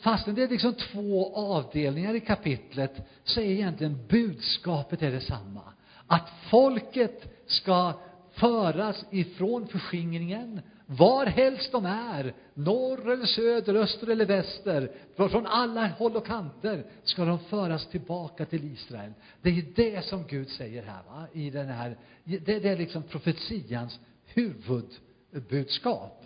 fastän 0.00 0.34
det 0.34 0.42
är 0.42 0.48
liksom 0.48 0.74
två 0.74 1.36
avdelningar 1.36 2.14
i 2.14 2.20
kapitlet 2.20 3.08
så 3.24 3.40
är 3.40 3.44
egentligen 3.44 4.06
budskapet 4.08 5.02
är 5.02 5.10
detsamma. 5.10 5.62
Att 6.06 6.30
folket 6.50 7.42
ska 7.46 7.92
föras 8.32 9.04
ifrån 9.10 9.68
förskingringen 9.68 10.60
var 10.86 11.26
helst 11.26 11.72
de 11.72 11.86
är, 11.86 12.34
norr 12.54 13.12
eller 13.12 13.26
söder, 13.26 13.74
öster 13.74 14.10
eller 14.10 14.26
väster, 14.26 14.90
från 15.16 15.46
alla 15.46 15.86
håll 15.86 16.16
och 16.16 16.26
kanter 16.26 16.84
ska 17.04 17.24
de 17.24 17.38
föras 17.38 17.86
tillbaka 17.86 18.46
till 18.46 18.72
Israel. 18.72 19.12
Det 19.42 19.50
är 19.50 19.64
det 19.76 20.04
som 20.04 20.26
Gud 20.26 20.48
säger 20.48 20.82
här, 20.82 21.02
va? 21.02 21.26
i 21.32 21.50
den 21.50 21.68
här, 21.68 21.96
det, 22.24 22.58
det 22.58 22.68
är 22.68 22.76
liksom 22.76 23.02
profetians 23.02 24.00
huvudbudskap. 24.24 26.22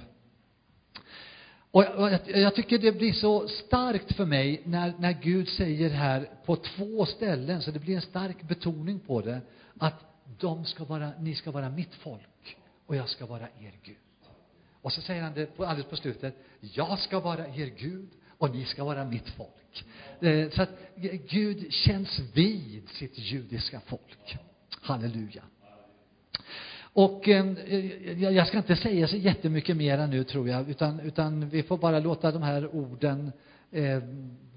Och 1.72 1.84
jag, 1.84 2.20
jag, 2.26 2.54
tycker 2.54 2.78
det 2.78 2.92
blir 2.92 3.12
så 3.12 3.48
starkt 3.48 4.16
för 4.16 4.24
mig 4.24 4.62
när, 4.64 4.94
när 4.98 5.12
Gud 5.12 5.48
säger 5.48 5.90
här 5.90 6.30
på 6.44 6.56
två 6.56 7.06
ställen, 7.06 7.62
så 7.62 7.70
det 7.70 7.78
blir 7.78 7.96
en 7.96 8.02
stark 8.02 8.42
betoning 8.42 9.00
på 9.00 9.20
det, 9.20 9.40
att 9.78 9.94
de 10.40 10.64
ska 10.64 10.84
vara, 10.84 11.10
ni 11.18 11.34
ska 11.34 11.50
vara 11.50 11.70
mitt 11.70 11.94
folk 11.94 12.56
och 12.86 12.96
jag 12.96 13.08
ska 13.08 13.26
vara 13.26 13.48
er 13.60 13.78
Gud. 13.82 13.96
Och 14.82 14.92
så 14.92 15.00
säger 15.00 15.22
han 15.22 15.34
det 15.34 15.56
på, 15.56 15.64
alldeles 15.64 15.90
på 15.90 15.96
slutet, 15.96 16.34
jag 16.60 16.98
ska 16.98 17.20
vara 17.20 17.48
er 17.48 17.72
Gud 17.78 18.08
och 18.38 18.54
ni 18.54 18.64
ska 18.64 18.84
vara 18.84 19.04
mitt 19.04 19.28
folk. 19.28 19.84
Eh, 20.20 20.50
så 20.50 20.62
att 20.62 20.70
Gud 21.28 21.72
känns 21.72 22.20
vid 22.34 22.88
sitt 22.88 23.18
judiska 23.18 23.80
folk. 23.80 24.38
Halleluja. 24.80 25.42
Och 26.92 27.28
eh, 27.28 28.22
jag 28.22 28.46
ska 28.46 28.58
inte 28.58 28.76
säga 28.76 29.08
så 29.08 29.16
jättemycket 29.16 29.76
mera 29.76 30.06
nu 30.06 30.24
tror 30.24 30.48
jag, 30.48 30.70
utan, 30.70 31.00
utan 31.00 31.48
vi 31.48 31.62
får 31.62 31.78
bara 31.78 32.00
låta 32.00 32.30
de 32.30 32.42
här 32.42 32.74
orden 32.74 33.32
eh, 33.70 34.02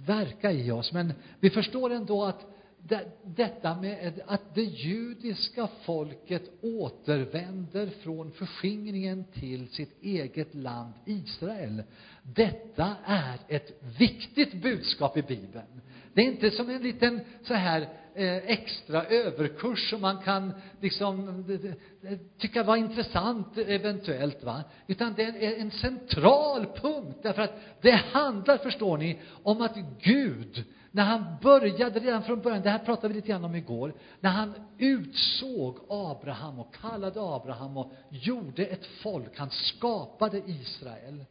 verka 0.06 0.52
i 0.52 0.72
oss. 0.72 0.92
Men 0.92 1.14
vi 1.40 1.50
förstår 1.50 1.94
ändå 1.94 2.24
att 2.24 2.53
det, 2.88 3.06
detta 3.26 3.76
med 3.82 4.22
att 4.26 4.56
det 4.56 4.64
judiska 4.64 5.68
folket 5.86 6.44
återvänder 6.62 7.90
från 8.04 8.32
förskingringen 8.32 9.24
till 9.34 9.68
sitt 9.68 10.04
eget 10.04 10.56
land 10.56 10.94
Israel. 11.06 11.84
Detta 12.24 12.96
är 13.06 13.38
ett 13.48 13.84
viktigt 14.00 14.54
budskap 14.62 15.18
i 15.18 15.22
Bibeln. 15.22 15.82
Det 16.14 16.22
är 16.22 16.26
inte 16.26 16.52
som 16.52 16.70
en 16.70 16.82
liten 16.82 17.22
så 17.44 17.54
här 17.54 17.82
eh, 18.16 18.36
extra 18.36 19.04
överkurs 19.04 19.90
som 19.90 20.02
man 20.02 20.22
kan 20.22 20.54
liksom 20.82 21.46
tycka 22.38 22.64
var 22.64 22.76
intressant 22.76 23.58
eventuellt, 23.58 24.44
va? 24.44 24.64
Utan 24.88 25.14
det 25.14 25.24
är 25.24 25.60
en 25.60 25.72
central 25.72 26.66
punkt 26.66 27.18
därför 27.24 27.42
att 27.42 27.60
det 27.82 28.02
handlar, 28.12 28.58
förstår 28.58 28.98
ni, 28.98 29.20
om 29.44 29.62
att 29.62 29.78
Gud 30.02 30.66
när 30.96 31.04
han 31.04 31.38
började 31.42 32.00
redan 32.00 32.24
från 32.24 32.42
början, 32.42 32.62
det 32.62 32.70
här 32.70 32.80
pratade 32.80 33.08
vi 33.08 33.14
lite 33.14 33.28
grann 33.28 33.46
om 33.46 33.56
igår, 33.56 33.94
när 34.20 34.30
han 34.30 34.54
utsåg 34.78 35.78
Abraham 35.90 36.60
och 36.60 36.76
kallade 36.76 37.20
Abraham 37.22 37.78
och 37.78 37.92
gjorde 38.10 38.66
ett 38.66 38.86
folk, 38.86 39.38
han 39.38 39.50
skapade 39.50 40.42
Israel, 40.46 41.26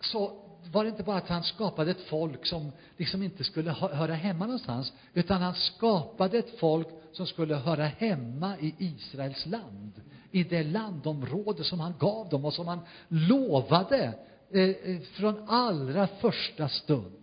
så 0.00 0.32
var 0.72 0.84
det 0.84 0.90
inte 0.90 1.02
bara 1.02 1.16
att 1.16 1.28
han 1.28 1.42
skapade 1.42 1.90
ett 1.90 2.00
folk 2.00 2.46
som 2.46 2.72
liksom 2.96 3.22
inte 3.22 3.44
skulle 3.44 3.70
höra 3.70 4.14
hemma 4.14 4.44
någonstans, 4.44 4.92
utan 5.14 5.42
han 5.42 5.54
skapade 5.54 6.38
ett 6.38 6.58
folk 6.58 6.88
som 7.12 7.26
skulle 7.26 7.54
höra 7.54 7.84
hemma 7.84 8.58
i 8.58 8.74
Israels 8.78 9.46
land, 9.46 9.92
i 10.30 10.44
det 10.44 10.62
landområde 10.62 11.64
som 11.64 11.80
han 11.80 11.94
gav 11.98 12.28
dem 12.28 12.44
och 12.44 12.54
som 12.54 12.68
han 12.68 12.80
lovade 13.08 14.14
eh, 14.50 14.60
eh 14.62 15.00
från 15.00 15.48
allra 15.48 16.06
första 16.06 16.68
stund. 16.68 17.21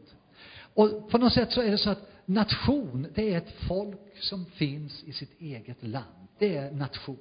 Och 0.74 1.10
på 1.10 1.18
något 1.18 1.34
sätt 1.34 1.52
så 1.52 1.62
är 1.62 1.72
det 1.72 1.78
så 1.78 1.90
att 1.90 2.12
nation, 2.26 3.08
det 3.16 3.34
är 3.34 3.38
ett 3.38 3.56
folk 3.68 4.18
som 4.20 4.46
finns 4.46 5.04
i 5.04 5.14
sitt 5.14 5.42
eget 5.42 5.84
land. 5.84 6.28
Det 6.38 6.58
är 6.58 6.72
nation. 6.72 7.18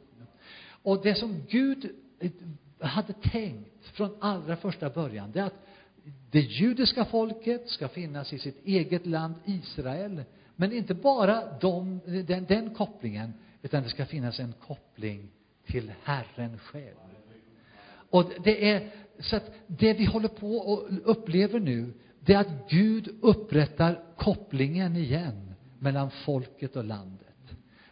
Och 0.83 1.03
det 1.03 1.15
som 1.15 1.43
Gud 1.49 1.91
eh, 2.21 2.31
hade 2.81 3.13
tänkt 3.13 3.87
från 3.87 4.17
allra 4.21 4.57
första 4.57 4.91
början, 4.91 5.33
det 5.33 5.41
är 5.41 5.45
att 5.45 5.67
det 6.31 6.41
judiska 6.41 7.05
folket 7.05 7.69
ska 7.69 7.89
finnas 7.89 8.33
i 8.33 8.39
sitt 8.39 8.67
eget 8.67 9.07
land 9.07 9.35
Israel. 9.45 10.23
Men 10.57 10.73
inte 10.73 10.95
bara 10.95 11.59
de, 11.59 12.01
den, 12.27 12.45
den 12.45 12.75
kopplingen, 12.75 13.35
utan 13.63 13.83
det 13.83 13.89
ska 13.89 14.07
finnas 14.07 14.41
en 14.41 14.55
koppling 14.67 15.31
till 15.67 15.93
Herren 16.03 16.59
själv. 16.59 16.95
Och 18.11 18.33
det 18.45 18.71
är 18.71 18.91
så 19.19 19.37
att 19.37 19.51
det 19.67 19.93
vi 19.93 20.05
håller 20.05 20.29
på 20.29 20.57
och 20.57 20.89
upplever 21.05 21.61
nu, 21.61 21.93
det 22.29 22.35
är 22.35 22.39
att 22.39 22.71
Gud 22.71 23.09
upprättar 23.21 24.01
kopplingen 24.17 24.97
igen 24.97 25.55
mellan 25.79 26.11
folket 26.11 26.77
och 26.77 26.85
landet. 26.85 27.35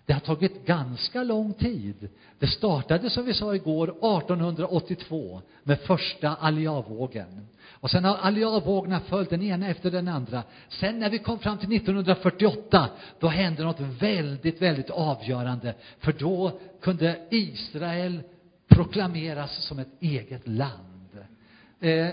Det 0.06 0.12
har 0.12 0.20
tagit 0.20 0.66
ganska 0.66 1.22
lång 1.22 1.52
tid. 1.52 2.08
Det 2.38 2.46
startade, 2.46 3.10
som 3.10 3.24
vi 3.24 3.34
sa 3.34 3.54
igår, 3.54 3.88
1882 3.88 5.42
med 5.62 5.80
första 5.80 6.34
Aliavågen. 6.34 7.48
Och 7.70 7.90
sen 7.90 8.04
har 8.04 8.16
Aliavågorna 8.16 9.00
följt 9.00 9.30
den 9.30 9.42
ena 9.42 9.68
efter 9.68 9.90
den 9.90 10.08
andra. 10.08 10.42
Sen 10.68 10.98
när 10.98 11.10
vi 11.10 11.18
kom 11.18 11.38
fram 11.38 11.58
till 11.58 11.76
1948, 11.76 12.88
då 13.20 13.28
hände 13.28 13.64
något 13.64 13.80
väldigt, 13.80 14.62
väldigt 14.62 14.90
avgörande. 14.90 15.74
För 15.98 16.12
då 16.12 16.58
kunde 16.80 17.26
Israel 17.30 18.20
proklameras 18.68 19.64
som 19.64 19.78
ett 19.78 19.92
eget 20.00 20.48
land. 20.48 21.18
Eh, 21.80 22.08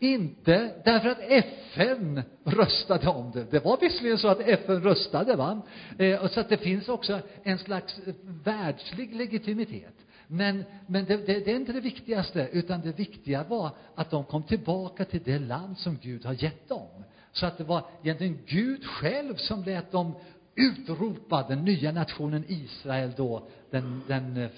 inte 0.00 0.74
därför 0.84 1.08
att 1.08 1.18
FN 1.28 2.22
röstade 2.44 3.08
om 3.08 3.30
det. 3.30 3.50
Det 3.50 3.64
var 3.64 3.78
visserligen 3.80 4.18
så 4.18 4.28
att 4.28 4.40
FN 4.40 4.82
röstade, 4.82 5.36
va? 5.36 5.62
Eh, 5.98 6.24
och 6.24 6.30
så 6.30 6.40
att 6.40 6.48
det 6.48 6.56
finns 6.56 6.88
också 6.88 7.20
en 7.42 7.58
slags 7.58 7.98
eh, 7.98 8.14
världslig 8.44 9.14
legitimitet. 9.14 9.94
Men, 10.26 10.64
men 10.86 11.04
det, 11.04 11.16
det, 11.16 11.44
det 11.44 11.50
är 11.50 11.56
inte 11.56 11.72
det 11.72 11.80
viktigaste, 11.80 12.48
utan 12.52 12.80
det 12.80 12.98
viktiga 12.98 13.44
var 13.44 13.70
att 13.94 14.10
de 14.10 14.24
kom 14.24 14.42
tillbaka 14.42 15.04
till 15.04 15.22
det 15.24 15.38
land 15.38 15.78
som 15.78 15.98
Gud 16.02 16.24
har 16.24 16.42
gett 16.42 16.68
dem. 16.68 17.04
Så 17.32 17.46
att 17.46 17.58
det 17.58 17.64
var 17.64 17.84
egentligen 18.02 18.38
Gud 18.46 18.84
själv 18.84 19.34
som 19.34 19.64
lät 19.64 19.92
dem 19.92 20.14
utropa 20.54 21.46
den 21.48 21.64
nya 21.64 21.92
nationen 21.92 22.44
Israel 22.48 23.12
då 23.16 23.48
den, 23.70 24.02
den 24.08 24.36
eh, 24.36 24.50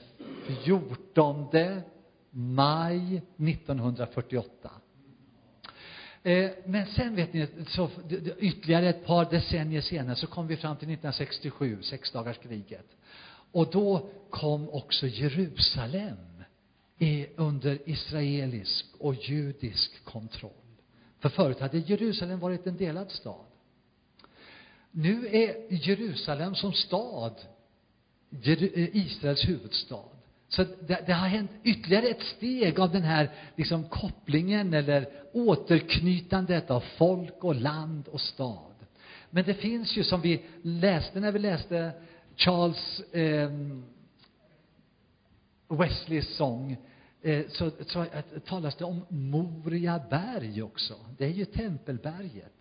14 0.65 1.47
maj 2.31 3.23
1948. 3.37 4.71
Eh, 6.23 6.51
men 6.65 6.87
sen 6.87 7.17
vet 7.17 7.33
ni, 7.33 7.47
så 7.69 7.91
ytterligare 8.39 8.89
ett 8.89 9.07
par 9.07 9.31
decennier 9.31 9.81
senare 9.81 10.17
så 10.17 10.27
kom 10.27 10.47
vi 10.47 10.57
fram 10.57 10.77
till 10.77 10.89
1967, 10.89 11.83
sexdagarskriget. 11.83 12.87
Och 13.53 13.71
då 13.71 14.09
kom 14.31 14.69
också 14.69 15.07
Jerusalem 15.07 16.17
under 17.37 17.89
israelisk 17.89 18.87
och 18.99 19.15
judisk 19.15 20.05
kontroll. 20.05 20.51
För 21.19 21.29
förut 21.29 21.61
hade 21.61 21.79
Jerusalem 21.79 22.41
varit 22.41 22.67
en 22.67 22.77
delad 22.77 23.11
stad. 23.11 23.45
Nu 24.91 25.27
är 25.27 25.73
Jerusalem 25.89 26.55
som 26.55 26.73
stad 26.73 27.35
eh, 28.45 28.97
Israels 28.97 29.49
huvudstad. 29.49 30.05
Så 30.51 30.65
det, 30.65 31.03
det, 31.07 31.13
har 31.13 31.29
hänt 31.29 31.51
ytterligare 31.65 32.07
ett 32.07 32.23
steg 32.23 32.81
av 32.81 32.93
den 32.93 33.03
här 33.03 33.31
liksom 33.57 33.85
kopplingen 33.85 34.75
eller 34.75 35.09
återknytandet 35.33 36.71
av 36.71 36.81
folk 36.81 37.45
och 37.45 37.55
land 37.55 38.09
och 38.09 38.21
stad. 38.21 38.75
Men 39.31 39.45
det 39.45 39.55
finns 39.55 39.97
ju, 39.97 40.05
som 40.05 40.21
vi 40.21 40.45
läste 40.63 41.21
när 41.21 41.33
vi 41.33 41.39
läste 41.39 41.93
Charles 42.37 43.01
eh, 43.01 43.51
Wesleys 45.69 46.37
sång, 46.37 46.77
eh, 47.23 47.47
så, 47.49 47.71
så 47.87 48.03
eh, 48.03 48.25
talas 48.47 48.77
det 48.77 48.85
om 48.85 49.07
Moria 49.09 50.03
berg 50.11 50.63
också. 50.63 50.95
Det 51.19 51.25
är 51.25 51.33
ju 51.33 51.45
Tempelberget. 51.45 52.60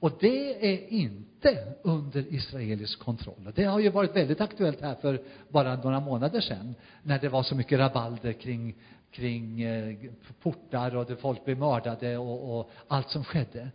Och 0.00 0.12
det 0.20 0.72
är 0.72 0.92
inte 0.92 1.74
under 1.82 2.34
israelisk 2.34 2.98
kontroll. 2.98 3.52
Det 3.54 3.64
har 3.64 3.80
ju 3.80 3.88
varit 3.90 4.16
väldigt 4.16 4.40
aktuellt 4.40 4.80
här 4.80 4.94
för 4.94 5.22
bara 5.48 5.76
några 5.76 6.00
månader 6.00 6.40
sedan, 6.40 6.74
när 7.02 7.18
det 7.18 7.28
var 7.28 7.42
så 7.42 7.54
mycket 7.54 7.78
rabalder 7.78 8.32
kring, 8.32 8.74
kring 9.10 9.62
eh, 9.62 9.96
portar 10.42 10.96
och 10.96 11.06
där 11.06 11.16
folk 11.16 11.44
blev 11.44 11.58
mördade 11.58 12.18
och, 12.18 12.58
och 12.58 12.70
allt 12.88 13.10
som 13.10 13.24
skedde. 13.24 13.70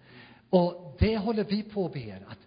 Och 0.49 0.95
det 0.99 1.17
håller 1.17 1.43
vi 1.43 1.63
på 1.63 1.86
att 1.86 1.93
be 1.93 2.19
att 2.28 2.39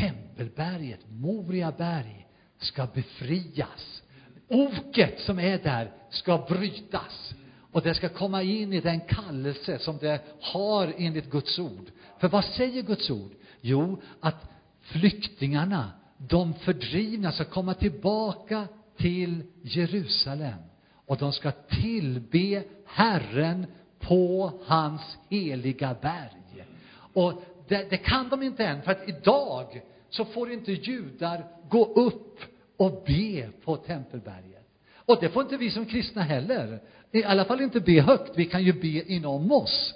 Tempelberget, 0.00 1.00
Moriaberg, 1.08 2.26
ska 2.58 2.86
befrias. 2.94 4.02
Oket 4.48 5.20
som 5.20 5.38
är 5.38 5.58
där 5.58 5.90
ska 6.10 6.46
brytas. 6.48 7.34
Och 7.72 7.82
det 7.82 7.94
ska 7.94 8.08
komma 8.08 8.42
in 8.42 8.72
i 8.72 8.80
den 8.80 9.00
kallelse 9.00 9.78
som 9.78 9.98
det 9.98 10.20
har 10.40 10.94
enligt 10.96 11.30
Guds 11.30 11.58
ord. 11.58 11.90
För 12.22 12.28
vad 12.28 12.44
säger 12.44 12.82
Guds 12.82 13.10
ord? 13.10 13.30
Jo, 13.60 14.00
att 14.20 14.50
flyktingarna, 14.80 15.90
de 16.18 16.54
fördrivna, 16.54 17.32
ska 17.32 17.44
komma 17.44 17.74
tillbaka 17.74 18.68
till 18.96 19.42
Jerusalem. 19.62 20.58
Och 21.06 21.16
de 21.16 21.32
ska 21.32 21.50
tillbe 21.50 22.62
Herren 22.86 23.66
på 23.98 24.52
hans 24.64 25.18
heliga 25.28 25.96
berg. 26.02 26.66
Och 27.12 27.42
det, 27.68 27.90
det 27.90 27.96
kan 27.96 28.28
de 28.28 28.42
inte 28.42 28.66
än, 28.66 28.82
för 28.82 28.92
att 28.92 29.08
idag 29.08 29.82
så 30.10 30.24
får 30.24 30.52
inte 30.52 30.72
judar 30.72 31.46
gå 31.68 31.84
upp 31.84 32.38
och 32.76 33.02
be 33.06 33.50
på 33.64 33.76
Tempelberget. 33.76 34.68
Och 34.94 35.18
det 35.20 35.28
får 35.28 35.42
inte 35.42 35.56
vi 35.56 35.70
som 35.70 35.86
kristna 35.86 36.22
heller. 36.22 36.82
I 37.12 37.24
alla 37.24 37.44
fall 37.44 37.60
inte 37.60 37.80
be 37.80 38.00
högt. 38.00 38.32
Vi 38.36 38.44
kan 38.44 38.64
ju 38.64 38.72
be 38.72 39.12
inom 39.12 39.52
oss. 39.52 39.94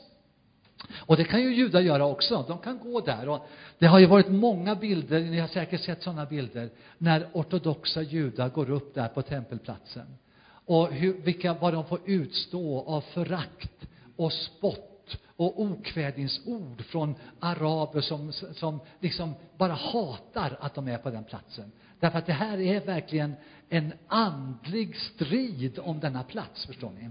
Och 0.95 1.17
det 1.17 1.25
kan 1.25 1.41
ju 1.41 1.55
judar 1.55 1.81
göra 1.81 2.07
också. 2.07 2.45
De 2.49 2.59
kan 2.59 2.79
gå 2.79 3.01
där. 3.01 3.29
Och 3.29 3.49
det 3.79 3.87
har 3.87 3.99
ju 3.99 4.07
varit 4.07 4.29
många 4.29 4.75
bilder, 4.75 5.21
ni 5.21 5.39
har 5.39 5.49
säkert 5.49 5.81
sett 5.81 6.03
sådana 6.03 6.27
bilder, 6.27 6.71
när 6.99 7.27
ortodoxa 7.33 8.03
judar 8.03 8.49
går 8.49 8.71
upp 8.71 8.95
där 8.95 9.09
på 9.09 9.23
tempelplatsen. 9.23 10.07
Och 10.49 10.93
hur, 10.93 11.15
vilka, 11.15 11.55
vad 11.55 11.73
de 11.73 11.85
får 11.85 12.01
utstå 12.05 12.81
av 12.81 13.01
förakt 13.01 13.87
och 14.17 14.33
spott 14.33 15.19
och 15.37 15.61
okvädinsord 15.61 16.85
från 16.85 17.15
araber 17.41 18.01
som, 18.01 18.33
som 18.33 18.81
liksom 19.01 19.35
bara 19.59 19.73
hatar 19.73 20.57
att 20.61 20.75
de 20.75 20.89
är 20.89 20.99
på 20.99 21.11
den 21.11 21.25
platsen. 21.25 21.73
Därför 22.01 22.19
att 22.19 22.27
det 22.27 22.33
här 22.33 22.59
är 22.61 22.81
verkligen 22.81 23.35
en 23.69 23.93
andlig 24.07 24.97
strid 24.97 25.79
om 25.79 26.01
denna 26.01 26.23
plats, 26.23 26.67
förstår 26.67 26.91
ni. 26.91 27.11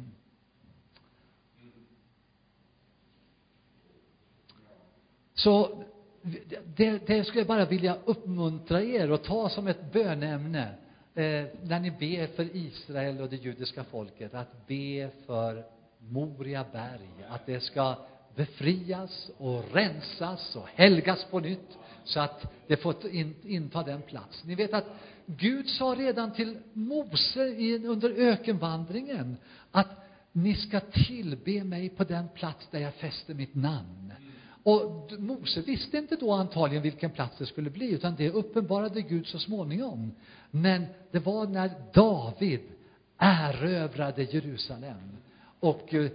Så 5.36 5.84
det, 6.76 7.08
det 7.08 7.24
skulle 7.24 7.40
jag 7.40 7.48
bara 7.48 7.66
vilja 7.66 7.98
uppmuntra 8.06 8.84
er 8.84 9.12
att 9.12 9.24
ta 9.24 9.50
som 9.50 9.68
ett 9.68 9.92
bönämne 9.94 10.68
eh, 11.16 11.46
när 11.64 11.80
ni 11.80 11.92
ber 11.92 12.28
för 12.28 12.56
Israel 12.56 13.22
och 13.22 13.30
det 13.30 13.36
judiska 13.36 13.84
folket, 13.84 14.34
att 14.34 14.68
be 14.68 15.10
för 15.26 15.64
Moria 16.00 16.66
berg, 16.72 17.26
att 17.30 17.46
det 17.46 17.60
ska 17.60 17.96
befrias 18.36 19.32
och 19.38 19.64
rensas 19.74 20.56
och 20.56 20.68
helgas 20.76 21.26
på 21.32 21.40
nytt 21.40 21.78
så 22.04 22.20
att 22.20 22.54
det 22.68 22.78
får 22.78 22.96
inta 23.44 23.84
den 23.84 24.02
plats. 24.02 24.44
Ni 24.44 24.56
vet 24.56 24.74
att 24.74 24.86
Gud 25.26 25.70
sa 25.70 25.96
redan 25.98 26.34
till 26.34 26.58
Mose 26.74 27.40
under 27.86 28.10
ökenvandringen 28.10 29.38
att 29.72 29.90
ni 30.32 30.56
ska 30.56 30.80
tillbe 30.80 31.64
mig 31.64 31.90
på 31.90 32.04
den 32.04 32.28
plats 32.36 32.68
där 32.72 32.80
jag 32.80 32.94
fäster 32.94 33.34
mitt 33.34 33.56
namn. 33.56 34.14
Och 34.66 35.12
Mose 35.20 35.62
visste 35.62 35.98
inte 35.98 36.16
då 36.16 36.32
antagligen 36.32 36.84
vilken 36.84 37.12
plats 37.12 37.38
det 37.38 37.46
skulle 37.46 37.70
bli, 37.70 37.92
utan 37.92 38.16
det 38.16 38.32
uppenbarade 38.32 39.02
Gud 39.02 39.28
så 39.28 39.40
småningom. 39.40 40.12
Men 40.52 40.86
det 41.12 41.20
var 41.20 41.48
när 41.48 41.72
David 41.94 42.62
erövrade 43.18 44.24
Jerusalem 44.24 45.18
och 45.60 45.94
eh, 45.94 46.12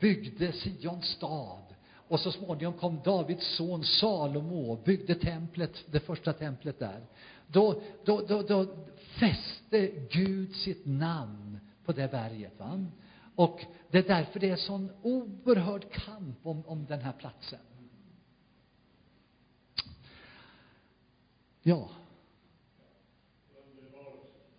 byggde 0.00 0.52
Sions 0.52 1.04
stad. 1.04 1.62
Och 2.08 2.20
så 2.20 2.32
småningom 2.32 2.74
kom 2.74 3.00
Davids 3.04 3.56
son 3.56 3.84
Salomo 3.84 4.72
och 4.72 4.78
byggde 4.78 5.14
templet, 5.14 5.84
det 5.86 6.00
första 6.00 6.32
templet 6.32 6.78
där. 6.78 7.00
Då, 7.46 7.82
då, 8.04 8.20
då, 8.28 8.42
då 8.42 8.66
fäste 9.20 9.90
Gud 10.10 10.54
sitt 10.54 10.86
namn 10.86 11.60
på 11.84 11.92
det 11.92 12.10
berget. 12.10 12.52
Va? 12.58 12.86
Och 13.34 13.64
det 13.90 13.98
är 13.98 14.08
därför 14.08 14.40
det 14.40 14.50
är 14.50 14.56
sån 14.56 14.90
oerhörd 15.02 15.90
kamp 15.92 16.38
om, 16.42 16.62
om 16.66 16.86
den 16.86 17.00
här 17.00 17.12
platsen. 17.12 17.58
Ja. 21.62 21.88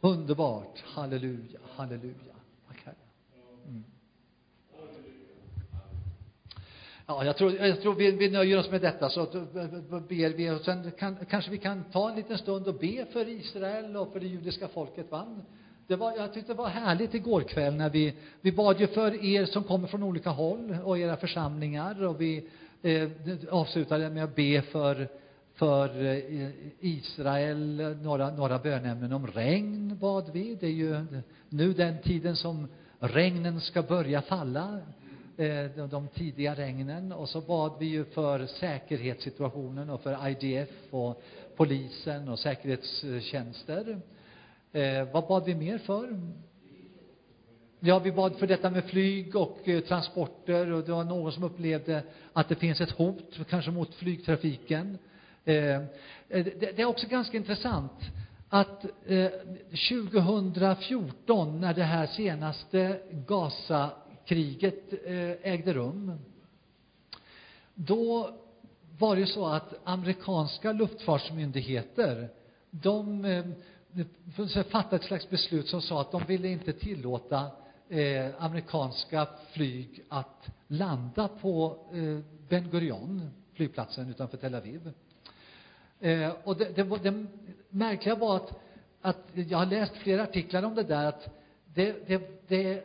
Underbart. 0.01 0.83
Halleluja, 0.85 1.59
halleluja. 1.75 2.35
Mm. 3.67 3.83
Ja, 7.05 7.25
jag 7.25 7.37
tror, 7.37 7.53
jag 7.53 7.81
tror 7.81 7.95
vi, 7.95 8.11
vi 8.11 8.29
nöjer 8.29 8.59
oss 8.59 8.71
med 8.71 8.81
detta, 8.81 9.09
så 9.09 9.21
eh, 9.21 9.63
eh, 9.63 9.99
ber 9.99 10.29
vi. 10.29 10.49
Och 10.49 10.61
sen 10.61 10.91
kan, 10.91 11.17
kanske 11.29 11.51
vi 11.51 11.57
kan 11.57 11.83
ta 11.91 12.09
en 12.09 12.15
liten 12.15 12.37
stund 12.37 12.67
och 12.67 12.75
be 12.75 13.05
för 13.11 13.29
Israel 13.29 13.97
och 13.97 14.13
för 14.13 14.19
det 14.19 14.27
judiska 14.27 14.67
folket. 14.67 15.11
Va? 15.11 15.41
Det 15.87 15.95
var, 15.95 16.17
jag 16.17 16.33
tyckte 16.33 16.53
det 16.53 16.57
var 16.57 16.67
härligt 16.67 17.13
igår 17.13 17.41
kväll 17.41 17.75
när 17.75 17.89
vi, 17.89 18.13
vi 18.41 18.51
bad 18.51 18.79
ju 18.79 18.87
för 18.87 19.25
er 19.25 19.45
som 19.45 19.63
kommer 19.63 19.87
från 19.87 20.03
olika 20.03 20.29
håll 20.29 20.77
och 20.83 20.99
era 20.99 21.17
församlingar 21.17 22.03
och 22.03 22.21
vi 22.21 22.49
eh, 22.81 23.09
avslutade 23.49 24.09
med 24.09 24.23
att 24.23 24.35
be 24.35 24.61
för 24.61 25.07
för 25.61 26.05
eh, 26.05 26.49
Israel, 26.79 27.97
några, 28.01 28.29
några 28.29 28.59
bönämnen 28.59 29.13
om 29.13 29.27
regn 29.27 29.97
bad 29.97 30.29
vi. 30.33 30.55
Det 30.55 30.65
är 30.65 30.71
ju 30.71 31.05
nu 31.49 31.73
den 31.73 32.01
tiden 32.01 32.35
som 32.35 32.67
regnen 32.99 33.61
ska 33.61 33.81
börja 33.81 34.21
falla, 34.21 34.79
eh, 35.37 35.65
de, 35.75 35.89
de 35.89 36.07
tidiga 36.07 36.55
regnen. 36.55 37.11
Och 37.11 37.29
så 37.29 37.41
bad 37.41 37.71
vi 37.79 37.85
ju 37.85 38.05
för 38.05 38.45
säkerhetssituationen 38.45 39.89
och 39.89 40.01
för 40.01 40.27
IDF 40.27 40.69
och 40.89 41.23
polisen 41.55 42.29
och 42.29 42.39
säkerhetstjänster. 42.39 44.01
Eh, 44.71 45.07
vad 45.13 45.27
bad 45.27 45.45
vi 45.45 45.55
mer 45.55 45.77
för? 45.77 46.31
Ja, 47.79 47.99
vi 47.99 48.11
bad 48.11 48.35
för 48.35 48.47
detta 48.47 48.69
med 48.69 48.83
flyg 48.83 49.35
och 49.35 49.69
eh, 49.69 49.81
transporter 49.81 50.71
och 50.71 50.83
det 50.83 50.91
var 50.91 51.03
någon 51.03 51.31
som 51.31 51.43
upplevde 51.43 52.03
att 52.33 52.49
det 52.49 52.55
finns 52.55 52.81
ett 52.81 52.91
hot, 52.91 53.39
kanske 53.49 53.71
mot 53.71 53.95
flygtrafiken. 53.95 54.97
Eh, 55.45 55.55
eh, 55.55 55.81
det, 56.29 56.75
det, 56.75 56.81
är 56.81 56.85
också 56.85 57.07
ganska 57.07 57.37
intressant 57.37 57.91
att 58.49 58.85
eh, 59.05 59.31
2014, 59.89 61.61
när 61.61 61.73
det 61.73 61.83
här 61.83 62.07
senaste 62.07 62.99
Gaza-kriget 63.11 64.93
eh, 65.05 65.51
ägde 65.51 65.73
rum, 65.73 66.19
då 67.75 68.29
var 68.99 69.15
det 69.15 69.21
ju 69.21 69.27
så 69.27 69.45
att 69.45 69.73
amerikanska 69.83 70.71
luftfartsmyndigheter, 70.71 72.29
de 72.69 73.25
eh, 73.25 73.45
fattade 74.63 74.95
ett 74.95 75.03
slags 75.03 75.29
beslut 75.29 75.67
som 75.67 75.81
sa 75.81 76.01
att 76.01 76.11
de 76.11 76.23
ville 76.27 76.47
inte 76.47 76.73
tillåta 76.73 77.51
eh, 77.89 78.43
amerikanska 78.43 79.27
flyg 79.51 80.03
att 80.09 80.49
landa 80.67 81.27
på 81.27 81.77
eh, 81.93 82.19
Ben 82.49 82.69
Gurion, 82.69 83.29
flygplatsen 83.53 84.09
utanför 84.09 84.37
Tel 84.37 84.55
Aviv. 84.55 84.91
Eh, 86.01 86.31
och 86.43 86.57
det, 86.57 86.75
det, 86.75 86.83
det 86.83 87.25
märkliga 87.69 88.15
var 88.15 88.35
att, 88.35 88.59
att 89.01 89.27
jag 89.33 89.57
har 89.57 89.65
läst 89.65 89.97
flera 89.97 90.23
artiklar 90.23 90.63
om 90.63 90.75
det 90.75 90.83
där, 90.83 91.05
att 91.05 91.29
det, 91.73 92.07
det, 92.07 92.47
det 92.47 92.83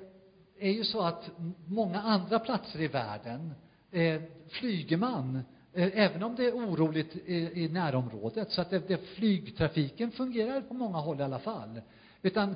är 0.58 0.70
ju 0.70 0.84
så 0.84 1.00
att 1.00 1.30
många 1.66 2.00
andra 2.00 2.38
platser 2.38 2.80
i 2.80 2.88
världen 2.88 3.54
eh, 3.90 4.22
flyger 4.48 4.96
man 4.96 5.40
eh, 5.72 5.90
även 5.94 6.22
om 6.22 6.36
det 6.36 6.44
är 6.46 6.52
oroligt 6.52 7.16
i, 7.16 7.64
i 7.64 7.68
närområdet. 7.68 8.50
Så 8.50 8.60
att 8.60 8.70
det, 8.70 8.88
det, 8.88 8.96
flygtrafiken 8.96 10.10
fungerar 10.10 10.60
på 10.60 10.74
många 10.74 10.98
håll 10.98 11.20
i 11.20 11.22
alla 11.22 11.38
fall. 11.38 11.80
Utan 12.22 12.54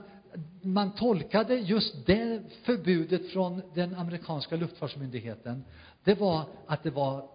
man 0.63 0.95
tolkade 0.95 1.55
just 1.55 2.07
det 2.07 2.43
förbudet 2.63 3.31
från 3.33 3.63
den 3.75 3.95
amerikanska 3.95 4.57
luftfartsmyndigheten. 4.57 5.65
Det 6.05 6.15
var 6.15 6.45
att 6.67 6.83
det 6.83 6.91
var 6.91 7.29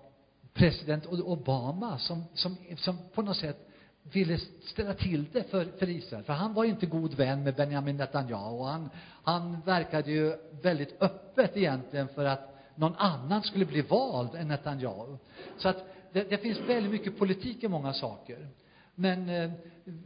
president 0.56 1.06
Obama 1.06 1.98
som, 1.98 2.24
som, 2.34 2.58
som 2.78 2.98
på 3.14 3.22
något 3.22 3.38
sätt 3.38 3.70
ville 4.04 4.38
ställa 4.66 4.94
till 4.94 5.26
det 5.34 5.44
för, 5.44 5.66
för 5.80 5.90
Israel. 5.90 6.24
För 6.24 6.34
han 6.34 6.54
var 6.54 6.64
ju 6.64 6.70
inte 6.70 6.86
god 6.86 7.14
vän 7.14 7.44
med 7.44 7.56
Benjamin 7.56 7.98
Netanyahu. 7.98 8.58
Och 8.58 8.66
han, 8.66 8.90
han 9.24 9.62
verkade 9.66 10.12
ju 10.12 10.36
väldigt 10.62 11.02
öppet 11.02 11.58
egentligen 11.58 12.08
för 12.08 12.26
att 12.26 12.56
någon 12.76 12.96
annan 12.96 13.44
skulle 13.44 13.66
bli 13.66 13.82
vald 13.82 14.36
än 14.36 14.48
Netanyahu. 14.48 15.18
Så 15.58 15.70
att 15.70 15.86
det, 16.14 16.30
det 16.30 16.38
finns 16.38 16.60
väldigt 16.60 16.92
mycket 16.92 17.20
politik 17.20 17.64
i 17.64 17.68
många 17.68 17.94
saker. 17.94 18.48
Men 18.96 19.30
eh, 19.30 19.52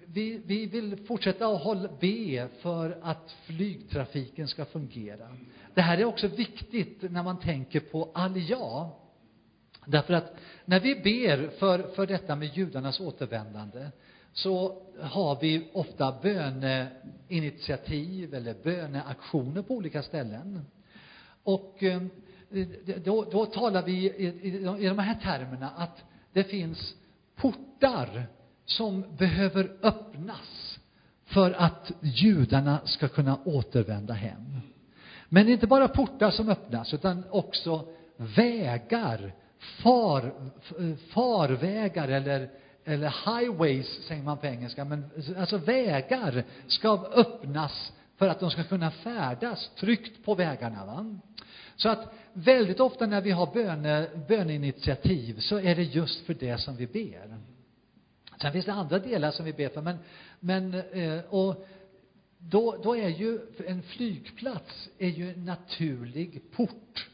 vi, 0.05 0.41
vi 0.45 0.65
vill 0.65 1.05
fortsätta 1.07 1.47
att 1.47 1.61
hålla, 1.61 1.89
be 1.99 2.47
för 2.61 2.97
att 3.01 3.35
flygtrafiken 3.45 4.47
ska 4.47 4.65
fungera. 4.65 5.27
Det 5.73 5.81
här 5.81 5.97
är 5.97 6.05
också 6.05 6.27
viktigt 6.27 7.11
när 7.11 7.23
man 7.23 7.39
tänker 7.39 7.79
på 7.79 8.11
Aliyah. 8.13 8.89
Därför 9.89 10.13
att 10.13 10.35
när 10.65 10.79
vi 10.79 10.95
ber 10.95 11.49
för, 11.59 11.95
för 11.95 12.07
detta 12.07 12.35
med 12.35 12.57
judarnas 12.57 12.99
återvändande 12.99 13.87
så 14.33 14.81
har 15.01 15.37
vi 15.41 15.69
ofta 15.73 16.15
böneinitiativ 16.21 18.33
eller 18.33 18.55
böneaktioner 18.63 19.61
på 19.61 19.73
olika 19.73 20.03
ställen. 20.03 20.65
Och 21.43 21.83
eh, 21.83 22.01
då, 23.03 23.25
då 23.31 23.45
talar 23.45 23.83
vi 23.83 23.91
i, 23.91 24.25
i, 24.25 24.47
i 24.79 24.87
de 24.87 24.99
här 24.99 25.15
termerna 25.15 25.69
att 25.69 26.03
det 26.33 26.43
finns 26.43 26.95
portar 27.35 28.27
som 28.65 29.05
behöver 29.17 29.71
öppnas 29.81 30.79
för 31.25 31.51
att 31.51 31.91
judarna 32.01 32.79
ska 32.85 33.07
kunna 33.07 33.39
återvända 33.45 34.13
hem. 34.13 34.61
Men 35.29 35.45
det 35.45 35.51
är 35.51 35.53
inte 35.53 35.67
bara 35.67 35.87
portar 35.87 36.31
som 36.31 36.49
öppnas, 36.49 36.93
utan 36.93 37.23
också 37.29 37.87
vägar, 38.17 39.33
far, 39.59 40.33
farvägar 41.13 42.07
eller, 42.07 42.49
eller 42.85 43.13
highways, 43.25 43.87
säger 44.07 44.23
man 44.23 44.37
på 44.37 44.47
engelska, 44.47 44.85
men 44.85 45.05
alltså 45.37 45.57
vägar 45.57 46.43
ska 46.67 47.05
öppnas 47.13 47.91
för 48.17 48.27
att 48.27 48.39
de 48.39 48.51
ska 48.51 48.63
kunna 48.63 48.91
färdas 48.91 49.71
tryggt 49.75 50.25
på 50.25 50.35
vägarna. 50.35 50.85
Va? 50.85 51.19
Så 51.75 51.89
att 51.89 52.13
väldigt 52.33 52.79
ofta 52.79 53.05
när 53.05 53.21
vi 53.21 53.31
har 53.31 53.53
böne, 53.53 54.09
böneinitiativ 54.27 55.39
så 55.39 55.59
är 55.59 55.75
det 55.75 55.83
just 55.83 56.25
för 56.25 56.33
det 56.33 56.57
som 56.57 56.75
vi 56.75 56.87
ber. 56.87 57.37
Sen 58.41 58.51
finns 58.51 58.65
det 58.65 58.73
andra 58.73 58.99
delar 58.99 59.31
som 59.31 59.45
vi 59.45 59.53
ber 59.53 59.69
för, 59.69 59.81
men, 59.81 59.97
men 60.39 60.73
eh, 60.73 61.19
och 61.29 61.67
då, 62.37 62.77
då 62.83 62.97
är 62.97 63.09
ju 63.09 63.39
en 63.67 63.81
flygplats 63.81 64.89
är 64.97 65.09
ju 65.09 65.29
en 65.29 65.45
naturlig 65.45 66.51
port 66.51 67.09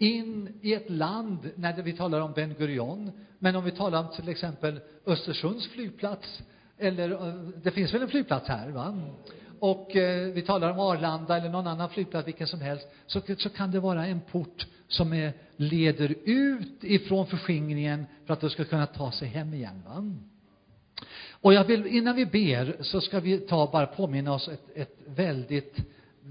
in 0.00 0.58
i 0.60 0.74
ett 0.74 0.90
land, 0.90 1.50
när 1.54 1.82
vi 1.82 1.92
talar 1.92 2.20
om 2.20 2.32
Ben 2.32 2.54
Gurion, 2.58 3.10
men 3.38 3.56
om 3.56 3.64
vi 3.64 3.70
talar 3.70 4.00
om 4.00 4.08
till 4.16 4.28
exempel 4.28 4.80
Östersunds 5.06 5.68
flygplats, 5.68 6.42
eller 6.78 7.10
eh, 7.10 7.34
det 7.62 7.70
finns 7.70 7.94
väl 7.94 8.02
en 8.02 8.08
flygplats 8.08 8.48
här, 8.48 8.68
va? 8.68 8.98
Och 9.58 9.96
eh, 9.96 10.32
vi 10.32 10.42
talar 10.42 10.70
om 10.70 10.80
Arlanda 10.80 11.36
eller 11.36 11.48
någon 11.48 11.66
annan 11.66 11.90
flygplats, 11.90 12.28
vilken 12.28 12.46
som 12.46 12.60
helst, 12.60 12.88
så, 13.06 13.20
så 13.38 13.50
kan 13.50 13.70
det 13.70 13.80
vara 13.80 14.06
en 14.06 14.20
port 14.20 14.66
som 14.88 15.12
är, 15.12 15.32
leder 15.56 16.14
ut 16.24 16.84
ifrån 16.84 17.26
förskingringen 17.26 18.06
för 18.26 18.34
att 18.34 18.40
du 18.40 18.50
ska 18.50 18.64
kunna 18.64 18.86
ta 18.86 19.12
sig 19.12 19.28
hem 19.28 19.54
igen. 19.54 19.82
Va? 19.86 20.14
Och 21.30 21.54
jag 21.54 21.64
vill, 21.64 21.86
innan 21.86 22.16
vi 22.16 22.26
ber, 22.26 22.76
så 22.80 23.00
ska 23.00 23.20
vi 23.20 23.38
ta 23.38 23.70
bara 23.72 23.86
påminna 23.86 24.32
oss 24.32 24.48
ett, 24.48 24.70
ett 24.74 24.96
väldigt 25.06 25.76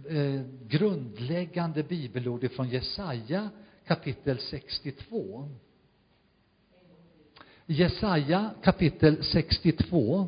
eh, 0.09 0.41
grundläggande 0.67 1.83
bibelord 1.83 2.43
ifrån 2.43 2.69
Jesaja 2.69 3.49
kapitel 3.87 4.39
62. 4.39 5.49
Jesaja 7.65 8.49
kapitel 8.63 9.23
62. 9.23 10.27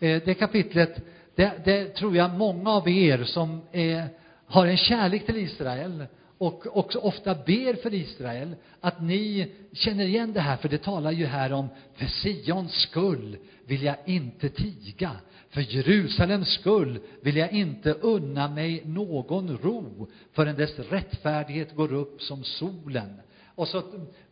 Eh, 0.00 0.22
det 0.24 0.34
kapitlet, 0.34 1.00
det, 1.34 1.52
det 1.64 1.94
tror 1.94 2.16
jag 2.16 2.34
många 2.34 2.70
av 2.70 2.88
er 2.88 3.24
som 3.24 3.60
är, 3.72 4.08
har 4.46 4.66
en 4.66 4.76
kärlek 4.76 5.26
till 5.26 5.36
Israel 5.36 6.06
och 6.38 6.76
också 6.76 6.98
ofta 6.98 7.34
ber 7.34 7.82
för 7.82 7.94
Israel, 7.94 8.54
att 8.80 9.02
ni 9.02 9.52
känner 9.72 10.04
igen 10.04 10.32
det 10.32 10.40
här, 10.40 10.56
för 10.56 10.68
det 10.68 10.78
talar 10.78 11.12
ju 11.12 11.26
här 11.26 11.52
om 11.52 11.68
för 11.94 12.06
Sions 12.06 12.72
skull 12.72 13.36
vill 13.66 13.82
jag 13.82 13.96
inte 14.04 14.48
tiga. 14.48 15.10
För 15.54 15.60
Jerusalems 15.60 16.48
skull 16.48 16.98
vill 17.20 17.36
jag 17.36 17.52
inte 17.52 17.92
unna 17.92 18.48
mig 18.48 18.82
någon 18.84 19.58
ro 19.58 20.08
förrän 20.32 20.56
dess 20.56 20.78
rättfärdighet 20.78 21.76
går 21.76 21.92
upp 21.92 22.22
som 22.22 22.44
solen. 22.44 23.20
Och 23.54 23.68
så 23.68 23.82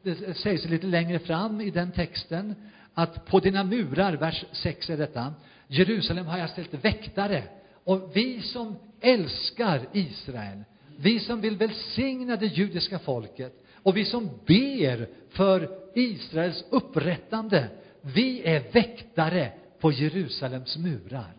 det 0.02 0.36
sägs 0.36 0.64
lite 0.64 0.86
längre 0.86 1.18
fram 1.18 1.60
i 1.60 1.70
den 1.70 1.92
texten 1.92 2.54
att 2.94 3.26
på 3.26 3.40
dina 3.40 3.64
murar, 3.64 4.12
vers 4.12 4.44
6 4.52 4.90
är 4.90 4.96
detta, 4.96 5.34
Jerusalem 5.66 6.26
har 6.26 6.38
jag 6.38 6.50
ställt 6.50 6.84
väktare. 6.84 7.42
Och 7.84 8.10
vi 8.14 8.40
som 8.40 8.76
älskar 9.00 9.80
Israel, 9.92 10.64
vi 10.96 11.20
som 11.20 11.40
vill 11.40 11.56
välsigna 11.56 12.36
det 12.36 12.46
judiska 12.46 12.98
folket 12.98 13.64
och 13.74 13.96
vi 13.96 14.04
som 14.04 14.30
ber 14.46 15.08
för 15.30 15.68
Israels 15.94 16.64
upprättande, 16.70 17.68
vi 18.00 18.42
är 18.44 18.72
väktare 18.72 19.52
på 19.82 19.92
Jerusalems 19.92 20.76
murar. 20.76 21.34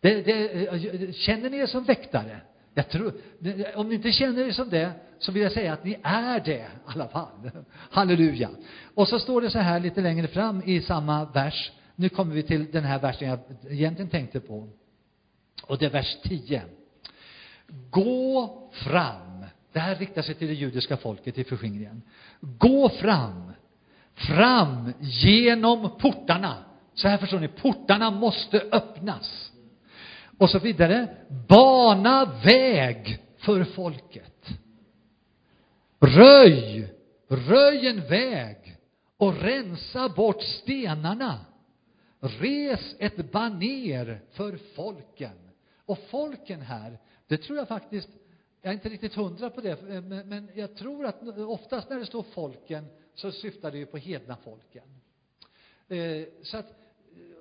Det, 0.00 0.22
det, 0.22 0.66
eh, 0.66 1.12
känner 1.12 1.50
ni 1.50 1.56
er 1.56 1.66
som 1.66 1.84
väktare? 1.84 2.40
Jag 2.74 2.88
tror, 2.88 3.12
om 3.74 3.88
ni 3.88 3.94
inte 3.94 4.12
känner 4.12 4.48
er 4.48 4.50
som 4.50 4.70
det, 4.70 4.92
så 5.18 5.32
vill 5.32 5.42
jag 5.42 5.52
säga 5.52 5.72
att 5.72 5.84
ni 5.84 5.98
är 6.02 6.40
det 6.40 6.56
i 6.56 6.64
alla 6.86 7.08
fall. 7.08 7.50
Halleluja. 7.90 8.50
Och 8.94 9.08
så 9.08 9.18
står 9.18 9.40
det 9.40 9.50
så 9.50 9.58
här 9.58 9.80
lite 9.80 10.00
längre 10.00 10.28
fram 10.28 10.62
i 10.66 10.80
samma 10.80 11.24
vers. 11.24 11.72
Nu 11.94 12.08
kommer 12.08 12.34
vi 12.34 12.42
till 12.42 12.70
den 12.70 12.84
här 12.84 12.98
versen 12.98 13.28
jag 13.28 13.38
egentligen 13.72 14.10
tänkte 14.10 14.40
på. 14.40 14.68
Och 15.62 15.78
det 15.78 15.86
är 15.86 15.90
vers 15.90 16.16
10. 16.22 16.62
Gå 17.90 18.70
fram. 18.72 19.44
Det 19.72 19.78
här 19.78 19.96
riktar 19.96 20.22
sig 20.22 20.34
till 20.34 20.48
det 20.48 20.54
judiska 20.54 20.96
folket 20.96 21.38
i 21.38 21.44
förskingringen. 21.44 22.02
Gå 22.40 22.88
fram. 22.88 23.52
Fram 24.14 24.92
genom 25.00 25.90
portarna. 25.98 26.65
Så 26.96 27.08
här 27.08 27.18
förstår 27.18 27.40
ni, 27.40 27.48
portarna 27.48 28.10
måste 28.10 28.60
öppnas. 28.72 29.52
Och 30.38 30.50
så 30.50 30.58
vidare. 30.58 31.16
Bana 31.48 32.24
väg 32.44 33.18
för 33.36 33.64
folket. 33.64 34.48
Röj, 36.00 36.92
röj 37.28 37.86
en 37.86 38.08
väg 38.08 38.76
och 39.16 39.42
rensa 39.42 40.08
bort 40.08 40.42
stenarna. 40.42 41.40
Res 42.20 42.96
ett 42.98 43.32
baner 43.32 44.20
för 44.32 44.58
folken. 44.74 45.32
Och 45.86 45.98
folken 46.10 46.60
här, 46.60 46.98
det 47.26 47.36
tror 47.36 47.58
jag 47.58 47.68
faktiskt, 47.68 48.08
jag 48.62 48.70
är 48.70 48.74
inte 48.74 48.88
riktigt 48.88 49.14
hundra 49.14 49.50
på 49.50 49.60
det, 49.60 49.82
men, 49.82 50.28
men 50.28 50.50
jag 50.54 50.76
tror 50.76 51.06
att 51.06 51.38
oftast 51.38 51.90
när 51.90 51.98
det 51.98 52.06
står 52.06 52.22
folken 52.22 52.86
så 53.14 53.32
syftar 53.32 53.70
det 53.70 53.78
ju 53.78 53.86
på 53.86 53.96
hedna 53.96 54.36
folken. 54.44 54.84
Eh, 55.88 56.26
så 56.42 56.56
att, 56.56 56.85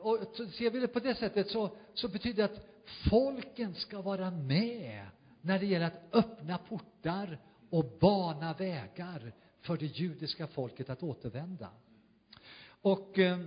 och 0.05 0.35
ser 0.35 0.69
vi 0.69 0.79
det 0.79 0.87
på 0.87 0.99
det 0.99 1.15
sättet 1.15 1.49
så, 1.49 1.77
så 1.93 2.07
betyder 2.07 2.47
det 2.47 2.53
att 2.53 2.65
folken 3.09 3.75
ska 3.75 4.01
vara 4.01 4.31
med 4.31 5.07
när 5.41 5.59
det 5.59 5.65
gäller 5.65 5.85
att 5.85 6.15
öppna 6.15 6.57
portar 6.57 7.39
och 7.69 7.85
bana 7.99 8.53
vägar 8.53 9.33
för 9.61 9.77
det 9.77 9.85
judiska 9.85 10.47
folket 10.47 10.89
att 10.89 11.03
återvända. 11.03 11.69
Och 12.67 13.19
eh, 13.19 13.39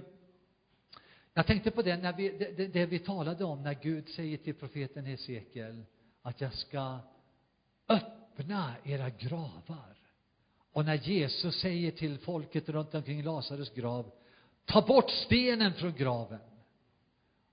jag 1.35 1.47
tänkte 1.47 1.71
på 1.71 1.83
det, 1.83 1.97
när 1.97 2.13
vi, 2.13 2.29
det, 2.57 2.67
det 2.67 2.87
vi 2.87 2.99
talade 2.99 3.45
om 3.45 3.63
när 3.63 3.75
Gud 3.75 4.09
säger 4.09 4.37
till 4.37 4.55
profeten 4.55 5.05
Hesekiel 5.05 5.85
att 6.23 6.41
jag 6.41 6.55
ska 6.55 6.99
öppna 7.89 8.75
era 8.85 9.11
gravar. 9.11 9.97
Och 10.73 10.85
när 10.85 10.95
Jesus 10.95 11.61
säger 11.61 11.91
till 11.91 12.19
folket 12.19 12.69
runt 12.69 12.95
omkring 12.95 13.23
Lazarus 13.23 13.71
grav, 13.75 14.11
ta 14.65 14.83
bort 14.83 15.11
stenen 15.11 15.75
från 15.75 15.95
graven. 15.95 16.48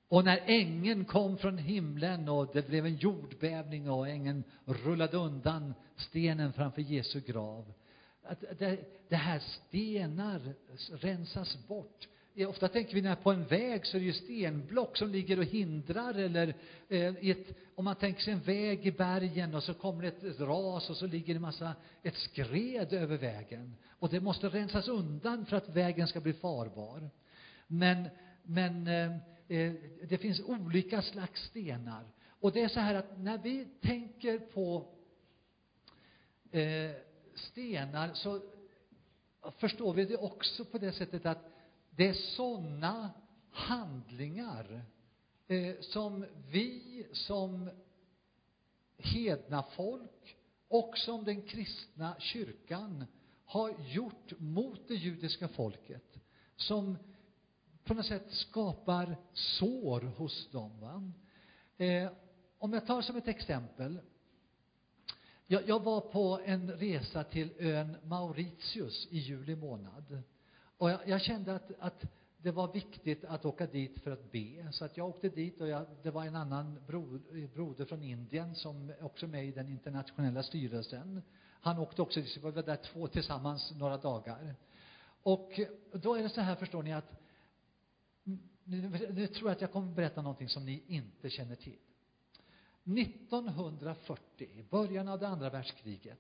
Och 0.08 0.26
när 0.26 0.42
ängeln 0.46 1.06
kom 1.06 1.38
från 1.38 1.58
himlen 1.58 2.30
och 2.30 2.50
det 2.54 2.68
blev 2.68 2.86
en 2.86 2.96
jordbävning 2.96 3.90
och 3.90 4.08
ängeln 4.08 4.44
rullade 4.66 5.18
undan 5.18 5.74
stenen 5.96 6.54
framför 6.54 6.82
Jesu 6.82 7.22
grav. 7.22 7.74
Att 8.24 8.44
det, 8.60 8.80
det 9.10 9.16
här 9.16 9.40
stenar 9.40 10.54
rensas 10.92 11.68
bort. 11.68 12.08
Ofta 12.48 12.68
tänker 12.68 12.94
vi 12.94 13.02
när 13.02 13.16
på 13.16 13.32
en 13.32 13.46
väg 13.46 13.86
så 13.86 13.98
är 13.98 14.02
det 14.02 14.06
ju 14.06 14.14
stenblock 14.14 14.98
som 14.98 15.10
ligger 15.10 15.40
och 15.40 15.46
hindrar 15.46 16.14
eller 16.14 16.56
eh, 16.90 17.30
ett, 17.30 17.48
om 17.76 17.86
man 17.86 17.96
tänker 17.96 18.22
sig 18.22 18.34
en 18.34 18.40
väg 18.40 18.88
i 18.88 18.92
bergen 18.92 19.56
och 19.56 19.64
så 19.64 19.74
kommer 19.74 20.02
det 20.02 20.08
ett 20.08 20.40
ras 20.40 20.90
och 20.90 20.98
så 20.98 21.08
ligger 21.08 21.34
det 21.34 21.40
massa, 21.40 21.74
ett 22.04 22.18
skred 22.18 22.94
över 22.94 23.18
vägen. 23.18 23.76
Och 24.00 24.10
det 24.10 24.20
måste 24.20 24.50
rensas 24.50 24.88
undan 24.88 25.46
för 25.46 25.58
att 25.58 25.70
vägen 25.70 26.08
ska 26.08 26.20
bli 26.20 26.34
farbar. 26.34 27.10
Men, 27.68 28.10
men 28.44 28.88
eh, 28.88 29.18
eh 29.48 29.74
det 30.10 30.18
finns 30.18 30.40
olika 30.40 31.02
slags 31.02 31.42
stenar. 31.42 32.06
Och 32.40 32.52
det 32.52 32.62
är 32.62 32.68
så 32.68 32.80
här 32.80 32.96
att 32.96 33.20
när 33.20 33.38
vi 33.38 33.66
tänker 33.82 34.40
på 34.40 34.88
eh, 36.52 36.92
stenar 37.36 38.14
så 38.14 38.42
förstår 39.58 39.94
vi 39.94 40.06
det 40.06 40.18
också 40.18 40.66
på 40.66 40.78
det 40.78 40.92
sättet 40.92 41.26
att 41.26 41.52
det 41.90 42.08
är 42.08 42.14
sådana 42.14 43.12
handlingar 43.52 44.82
eh, 45.48 45.76
som 45.80 46.26
vi 46.52 47.08
som 47.12 47.70
hedna 48.98 49.64
folk 49.64 50.38
och 50.68 50.98
som 50.98 51.24
den 51.24 51.42
kristna 51.42 52.16
kyrkan 52.20 53.06
har 53.46 53.74
gjort 53.94 54.40
mot 54.40 54.88
det 54.88 54.96
judiska 54.96 55.48
folket 55.48 56.18
som 56.56 56.98
på 57.86 57.94
något 57.94 58.06
sätt 58.06 58.26
skapar 58.32 59.18
sår 59.34 60.02
hos 60.02 60.52
dem. 60.52 60.80
Va? 60.80 61.12
Eh, 61.86 62.12
om 62.58 62.74
jag 62.74 62.86
tar 62.86 63.02
som 63.02 63.16
ett 63.16 63.28
exempel. 63.28 64.00
Jag, 65.48 65.70
jag 65.70 65.84
var 65.84 66.02
på 66.02 66.40
en 66.46 66.72
resa 66.72 67.24
till 67.24 67.54
ön 67.60 67.98
Mauritius 68.04 69.08
i 69.10 69.18
juli 69.18 69.56
månad. 69.56 70.22
Och 70.78 70.90
jag, 70.90 71.08
jag 71.08 71.22
kände 71.22 71.56
att, 71.56 71.72
att 71.80 72.06
det 72.38 72.52
var 72.52 72.74
viktigt 72.74 73.26
att 73.26 73.46
åka 73.46 73.66
dit 73.68 74.00
för 74.04 74.12
att 74.12 74.32
be. 74.32 74.68
Så 74.72 74.86
att 74.86 74.98
jag 74.98 75.10
åkte 75.10 75.30
dit 75.30 75.62
och 75.62 75.68
jag, 75.68 75.86
det 76.04 76.12
var 76.12 76.26
en 76.26 76.36
annan 76.36 76.80
bro, 76.88 77.20
broder 77.54 77.86
från 77.86 78.04
Indien 78.04 78.56
som 78.56 78.94
också 79.02 79.26
är 79.26 79.30
med 79.30 79.46
i 79.46 79.52
den 79.52 79.68
internationella 79.68 80.44
styrelsen. 80.44 81.22
Han 81.62 81.80
åkte 81.80 82.02
också, 82.02 82.20
vi 82.20 82.40
var 82.40 82.52
där 82.64 82.76
två 82.76 83.08
tillsammans 83.08 83.74
några 83.76 83.98
dagar. 83.98 84.56
Och 85.24 85.60
då 85.92 86.16
är 86.16 86.24
det 86.24 86.30
så 86.30 86.42
här, 86.42 86.56
förstår 86.56 86.84
ni, 86.84 86.94
att 86.94 87.25
nu, 88.66 89.10
nu 89.14 89.28
tror 89.28 89.50
jag 89.50 89.56
att 89.56 89.62
jag 89.62 89.72
kommer 89.72 89.94
berätta 89.94 90.22
någonting 90.22 90.50
som 90.50 90.66
ni 90.66 90.84
inte 90.88 91.30
känner 91.30 91.56
till. 91.56 91.78
1940, 92.84 94.48
i 94.60 94.64
början 94.64 95.08
av 95.08 95.20
det 95.20 95.28
andra 95.28 95.50
världskriget, 95.50 96.20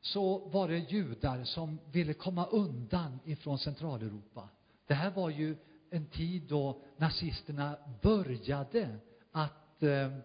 så 0.00 0.38
var 0.38 0.68
det 0.68 0.78
judar 0.78 1.44
som 1.44 1.78
ville 1.92 2.14
komma 2.14 2.46
undan 2.46 3.18
ifrån 3.24 3.58
Centraleuropa. 3.58 4.48
Det 4.86 4.94
här 4.94 5.10
var 5.10 5.30
ju 5.30 5.56
en 5.90 6.06
tid 6.06 6.42
då 6.42 6.82
nazisterna 6.96 7.78
började 8.02 8.98
att 9.32 9.82
eh, 9.82 10.18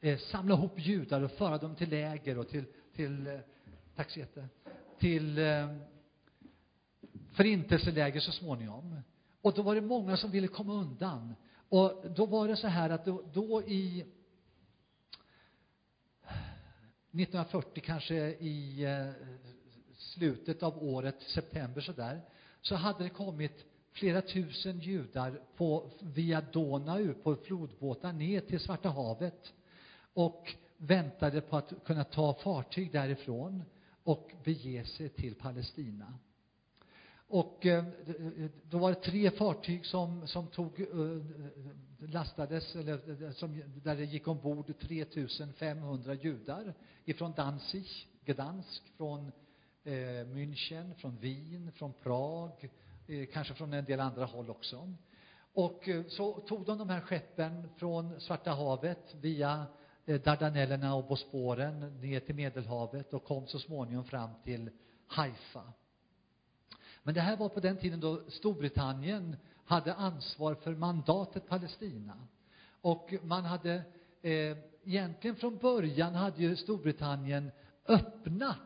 eh 0.00 0.18
samla 0.18 0.54
ihop 0.54 0.78
judar 0.78 1.20
och 1.20 1.30
föra 1.30 1.58
dem 1.58 1.74
till 1.74 1.90
läger 1.90 2.38
och 2.38 2.48
till, 2.48 2.64
till 2.94 3.26
eh, 3.26 3.40
tack 3.96 4.10
så 4.10 4.18
jätte, 4.18 4.48
till 4.98 5.38
eh, 5.38 5.76
förintelseläger 7.32 8.20
så 8.20 8.32
småningom. 8.32 9.00
Och 9.42 9.54
då 9.54 9.62
var 9.62 9.74
det 9.74 9.80
många 9.80 10.16
som 10.16 10.30
ville 10.30 10.48
komma 10.48 10.72
undan. 10.72 11.34
Och 11.68 12.10
då 12.16 12.26
var 12.26 12.48
det 12.48 12.56
så 12.56 12.66
här 12.66 12.90
att 12.90 13.04
då, 13.04 13.22
då 13.32 13.62
i 13.62 14.00
1940 17.10 17.82
kanske 17.86 18.14
i 18.30 18.84
eh, 18.84 19.10
slutet 19.96 20.62
av 20.62 20.82
året, 20.84 21.22
september 21.22 21.80
sådär, 21.80 22.20
så 22.60 22.74
hade 22.74 23.04
det 23.04 23.10
kommit 23.10 23.64
flera 23.92 24.22
tusen 24.22 24.78
judar 24.78 25.40
på, 25.56 25.90
via 26.00 26.40
Donau 26.40 27.14
på 27.14 27.36
flodbåtar 27.36 28.12
ner 28.12 28.40
till 28.40 28.60
Svarta 28.60 28.88
havet 28.88 29.52
och 30.14 30.54
väntade 30.76 31.40
på 31.40 31.56
att 31.56 31.72
kunna 31.84 32.04
ta 32.04 32.34
fartyg 32.34 32.92
därifrån 32.92 33.62
och 34.02 34.30
bege 34.44 34.84
sig 34.84 35.08
till 35.08 35.34
Palestina. 35.34 36.18
Och 37.32 37.66
eh, 37.66 37.84
då 38.70 38.78
var 38.78 38.88
det 38.88 39.00
tre 39.00 39.30
fartyg 39.30 39.86
som, 39.86 40.26
som 40.26 40.46
tog, 40.46 40.80
eh, 40.80 40.88
lastades, 41.98 42.76
eller 42.76 43.24
eh, 43.24 43.30
som, 43.30 43.62
där 43.82 43.96
det 43.96 44.04
gick 44.04 44.28
ombord 44.28 44.78
3500 44.80 46.14
judar 46.14 46.74
ifrån 47.04 47.32
Danzig, 47.36 47.86
Gdansk, 48.24 48.82
från 48.96 49.32
eh, 49.84 49.92
München, 50.26 50.94
från 50.94 51.16
Wien, 51.16 51.72
från 51.72 51.92
Prag, 51.92 52.70
eh, 53.06 53.26
kanske 53.32 53.54
från 53.54 53.72
en 53.72 53.84
del 53.84 54.00
andra 54.00 54.24
håll 54.24 54.50
också. 54.50 54.94
Och 55.52 55.88
eh, 55.88 56.04
så 56.08 56.32
tog 56.40 56.66
de 56.66 56.78
de 56.78 56.88
här 56.88 57.00
skeppen 57.00 57.68
från 57.76 58.20
Svarta 58.20 58.50
havet 58.50 59.14
via 59.14 59.66
Dardanellerna 60.04 60.94
och 60.94 61.04
Bosporen 61.04 62.00
ner 62.00 62.20
till 62.20 62.34
Medelhavet 62.34 63.14
och 63.14 63.24
kom 63.24 63.46
så 63.46 63.58
småningom 63.58 64.04
fram 64.04 64.30
till 64.44 64.70
Haifa. 65.06 65.72
Men 67.02 67.14
det 67.14 67.20
här 67.20 67.36
var 67.36 67.48
på 67.48 67.60
den 67.60 67.76
tiden 67.76 68.00
då 68.00 68.20
Storbritannien 68.28 69.36
hade 69.64 69.94
ansvar 69.94 70.54
för 70.54 70.74
mandatet 70.74 71.48
Palestina. 71.48 72.14
Och 72.80 73.14
man 73.22 73.44
hade 73.44 73.74
eh, 74.22 74.56
egentligen 74.84 75.36
från 75.36 75.56
början 75.56 76.14
hade 76.14 76.42
ju 76.42 76.56
Storbritannien 76.56 77.50
öppnat 77.86 78.58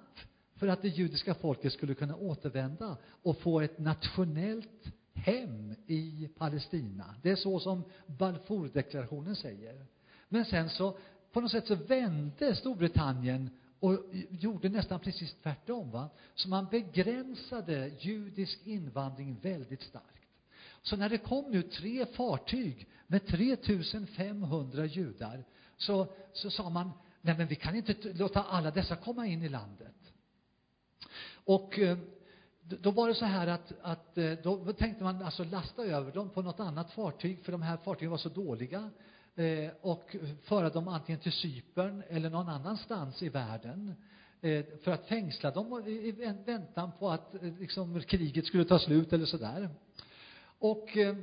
för 0.54 0.68
att 0.68 0.82
det 0.82 0.88
judiska 0.88 1.34
folket 1.34 1.72
skulle 1.72 1.94
kunna 1.94 2.16
återvända 2.16 2.96
och 3.22 3.38
få 3.38 3.60
ett 3.60 3.78
nationellt 3.78 4.92
hem 5.14 5.74
i 5.86 6.28
Palestina. 6.38 7.14
Det 7.22 7.30
är 7.30 7.36
så 7.36 7.60
som 7.60 7.84
Balfourdeklarationen 8.06 9.36
säger. 9.36 9.86
Men 10.28 10.44
sen 10.44 10.70
så, 10.70 10.98
på 11.32 11.40
något 11.40 11.50
sätt 11.50 11.66
så 11.66 11.74
vände 11.74 12.54
Storbritannien 12.54 13.50
och 13.80 14.04
gjorde 14.30 14.68
nästan 14.68 15.00
precis 15.00 15.34
tvärtom. 15.42 15.90
Va? 15.90 16.08
Så 16.34 16.48
man 16.48 16.66
begränsade 16.70 17.92
judisk 17.98 18.66
invandring 18.66 19.36
väldigt 19.42 19.82
starkt. 19.82 20.16
Så 20.82 20.96
när 20.96 21.08
det 21.08 21.18
kom 21.18 21.50
nu 21.50 21.62
tre 21.62 22.06
fartyg 22.06 22.88
med 23.06 23.26
3500 23.26 24.86
judar 24.86 25.44
så, 25.76 26.06
så 26.32 26.50
sa 26.50 26.70
man, 26.70 26.90
nej 27.20 27.38
men 27.38 27.46
vi 27.46 27.54
kan 27.54 27.76
inte 27.76 28.12
låta 28.12 28.42
alla 28.42 28.70
dessa 28.70 28.96
komma 28.96 29.26
in 29.26 29.42
i 29.42 29.48
landet. 29.48 30.12
Och 31.44 31.78
eh, 31.78 31.98
då 32.62 32.90
var 32.90 33.08
det 33.08 33.14
så 33.14 33.24
här 33.24 33.46
att, 33.46 33.72
att 33.82 34.18
eh, 34.18 34.32
då 34.32 34.72
tänkte 34.72 35.04
man 35.04 35.22
alltså 35.22 35.44
lasta 35.44 35.84
över 35.84 36.12
dem 36.12 36.30
på 36.30 36.42
något 36.42 36.60
annat 36.60 36.90
fartyg, 36.90 37.44
för 37.44 37.52
de 37.52 37.62
här 37.62 37.76
fartygen 37.76 38.10
var 38.10 38.18
så 38.18 38.28
dåliga 38.28 38.90
eh, 39.36 39.70
och 39.80 40.16
föra 40.42 40.70
dem 40.70 40.88
antingen 40.88 41.20
till 41.20 41.32
Cypern 41.32 42.02
eller 42.08 42.30
någon 42.30 42.48
annanstans 42.48 43.22
i 43.22 43.28
världen 43.28 43.94
eh, 44.40 44.64
för 44.82 44.90
att 44.90 45.06
fängsla 45.06 45.50
dem 45.50 45.84
i 45.86 46.12
väntan 46.46 46.90
på 46.98 47.10
att 47.10 47.34
eh, 47.34 47.58
liksom, 47.58 48.00
kriget 48.00 48.46
skulle 48.46 48.64
ta 48.64 48.78
slut 48.78 49.12
eller 49.12 49.26
sådär. 49.26 49.68
Och 50.58 50.96
eh, 50.96 51.16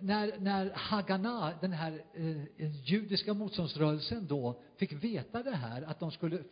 när, 0.00 0.38
när 0.38 0.70
Haganah, 0.74 1.52
den 1.60 1.72
här 1.72 2.02
eh, 2.14 2.42
eh, 2.56 2.90
judiska 2.90 3.34
motståndsrörelsen 3.34 4.26
då, 4.26 4.60
fick 4.76 4.92
veta 4.92 5.42
det 5.42 5.56
här, 5.56 5.82
att 5.82 6.00
de 6.00 6.10
skulle 6.10 6.42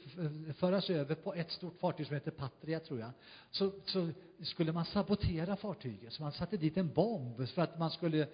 föras 0.57 0.90
över 0.90 1.14
på 1.14 1.34
ett 1.34 1.51
stort 1.51 1.80
fartyg 1.80 2.07
som 2.07 2.14
heter 2.14 2.30
Patria, 2.30 2.80
tror 2.80 3.01
jag, 3.01 3.11
så, 3.51 3.72
så 3.84 4.11
skulle 4.42 4.72
man 4.72 4.84
sabotera 4.84 5.57
fartyget. 5.57 6.12
Så 6.12 6.22
man 6.22 6.32
satte 6.32 6.57
dit 6.57 6.76
en 6.76 6.92
bomb 6.92 7.49
för 7.49 7.62
att 7.62 7.78
man 7.78 7.90
skulle 7.90 8.20
eh, 8.20 8.28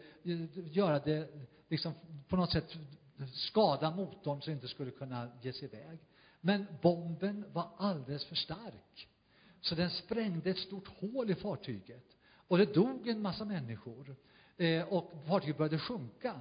göra 0.55 0.99
det, 0.99 1.29
liksom 1.75 1.95
på 2.29 2.37
något 2.37 2.53
sätt 2.53 2.77
skada 3.33 3.91
motorn 3.91 4.41
så 4.41 4.47
den 4.47 4.55
inte 4.55 4.69
skulle 4.69 4.91
kunna 4.91 5.29
ge 5.43 5.53
sig 5.53 5.65
iväg. 5.69 5.99
Men 6.41 6.67
bomben 6.83 7.45
var 7.53 7.69
alldeles 7.77 8.25
för 8.25 8.37
stark. 8.37 9.09
Så 9.61 9.75
den 9.75 9.91
sprängde 9.91 10.51
ett 10.51 10.59
stort 10.59 10.89
hål 10.89 11.31
i 11.31 11.35
fartyget. 11.35 12.05
Och 12.49 12.59
det 12.59 12.75
dog 12.75 13.09
en 13.09 13.23
massa 13.23 13.45
människor. 13.45 14.17
Eh, 14.57 14.83
och 14.89 15.13
fartyget 15.27 15.59
började 15.59 15.79
sjunka. 15.79 16.41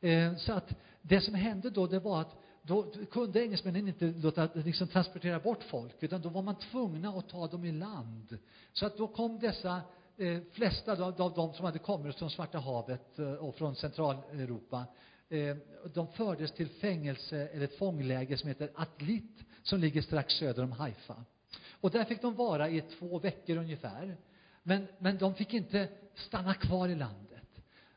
Eh, 0.00 0.36
så 0.36 0.52
att 0.52 0.74
det 1.02 1.20
som 1.20 1.34
hände 1.34 1.70
då, 1.70 1.86
det 1.86 1.98
var 1.98 2.20
att 2.20 2.36
då 2.62 2.92
kunde 3.10 3.42
engelsmännen 3.42 3.88
inte 3.88 4.06
låta, 4.06 4.48
liksom 4.54 4.88
transportera 4.88 5.40
bort 5.40 5.62
folk, 5.62 6.02
utan 6.02 6.22
då 6.22 6.28
var 6.28 6.42
man 6.42 6.58
tvungna 6.58 7.08
att 7.08 7.28
ta 7.28 7.46
dem 7.46 7.64
i 7.64 7.72
land. 7.72 8.38
Så 8.72 8.86
att 8.86 8.96
då 8.96 9.08
kom 9.08 9.38
dessa 9.38 9.82
eh, 10.16 10.40
flesta 10.52 10.92
av, 10.92 11.22
av 11.22 11.34
de 11.34 11.54
som 11.54 11.64
hade 11.64 11.78
kommit 11.78 12.16
från 12.16 12.30
Svarta 12.30 12.58
havet 12.58 13.18
eh, 13.18 13.32
och 13.32 13.54
från 13.54 13.76
Centraleuropa, 13.76 14.84
eh, 15.28 15.56
de 15.94 16.08
fördes 16.08 16.52
till 16.52 16.68
fängelse 16.68 17.48
eller 17.48 17.64
ett 17.64 17.78
fångläger 17.78 18.36
som 18.36 18.48
heter 18.48 18.70
Atlit, 18.74 19.44
som 19.62 19.80
ligger 19.80 20.02
strax 20.02 20.34
söder 20.34 20.62
om 20.62 20.72
Haifa. 20.72 21.24
Och 21.80 21.90
där 21.90 22.04
fick 22.04 22.22
de 22.22 22.34
vara 22.34 22.68
i 22.68 22.80
två 22.80 23.18
veckor 23.18 23.56
ungefär. 23.56 24.16
Men, 24.62 24.86
men 24.98 25.18
de 25.18 25.34
fick 25.34 25.54
inte 25.54 25.88
stanna 26.14 26.54
kvar 26.54 26.88
i 26.88 26.94
landet. 26.94 27.48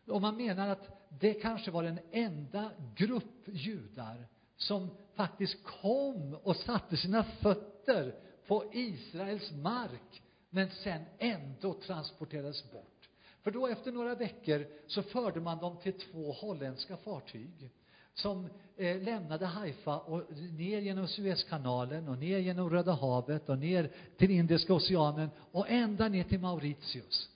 Och 0.07 0.21
man 0.21 0.37
menar 0.37 0.69
att 0.69 1.09
det 1.09 1.33
kanske 1.33 1.71
var 1.71 1.83
den 1.83 1.99
enda 2.11 2.71
grupp 2.95 3.47
judar 3.47 4.27
som 4.57 4.89
faktiskt 5.15 5.63
kom 5.63 6.33
och 6.43 6.55
satte 6.55 6.97
sina 6.97 7.23
fötter 7.23 8.15
på 8.47 8.63
Israels 8.73 9.51
mark, 9.51 10.21
men 10.49 10.69
sen 10.69 11.01
ändå 11.17 11.73
transporterades 11.73 12.71
bort. 12.71 13.09
För 13.41 13.51
då 13.51 13.67
efter 13.67 13.91
några 13.91 14.15
veckor 14.15 14.67
så 14.87 15.03
förde 15.03 15.39
man 15.39 15.57
dem 15.57 15.77
till 15.77 15.99
två 15.99 16.31
holländska 16.31 16.97
fartyg 16.97 17.71
som 18.13 18.49
eh, 18.77 19.01
lämnade 19.01 19.45
Haifa 19.45 19.99
och 19.99 20.23
ner 20.37 20.79
genom 20.79 21.07
Suezkanalen 21.07 22.07
och 22.07 22.17
ner 22.17 22.37
genom 22.37 22.69
Röda 22.69 22.93
havet 22.93 23.49
och 23.49 23.57
ner 23.57 23.91
till 24.17 24.31
Indiska 24.31 24.73
oceanen 24.73 25.29
och 25.51 25.69
ända 25.69 26.07
ner 26.07 26.23
till 26.23 26.39
Mauritius. 26.39 27.29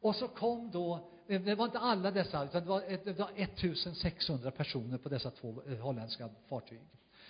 Och 0.00 0.16
så 0.16 0.28
kom 0.28 0.70
då, 0.70 1.10
eh, 1.26 1.42
det 1.42 1.54
var 1.54 1.64
inte 1.64 1.78
alla 1.78 2.10
dessa, 2.10 2.44
utan 2.44 2.62
det 2.62 2.68
var, 2.68 2.82
eh, 2.92 2.98
det 3.04 3.18
var 3.18 3.30
1600 3.36 4.50
personer 4.50 4.98
på 4.98 5.08
dessa 5.08 5.30
två 5.30 5.62
eh, 5.66 5.76
holländska 5.78 6.28
fartyg. 6.48 6.80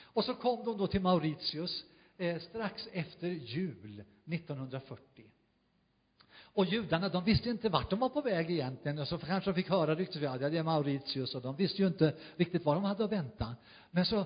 Och 0.02 0.24
så 0.24 0.34
kom 0.34 0.64
de 0.64 0.78
då 0.78 0.86
till 0.86 1.00
Mauritius 1.00 1.84
eh, 2.16 2.40
strax 2.40 2.88
efter 2.92 3.28
jul 3.28 4.04
1940. 4.24 5.09
Och 6.54 6.64
judarna, 6.64 7.08
de 7.08 7.24
visste 7.24 7.50
inte 7.50 7.68
vart 7.68 7.90
de 7.90 7.98
var 7.98 8.08
på 8.08 8.20
väg 8.20 8.50
egentligen. 8.50 8.98
Och 8.98 9.08
så 9.08 9.18
kanske 9.18 9.50
de 9.50 9.54
fick 9.54 9.70
höra 9.70 9.94
ryktet, 9.94 10.22
ja, 10.22 10.38
det 10.38 10.58
är 10.58 10.62
Mauritius, 10.62 11.34
och 11.34 11.42
de 11.42 11.56
visste 11.56 11.82
ju 11.82 11.88
inte 11.88 12.14
riktigt 12.36 12.64
vad 12.64 12.76
de 12.76 12.84
hade 12.84 13.04
att 13.04 13.12
vänta. 13.12 13.56
Men 13.90 14.06
så 14.06 14.24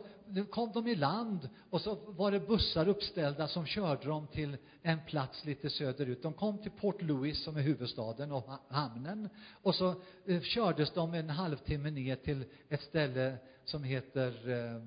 kom 0.50 0.72
de 0.72 0.86
i 0.86 0.94
land, 0.94 1.48
och 1.70 1.80
så 1.80 1.94
var 1.94 2.30
det 2.30 2.40
bussar 2.40 2.88
uppställda 2.88 3.48
som 3.48 3.66
körde 3.66 4.08
dem 4.08 4.26
till 4.26 4.56
en 4.82 4.98
plats 5.06 5.44
lite 5.44 5.70
söderut. 5.70 6.22
De 6.22 6.32
kom 6.32 6.58
till 6.58 6.70
Port 6.70 7.02
Louis, 7.02 7.44
som 7.44 7.56
är 7.56 7.60
huvudstaden 7.60 8.32
och 8.32 8.48
hamnen. 8.68 9.28
Och 9.62 9.74
så 9.74 9.94
eh, 10.26 10.40
kördes 10.40 10.92
de 10.92 11.14
en 11.14 11.30
halvtimme 11.30 11.90
ner 11.90 12.16
till 12.16 12.44
ett 12.68 12.82
ställe 12.82 13.36
som 13.64 13.84
heter 13.84 14.50
eh, 14.50 14.82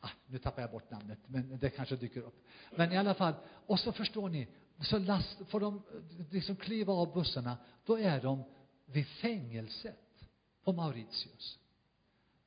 ah, 0.00 0.10
nu 0.26 0.38
tappar 0.38 0.62
jag 0.62 0.70
bort 0.70 0.90
namnet, 0.90 1.18
men 1.26 1.58
det 1.58 1.70
kanske 1.70 1.96
dyker 1.96 2.20
upp. 2.20 2.44
Men 2.76 2.92
i 2.92 2.96
alla 2.96 3.14
fall, 3.14 3.34
och 3.66 3.80
så 3.80 3.92
förstår 3.92 4.28
ni, 4.28 4.48
så 4.80 4.98
last, 4.98 5.38
får 5.48 5.60
de 5.60 5.74
eh, 5.76 5.82
liksom 6.30 6.56
kliva 6.56 6.92
av 6.92 7.14
bussarna, 7.14 7.56
då 7.86 7.98
är 7.98 8.20
de 8.20 8.44
vid 8.86 9.06
fängelset 9.06 10.28
på 10.64 10.72
Mauritius. 10.72 11.58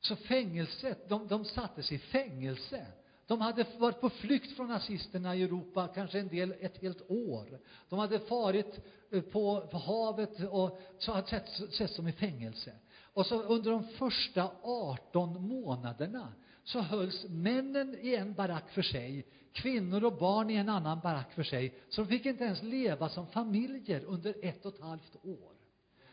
Så 0.01 0.15
fängelset, 0.15 1.09
de, 1.09 1.27
de 1.27 1.45
sattes 1.45 1.91
i 1.91 1.97
fängelse. 1.97 2.85
De 3.27 3.41
hade 3.41 3.65
varit 3.77 4.01
på 4.01 4.09
flykt 4.09 4.55
från 4.55 4.67
nazisterna 4.67 5.35
i 5.35 5.43
Europa, 5.43 5.87
kanske 5.95 6.19
en 6.19 6.27
del 6.27 6.55
ett 6.59 6.77
helt 6.77 7.11
år. 7.11 7.59
De 7.89 7.99
hade 7.99 8.19
farit 8.19 8.79
eh, 9.11 9.21
på, 9.21 9.67
på 9.71 9.77
havet 9.77 10.39
och 10.49 10.79
så 10.97 11.11
hade 11.11 11.27
sett, 11.27 11.73
sett 11.73 11.91
som 11.91 12.07
i 12.07 12.11
fängelse. 12.11 12.71
Och 13.13 13.25
så 13.25 13.41
under 13.41 13.71
de 13.71 13.83
första 13.83 14.51
18 14.61 15.47
månaderna 15.47 16.33
så 16.67 16.81
hölls 16.81 17.25
männen 17.29 17.95
i 18.01 18.15
en 18.15 18.33
barack 18.33 18.69
för 18.69 18.81
sig, 18.81 19.25
kvinnor 19.51 20.03
och 20.03 20.17
barn 20.17 20.49
i 20.49 20.55
en 20.55 20.69
annan 20.69 20.99
barack 20.99 21.33
för 21.33 21.43
sig. 21.43 21.79
Så 21.89 22.01
de 22.01 22.07
fick 22.07 22.25
inte 22.25 22.43
ens 22.43 22.63
leva 22.63 23.09
som 23.09 23.27
familjer 23.27 24.03
under 24.03 24.35
ett 24.41 24.65
och 24.65 24.73
ett 24.73 24.81
halvt 24.81 25.15
år. 25.23 25.53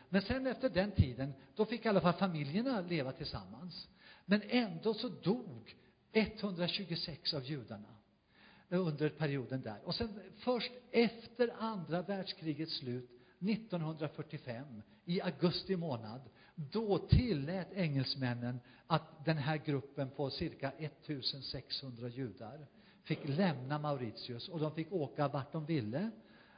Men 0.09 0.21
sen 0.21 0.47
efter 0.47 0.69
den 0.69 0.91
tiden, 0.91 1.33
då 1.55 1.65
fick 1.65 1.85
i 1.85 1.89
alla 1.89 2.01
fall 2.01 2.13
familjerna 2.13 2.81
leva 2.81 3.11
tillsammans. 3.11 3.87
Men 4.25 4.41
ändå 4.49 4.93
så 4.93 5.09
dog 5.09 5.75
126 6.11 7.33
av 7.33 7.45
judarna 7.45 7.95
under 8.69 9.09
perioden 9.09 9.61
där. 9.61 9.79
Och 9.83 9.95
sen 9.95 10.19
först 10.37 10.71
efter 10.91 11.53
andra 11.59 12.01
världskrigets 12.01 12.73
slut 12.73 13.09
1945, 13.39 14.81
i 15.05 15.21
augusti 15.21 15.75
månad, 15.75 16.21
då 16.55 16.97
tillät 16.97 17.67
engelsmännen 17.73 18.59
att 18.87 19.25
den 19.25 19.37
här 19.37 19.57
gruppen 19.57 20.09
på 20.09 20.29
cirka 20.29 20.71
1600 20.77 22.07
judar 22.07 22.67
fick 23.03 23.27
lämna 23.27 23.79
Mauritius 23.79 24.49
och 24.49 24.59
de 24.59 24.71
fick 24.71 24.91
åka 24.91 25.27
vart 25.27 25.51
de 25.51 25.65
ville. 25.65 26.11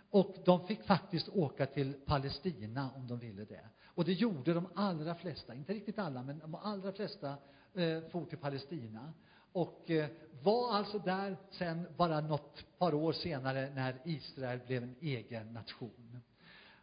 Och 0.09 0.35
de 0.45 0.67
fick 0.67 0.83
faktiskt 0.83 1.29
åka 1.29 1.65
till 1.65 1.93
Palestina 1.93 2.89
om 2.95 3.07
de 3.07 3.19
ville 3.19 3.45
det. 3.45 3.69
Och 3.85 4.05
det 4.05 4.13
gjorde 4.13 4.53
de 4.53 4.67
allra 4.75 5.15
flesta, 5.15 5.53
inte 5.53 5.73
riktigt 5.73 5.99
alla, 5.99 6.23
men 6.23 6.39
de 6.39 6.55
allra 6.55 6.91
flesta 6.91 7.29
eh, 7.73 8.01
for 8.11 8.25
till 8.25 8.37
Palestina. 8.37 9.13
Och 9.51 9.91
eh, 9.91 10.09
var 10.43 10.73
alltså 10.73 10.99
där 10.99 11.37
sen 11.51 11.87
bara 11.97 12.21
något 12.21 12.65
par 12.77 12.93
år 12.93 13.13
senare 13.13 13.69
när 13.75 14.01
Israel 14.05 14.59
blev 14.67 14.83
en 14.83 14.95
egen 15.01 15.53
nation. 15.53 16.21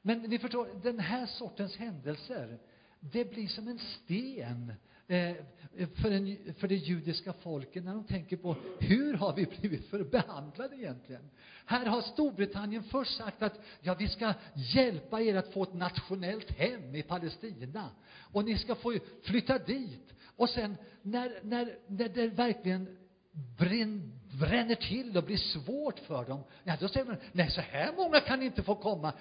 Men 0.02 0.18
ni 0.18 0.38
förstår, 0.38 0.68
den 0.82 0.98
här 0.98 1.26
sortens 1.26 1.76
händelser, 1.76 2.58
det 3.12 3.24
blir 3.24 3.48
som 3.48 3.68
en 3.68 3.78
sten 3.78 4.72
eh, 5.06 5.36
för, 5.94 6.10
en, 6.10 6.54
för 6.54 6.68
det 6.68 6.74
judiska 6.74 7.32
folket 7.32 7.84
när 7.84 7.94
de 7.94 8.04
tänker 8.04 8.36
på 8.36 8.56
hur 8.80 9.14
har 9.14 9.34
vi 9.36 9.46
blivit 9.46 10.10
behandlade 10.10 10.76
egentligen? 10.76 11.30
Här 11.66 11.86
har 11.86 12.02
Storbritannien 12.02 12.82
först 12.82 13.16
sagt 13.16 13.42
att 13.42 13.60
ja, 13.80 13.94
vi 13.94 14.08
ska 14.08 14.34
hjälpa 14.54 15.20
er 15.20 15.34
att 15.34 15.52
få 15.52 15.62
ett 15.62 15.74
nationellt 15.74 16.50
hem 16.50 16.94
i 16.94 17.02
Palestina 17.02 17.90
och 18.32 18.44
ni 18.44 18.58
ska 18.58 18.74
få 18.74 18.98
flytta 19.22 19.58
dit. 19.58 20.14
Och 20.36 20.50
sen 20.50 20.76
när, 21.02 21.38
när, 21.42 21.78
när 21.86 22.08
det 22.08 22.26
verkligen 22.26 22.96
brinn, 23.58 24.20
bränner 24.38 24.74
till 24.74 25.16
och 25.16 25.24
blir 25.24 25.36
svårt 25.36 25.98
för 25.98 26.24
dem, 26.24 26.44
ja, 26.64 26.76
då 26.80 26.88
säger 26.88 27.06
man, 27.06 27.16
nej, 27.32 27.50
så 27.50 27.60
här 27.60 27.92
många 27.96 28.20
kan 28.20 28.42
inte 28.42 28.62
få 28.62 28.74
komma, 28.74 29.12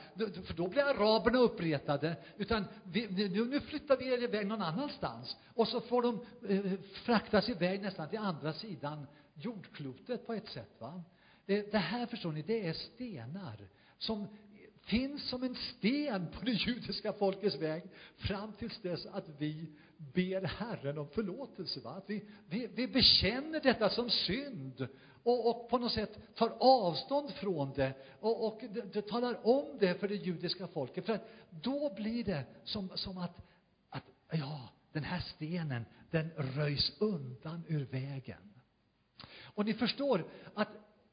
för 0.46 0.54
då 0.54 0.68
blir 0.68 0.84
araberna 0.84 1.38
uppretade, 1.38 2.16
utan 2.38 2.66
vi, 2.84 3.08
nu, 3.30 3.46
nu 3.46 3.60
flyttar 3.60 3.98
vi 3.98 4.14
er 4.14 4.24
iväg 4.24 4.48
någon 4.48 4.62
annanstans. 4.62 5.38
Och 5.54 5.68
så 5.68 5.82
får 5.82 6.02
de 6.02 6.26
eh, 6.50 6.80
fraktas 6.94 7.50
iväg 7.50 7.82
nästan 7.82 8.10
till 8.10 8.20
andra 8.20 8.54
sidan 8.54 9.08
jordklotet 9.34 10.28
på 10.28 10.34
ett 10.34 10.48
sätt. 10.48 10.76
Va? 10.80 11.04
Det, 11.46 11.72
det 11.72 11.78
här, 11.78 12.06
förstår 12.06 12.32
ni, 12.32 12.42
det 12.42 12.68
är 12.68 12.74
stenar 12.74 13.68
som 13.98 14.28
finns 14.86 15.30
som 15.30 15.44
en 15.44 15.56
sten 15.56 16.28
på 16.28 16.46
det 16.46 16.52
judiska 16.52 17.14
folkets 17.14 17.56
väg 17.56 17.84
fram 18.18 18.54
tills 18.54 18.82
dess 18.82 19.06
att 19.06 19.30
vi 19.38 19.72
ber 20.14 20.42
Herren 20.42 20.98
om 20.98 21.08
förlåtelse. 21.08 21.80
Va? 21.80 21.90
Att 21.90 22.10
vi, 22.10 22.26
vi, 22.50 22.68
vi 22.68 22.88
bekänner 22.88 23.60
detta 23.60 23.90
som 23.90 24.10
synd 24.10 24.88
och, 25.24 25.50
och 25.50 25.70
på 25.70 25.78
något 25.78 25.92
sätt 25.92 26.20
tar 26.36 26.56
avstånd 26.60 27.32
från 27.32 27.74
det 27.74 27.94
och, 28.20 28.48
och 28.48 28.62
det, 28.70 28.94
det 28.94 29.02
talar 29.08 29.48
om 29.48 29.78
det 29.80 30.00
för 30.00 30.08
det 30.08 30.16
judiska 30.16 30.68
folket. 30.68 31.06
För 31.06 31.14
att 31.14 31.30
då 31.50 31.94
blir 31.96 32.24
det 32.24 32.44
som, 32.64 32.90
som 32.96 33.18
att, 33.18 33.38
att, 33.90 34.04
ja, 34.32 34.70
den 34.92 35.04
här 35.04 35.20
stenen, 35.20 35.86
den 36.12 36.30
röjs 36.30 36.94
undan 37.00 37.64
ur 37.68 37.86
vägen. 37.86 38.54
Och 39.42 39.66
ni 39.66 39.74
förstår 39.74 40.26
att 40.54 40.70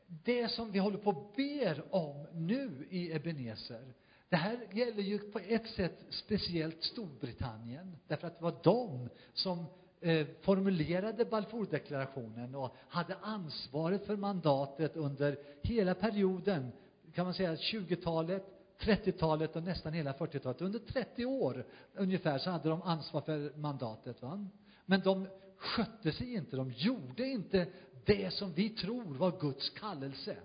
det 0.07 0.49
som 0.49 0.73
vi 0.73 0.79
håller 0.79 0.99
på 0.99 1.11
och 1.11 1.33
ber 1.37 1.95
om 1.95 2.27
nu 2.33 2.87
i 2.91 3.13
Ebenezer, 3.13 3.95
det 4.31 4.37
här 4.37 4.59
gäller 4.73 5.03
ju 5.03 5.19
på 5.19 5.39
ett 5.39 5.67
sätt 5.67 6.05
speciellt 6.11 6.83
Storbritannien, 6.83 7.97
därför 8.07 8.27
att 8.27 8.39
det 8.39 8.45
var 8.45 8.55
de 8.63 9.09
som 9.33 9.65
eh, 10.01 10.27
formulerade 10.41 11.25
Balfourdeklarationen 11.25 12.55
och 12.55 12.77
hade 12.89 13.17
ansvaret 13.23 14.07
för 14.07 14.17
mandatet 14.17 14.97
under 14.97 15.39
hela 15.63 15.95
perioden, 15.95 16.73
kan 17.15 17.25
man 17.25 17.35
säga 17.35 17.55
20-talet, 17.55 18.45
30-talet 18.81 19.57
och 19.57 19.63
nästan 19.63 19.93
hela 19.93 20.13
40-talet. 20.13 20.61
Under 20.61 20.79
30 20.79 21.25
år 21.27 21.67
ungefär 21.95 22.39
så 22.39 22.51
hade 22.51 22.69
de 22.69 22.83
ansvar 22.83 23.21
för 23.21 23.53
mandatet. 23.57 24.23
Va? 24.23 24.47
Men 24.87 25.01
de 25.01 25.27
skötte 25.57 26.13
sig 26.13 26.35
inte, 26.35 26.57
de 26.57 26.71
gjorde 26.71 27.27
inte 27.27 27.67
det 28.05 28.31
som 28.31 28.53
vi 28.53 28.69
tror 28.69 29.15
var 29.15 29.41
Guds 29.41 29.71
kallelse. 29.71 30.37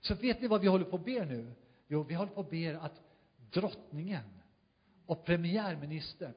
Så 0.00 0.14
vet 0.14 0.40
ni 0.40 0.48
vad 0.48 0.60
vi 0.60 0.66
håller 0.66 0.84
på 0.84 0.96
att 0.96 1.04
be 1.04 1.24
nu? 1.24 1.52
Jo, 1.88 2.02
vi 2.02 2.14
håller 2.14 2.32
på 2.32 2.40
att 2.40 2.50
be 2.50 2.78
att 2.80 3.00
drottningen 3.52 4.22
och 5.06 5.24
premiärministern 5.24 6.34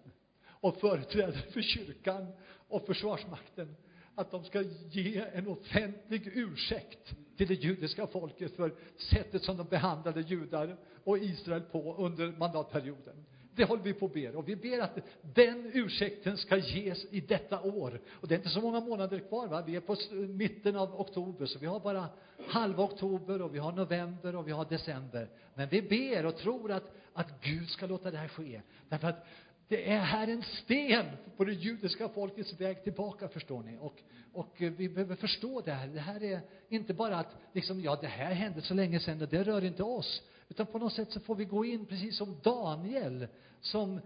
och 0.47 0.75
företrädare 0.79 1.51
för 1.51 1.61
kyrkan 1.61 2.27
och 2.67 2.85
försvarsmakten 2.85 3.75
att 4.15 4.31
de 4.31 4.43
ska 4.43 4.61
ge 4.89 5.25
en 5.33 5.47
offentlig 5.47 6.27
ursäkt 6.33 7.15
till 7.37 7.47
det 7.47 7.53
judiska 7.53 8.07
folket 8.07 8.55
för 8.55 8.75
sättet 8.97 9.43
som 9.43 9.57
de 9.57 9.67
behandlade 9.67 10.21
judar 10.21 10.77
och 11.03 11.17
Israel 11.17 11.61
på 11.61 11.95
under 11.95 12.31
mandatperioden. 12.31 13.25
Det 13.55 13.63
håller 13.63 13.83
vi 13.83 13.93
på 13.93 14.05
att 14.05 14.13
ber. 14.13 14.35
Och 14.35 14.49
vi 14.49 14.55
ber 14.55 14.79
att 14.79 14.97
den 15.21 15.71
ursäkten 15.73 16.37
ska 16.37 16.57
ges 16.57 17.05
i 17.11 17.21
detta 17.21 17.61
år. 17.61 18.01
Och 18.11 18.27
det 18.27 18.35
är 18.35 18.37
inte 18.37 18.49
så 18.49 18.61
många 18.61 18.79
månader 18.79 19.19
kvar, 19.19 19.47
va? 19.47 19.63
Vi 19.67 19.75
är 19.75 19.79
på 19.79 19.95
mitten 20.27 20.75
av 20.75 20.99
oktober, 20.99 21.45
så 21.45 21.59
vi 21.59 21.65
har 21.65 21.79
bara 21.79 22.09
halva 22.47 22.83
oktober 22.83 23.41
och 23.41 23.55
vi 23.55 23.59
har 23.59 23.71
november 23.71 24.35
och 24.35 24.47
vi 24.47 24.51
har 24.51 24.65
december. 24.65 25.29
Men 25.55 25.69
vi 25.69 25.81
ber 25.81 26.25
och 26.25 26.37
tror 26.37 26.71
att, 26.71 26.95
att 27.13 27.41
Gud 27.41 27.69
ska 27.69 27.85
låta 27.85 28.11
det 28.11 28.17
här 28.17 28.27
ske. 28.27 28.61
Därför 28.89 29.07
att 29.07 29.27
det 29.67 29.91
är 29.91 29.99
här 29.99 30.27
en 30.27 30.43
sten 30.43 31.05
på 31.37 31.43
det 31.43 31.53
judiska 31.53 32.09
folkets 32.09 32.59
väg 32.59 32.83
tillbaka, 32.83 33.27
förstår 33.27 33.63
ni. 33.63 33.77
Och, 33.79 34.01
och 34.33 34.55
vi 34.57 34.89
behöver 34.89 35.15
förstå 35.15 35.61
det 35.61 35.71
här. 35.71 35.87
Det 35.87 35.99
här 35.99 36.23
är 36.23 36.41
inte 36.69 36.93
bara 36.93 37.17
att, 37.17 37.37
liksom, 37.53 37.81
ja, 37.81 37.97
det 38.01 38.07
här 38.07 38.33
hände 38.33 38.61
så 38.61 38.73
länge 38.73 38.99
sedan 38.99 39.21
och 39.21 39.27
det 39.27 39.43
rör 39.43 39.63
inte 39.63 39.83
oss. 39.83 40.21
Utan 40.51 40.65
på 40.65 40.79
något 40.79 40.93
sätt 40.93 41.11
så 41.11 41.19
får 41.19 41.35
vi 41.35 41.45
gå 41.45 41.65
in, 41.65 41.85
precis 41.85 42.17
som 42.17 42.37
Daniel, 42.43 43.27
som, 43.61 44.01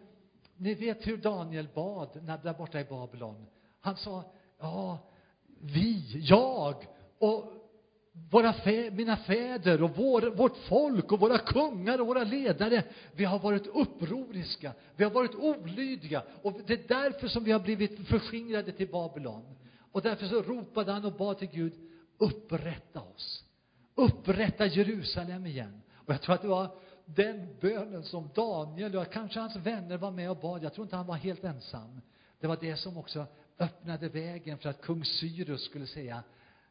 ni 0.57 0.73
vet 0.73 1.07
hur 1.07 1.17
Daniel 1.17 1.67
bad 1.73 2.09
när, 2.23 2.37
där 2.37 2.53
borta 2.53 2.79
i 2.79 2.83
Babylon. 2.83 3.45
Han 3.81 3.97
sa, 3.97 4.23
ja, 4.59 4.97
vi, 5.61 6.21
jag 6.21 6.87
och 7.19 7.53
våra 8.31 8.53
fä, 8.53 8.91
mina 8.91 9.17
fäder 9.17 9.83
och 9.83 9.91
vår, 9.95 10.21
vårt 10.21 10.57
folk 10.57 11.11
och 11.11 11.19
våra 11.19 11.37
kungar 11.37 12.01
och 12.01 12.07
våra 12.07 12.23
ledare, 12.23 12.83
vi 13.11 13.25
har 13.25 13.39
varit 13.39 13.67
upproriska, 13.67 14.73
vi 14.95 15.03
har 15.03 15.11
varit 15.11 15.35
olydiga 15.35 16.23
och 16.41 16.53
det 16.67 16.73
är 16.73 16.87
därför 16.87 17.27
som 17.27 17.43
vi 17.43 17.51
har 17.51 17.59
blivit 17.59 18.07
förskingrade 18.07 18.71
till 18.71 18.91
Babylon. 18.91 19.55
Och 19.91 20.01
därför 20.01 20.27
så 20.27 20.41
ropade 20.41 20.91
han 20.91 21.05
och 21.05 21.13
bad 21.13 21.37
till 21.37 21.49
Gud, 21.49 21.73
upprätta 22.17 23.01
oss. 23.01 23.43
Upprätta 23.95 24.65
Jerusalem 24.65 25.45
igen. 25.45 25.81
Och 26.05 26.13
jag 26.13 26.21
tror 26.21 26.35
att 26.35 26.41
det 26.41 26.47
var 26.47 26.69
den 27.05 27.57
bönen 27.61 28.03
som 28.03 28.29
Daniel 28.35 28.95
och 28.95 29.11
kanske 29.11 29.39
hans 29.39 29.55
vänner 29.55 29.97
var 29.97 30.11
med 30.11 30.29
och 30.29 30.37
bad. 30.37 30.63
Jag 30.63 30.73
tror 30.73 30.85
inte 30.85 30.95
han 30.95 31.07
var 31.07 31.15
helt 31.15 31.43
ensam. 31.43 32.01
Det 32.39 32.47
var 32.47 32.57
det 32.61 32.75
som 32.75 32.97
också 32.97 33.25
öppnade 33.59 34.09
vägen 34.09 34.57
för 34.57 34.69
att 34.69 34.81
kung 34.81 35.05
Cyrus 35.05 35.65
skulle 35.65 35.87
säga 35.87 36.23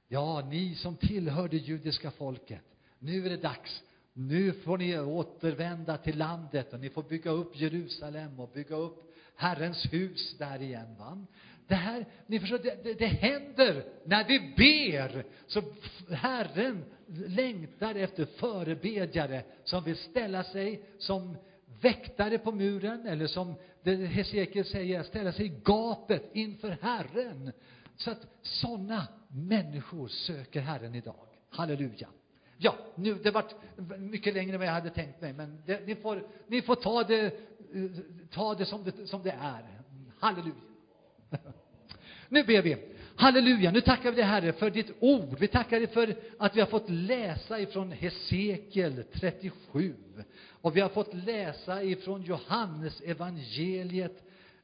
Ja, 0.08 0.46
ni 0.50 0.74
som 0.74 0.96
tillhör 0.96 1.48
det 1.48 1.56
judiska 1.56 2.10
folket, 2.10 2.64
nu 2.98 3.26
är 3.26 3.30
det 3.30 3.36
dags. 3.36 3.82
Nu 4.12 4.52
får 4.52 4.78
ni 4.78 4.98
återvända 4.98 5.96
till 5.96 6.18
landet 6.18 6.72
och 6.72 6.80
ni 6.80 6.90
får 6.90 7.02
bygga 7.02 7.30
upp 7.30 7.56
Jerusalem 7.56 8.40
och 8.40 8.48
bygga 8.48 8.76
upp 8.76 9.14
Herrens 9.36 9.92
hus 9.92 10.38
där 10.38 10.62
igen. 10.62 10.96
Va? 10.98 11.26
Det 11.66 11.74
här, 11.74 12.06
ni 12.26 12.40
förstår, 12.40 12.58
det, 12.58 12.84
det, 12.84 12.94
det 12.94 13.06
händer 13.06 13.84
när 14.04 14.24
vi 14.24 14.54
ber. 14.56 15.24
Så 15.46 15.62
Herren 16.14 16.84
längtar 17.26 17.94
efter 17.94 18.24
förebedjare 18.24 19.42
som 19.64 19.84
vill 19.84 19.96
ställa 19.96 20.44
sig 20.44 20.82
som 20.98 21.36
väktare 21.80 22.38
på 22.38 22.52
muren, 22.52 23.06
eller 23.06 23.26
som 23.26 23.54
Hesekiel 23.84 24.64
säger, 24.64 25.02
ställa 25.02 25.32
sig 25.32 25.46
i 25.46 25.60
gapet 25.64 26.30
inför 26.32 26.76
Herren. 26.82 27.52
Så 27.96 28.10
att 28.10 28.26
sådana 28.42 29.06
människor 29.28 30.08
söker 30.08 30.60
Herren 30.60 30.94
idag. 30.94 31.26
Halleluja. 31.50 32.08
Ja, 32.56 32.74
nu, 32.94 33.14
det 33.14 33.30
vart 33.30 33.54
mycket 33.98 34.34
längre 34.34 34.52
än 34.52 34.58
vad 34.58 34.68
jag 34.68 34.72
hade 34.72 34.90
tänkt 34.90 35.20
mig, 35.20 35.32
men 35.32 35.62
det, 35.66 35.86
ni, 35.86 35.94
får, 35.94 36.26
ni 36.46 36.62
får 36.62 36.74
ta 36.74 37.02
det, 37.02 37.24
eh, 37.24 37.32
ta 38.30 38.54
det, 38.54 38.64
som, 38.66 38.84
det 38.84 39.06
som 39.06 39.22
det 39.22 39.36
är. 39.40 39.80
Halleluja. 40.18 40.54
Nu 42.28 42.44
ber 42.44 42.62
vi. 42.62 42.76
Halleluja, 43.16 43.70
nu 43.70 43.80
tackar 43.80 44.10
vi 44.10 44.16
dig 44.16 44.24
Herre 44.24 44.52
för 44.52 44.70
ditt 44.70 44.90
ord. 45.00 45.38
Vi 45.38 45.48
tackar 45.48 45.78
dig 45.78 45.86
för 45.86 46.16
att 46.38 46.56
vi 46.56 46.60
har 46.60 46.66
fått 46.66 46.90
läsa 46.90 47.60
ifrån 47.60 47.92
Hesekiel 47.92 49.04
37. 49.12 49.94
Och 50.50 50.76
vi 50.76 50.80
har 50.80 50.88
fått 50.88 51.14
läsa 51.14 51.82
ifrån 51.82 52.22
Johannes 52.22 53.00
evangeliet 53.00 54.22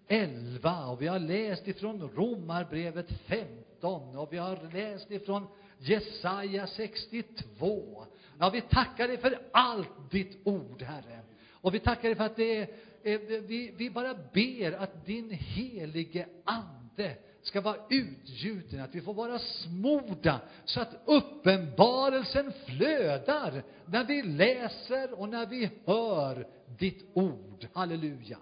11 0.09 0.87
och 0.87 1.03
vi 1.03 1.07
har 1.07 1.19
läst 1.19 1.69
ifrån 1.69 2.11
Romarbrevet 2.15 3.09
15 3.27 4.17
och 4.17 4.33
vi 4.33 4.37
har 4.37 4.73
läst 4.73 5.11
ifrån 5.11 5.47
Jesaja 5.79 6.67
62. 6.67 8.05
Ja, 8.39 8.51
vi 8.51 8.61
tackar 8.61 9.09
dig 9.09 9.19
för 9.19 9.39
allt 9.53 10.11
ditt 10.11 10.39
ord, 10.45 10.83
Herre. 10.83 11.21
Och 11.53 11.75
vi 11.75 11.79
tackar 11.79 12.03
dig 12.03 12.15
för 12.15 12.25
att 12.25 12.37
det 12.37 12.57
är, 12.57 12.69
Eh, 13.03 13.20
vi, 13.20 13.74
vi 13.76 13.90
bara 13.90 14.14
ber 14.14 14.72
att 14.72 15.07
din 15.07 15.30
helige 15.30 16.26
Ande 16.44 17.16
ska 17.42 17.61
vara 17.61 17.76
utgjuten, 17.90 18.80
att 18.80 18.94
vi 18.94 19.01
får 19.01 19.14
vara 19.14 19.38
smorda 19.38 20.40
så 20.64 20.80
att 20.80 20.94
uppenbarelsen 21.05 22.53
flödar 22.66 23.62
när 23.86 24.05
vi 24.05 24.22
läser 24.22 25.20
och 25.20 25.28
när 25.28 25.46
vi 25.46 25.70
hör 25.84 26.46
ditt 26.78 27.05
ord. 27.12 27.66
Halleluja. 27.72 28.38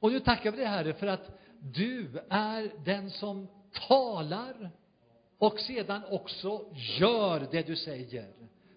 Och 0.00 0.12
nu 0.12 0.20
tackar 0.20 0.50
vi 0.50 0.56
dig, 0.56 0.66
Herre, 0.66 0.94
för 0.94 1.06
att 1.06 1.40
du 1.60 2.08
är 2.28 2.84
den 2.84 3.10
som 3.10 3.48
talar 3.88 4.70
och 5.38 5.60
sedan 5.60 6.02
också 6.10 6.64
gör 6.98 7.48
det 7.50 7.66
du 7.66 7.76
säger. 7.76 8.32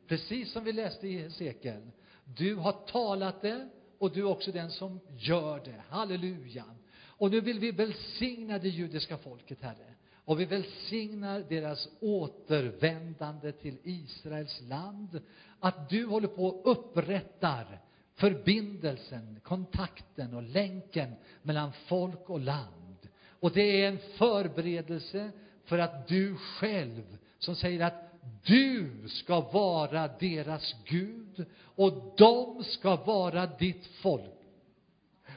Precis 0.07 0.51
som 0.51 0.63
vi 0.63 0.71
läste 0.71 1.07
i 1.07 1.17
Hesekiel. 1.17 1.91
Du 2.25 2.55
har 2.55 2.71
talat 2.71 3.41
det 3.41 3.69
och 3.97 4.11
du 4.11 4.19
är 4.19 4.25
också 4.25 4.51
den 4.51 4.71
som 4.71 4.99
gör 5.17 5.61
det. 5.65 5.83
Halleluja. 5.89 6.65
Och 7.01 7.31
nu 7.31 7.41
vill 7.41 7.59
vi 7.59 7.71
välsigna 7.71 8.59
det 8.59 8.69
judiska 8.69 9.17
folket, 9.17 9.61
Herre. 9.61 9.93
Och 10.25 10.39
vi 10.39 10.45
välsignar 10.45 11.45
deras 11.49 11.87
återvändande 11.99 13.51
till 13.51 13.77
Israels 13.83 14.61
land. 14.61 15.21
Att 15.59 15.89
du 15.89 16.05
håller 16.05 16.27
på 16.27 16.45
och 16.45 16.71
upprättar 16.71 17.79
förbindelsen, 18.15 19.39
kontakten 19.43 20.33
och 20.33 20.43
länken 20.43 21.15
mellan 21.41 21.71
folk 21.87 22.29
och 22.29 22.39
land. 22.39 22.97
Och 23.39 23.51
det 23.51 23.83
är 23.83 23.87
en 23.87 23.97
förberedelse 23.97 25.31
för 25.65 25.79
att 25.79 26.07
du 26.07 26.35
själv, 26.35 27.17
som 27.39 27.55
säger 27.55 27.85
att 27.85 28.12
du 28.45 28.89
ska 29.07 29.39
vara 29.41 30.07
deras 30.19 30.75
Gud 30.85 31.45
och 31.75 32.13
de 32.17 32.63
ska 32.63 32.95
vara 32.95 33.45
ditt 33.45 33.85
folk. 33.85 34.23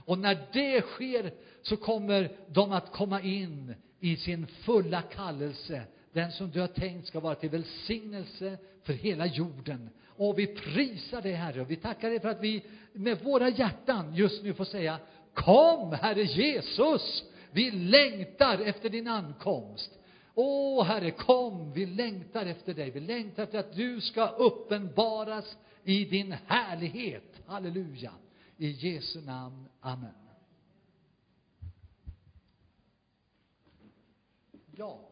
Och 0.05 0.18
när 0.18 0.47
det 0.53 0.80
sker 0.80 1.32
så 1.62 1.76
kommer 1.76 2.37
de 2.49 2.72
att 2.72 2.93
komma 2.93 3.20
in 3.20 3.74
i 4.01 4.16
sin 4.16 4.47
fulla 4.47 5.03
kallelse, 5.03 5.82
den 6.12 6.32
som 6.32 6.51
du 6.51 6.61
har 6.61 6.66
tänkt 6.66 7.07
ska 7.07 7.20
vara 7.20 7.34
till 7.34 7.51
välsignelse 7.51 8.59
för 8.82 8.93
hela 8.93 9.26
jorden. 9.26 9.91
Och 10.07 10.39
vi 10.39 10.47
prisar 10.47 11.22
dig, 11.22 11.32
Herre, 11.32 11.61
och 11.61 11.70
vi 11.70 11.76
tackar 11.76 12.11
dig 12.11 12.20
för 12.20 12.28
att 12.28 12.43
vi 12.43 12.64
med 12.93 13.24
våra 13.24 13.49
hjärtan 13.49 14.14
just 14.14 14.43
nu 14.43 14.55
får 14.55 14.64
säga 14.64 14.99
Kom, 15.34 15.93
Herre 15.93 16.22
Jesus! 16.22 17.24
Vi 17.51 17.70
längtar 17.70 18.59
efter 18.59 18.89
din 18.89 19.09
ankomst. 19.09 19.91
Åh, 20.39 20.84
Herre, 20.84 21.11
kom, 21.11 21.72
vi 21.72 21.87
längtar 21.87 22.47
efter 22.47 22.74
dig. 22.74 22.91
Vi 22.91 23.01
längtar 23.01 23.43
efter 23.43 23.59
att 23.59 23.76
du 23.76 24.01
ska 24.01 24.28
uppenbaras 24.28 25.57
i 25.84 26.05
din 26.05 26.32
härlighet. 26.32 27.43
Halleluja. 27.47 28.12
I 28.57 28.70
Jesu 28.70 29.20
namn. 29.20 29.68
Amen. 29.80 30.14
Ja. 34.76 35.06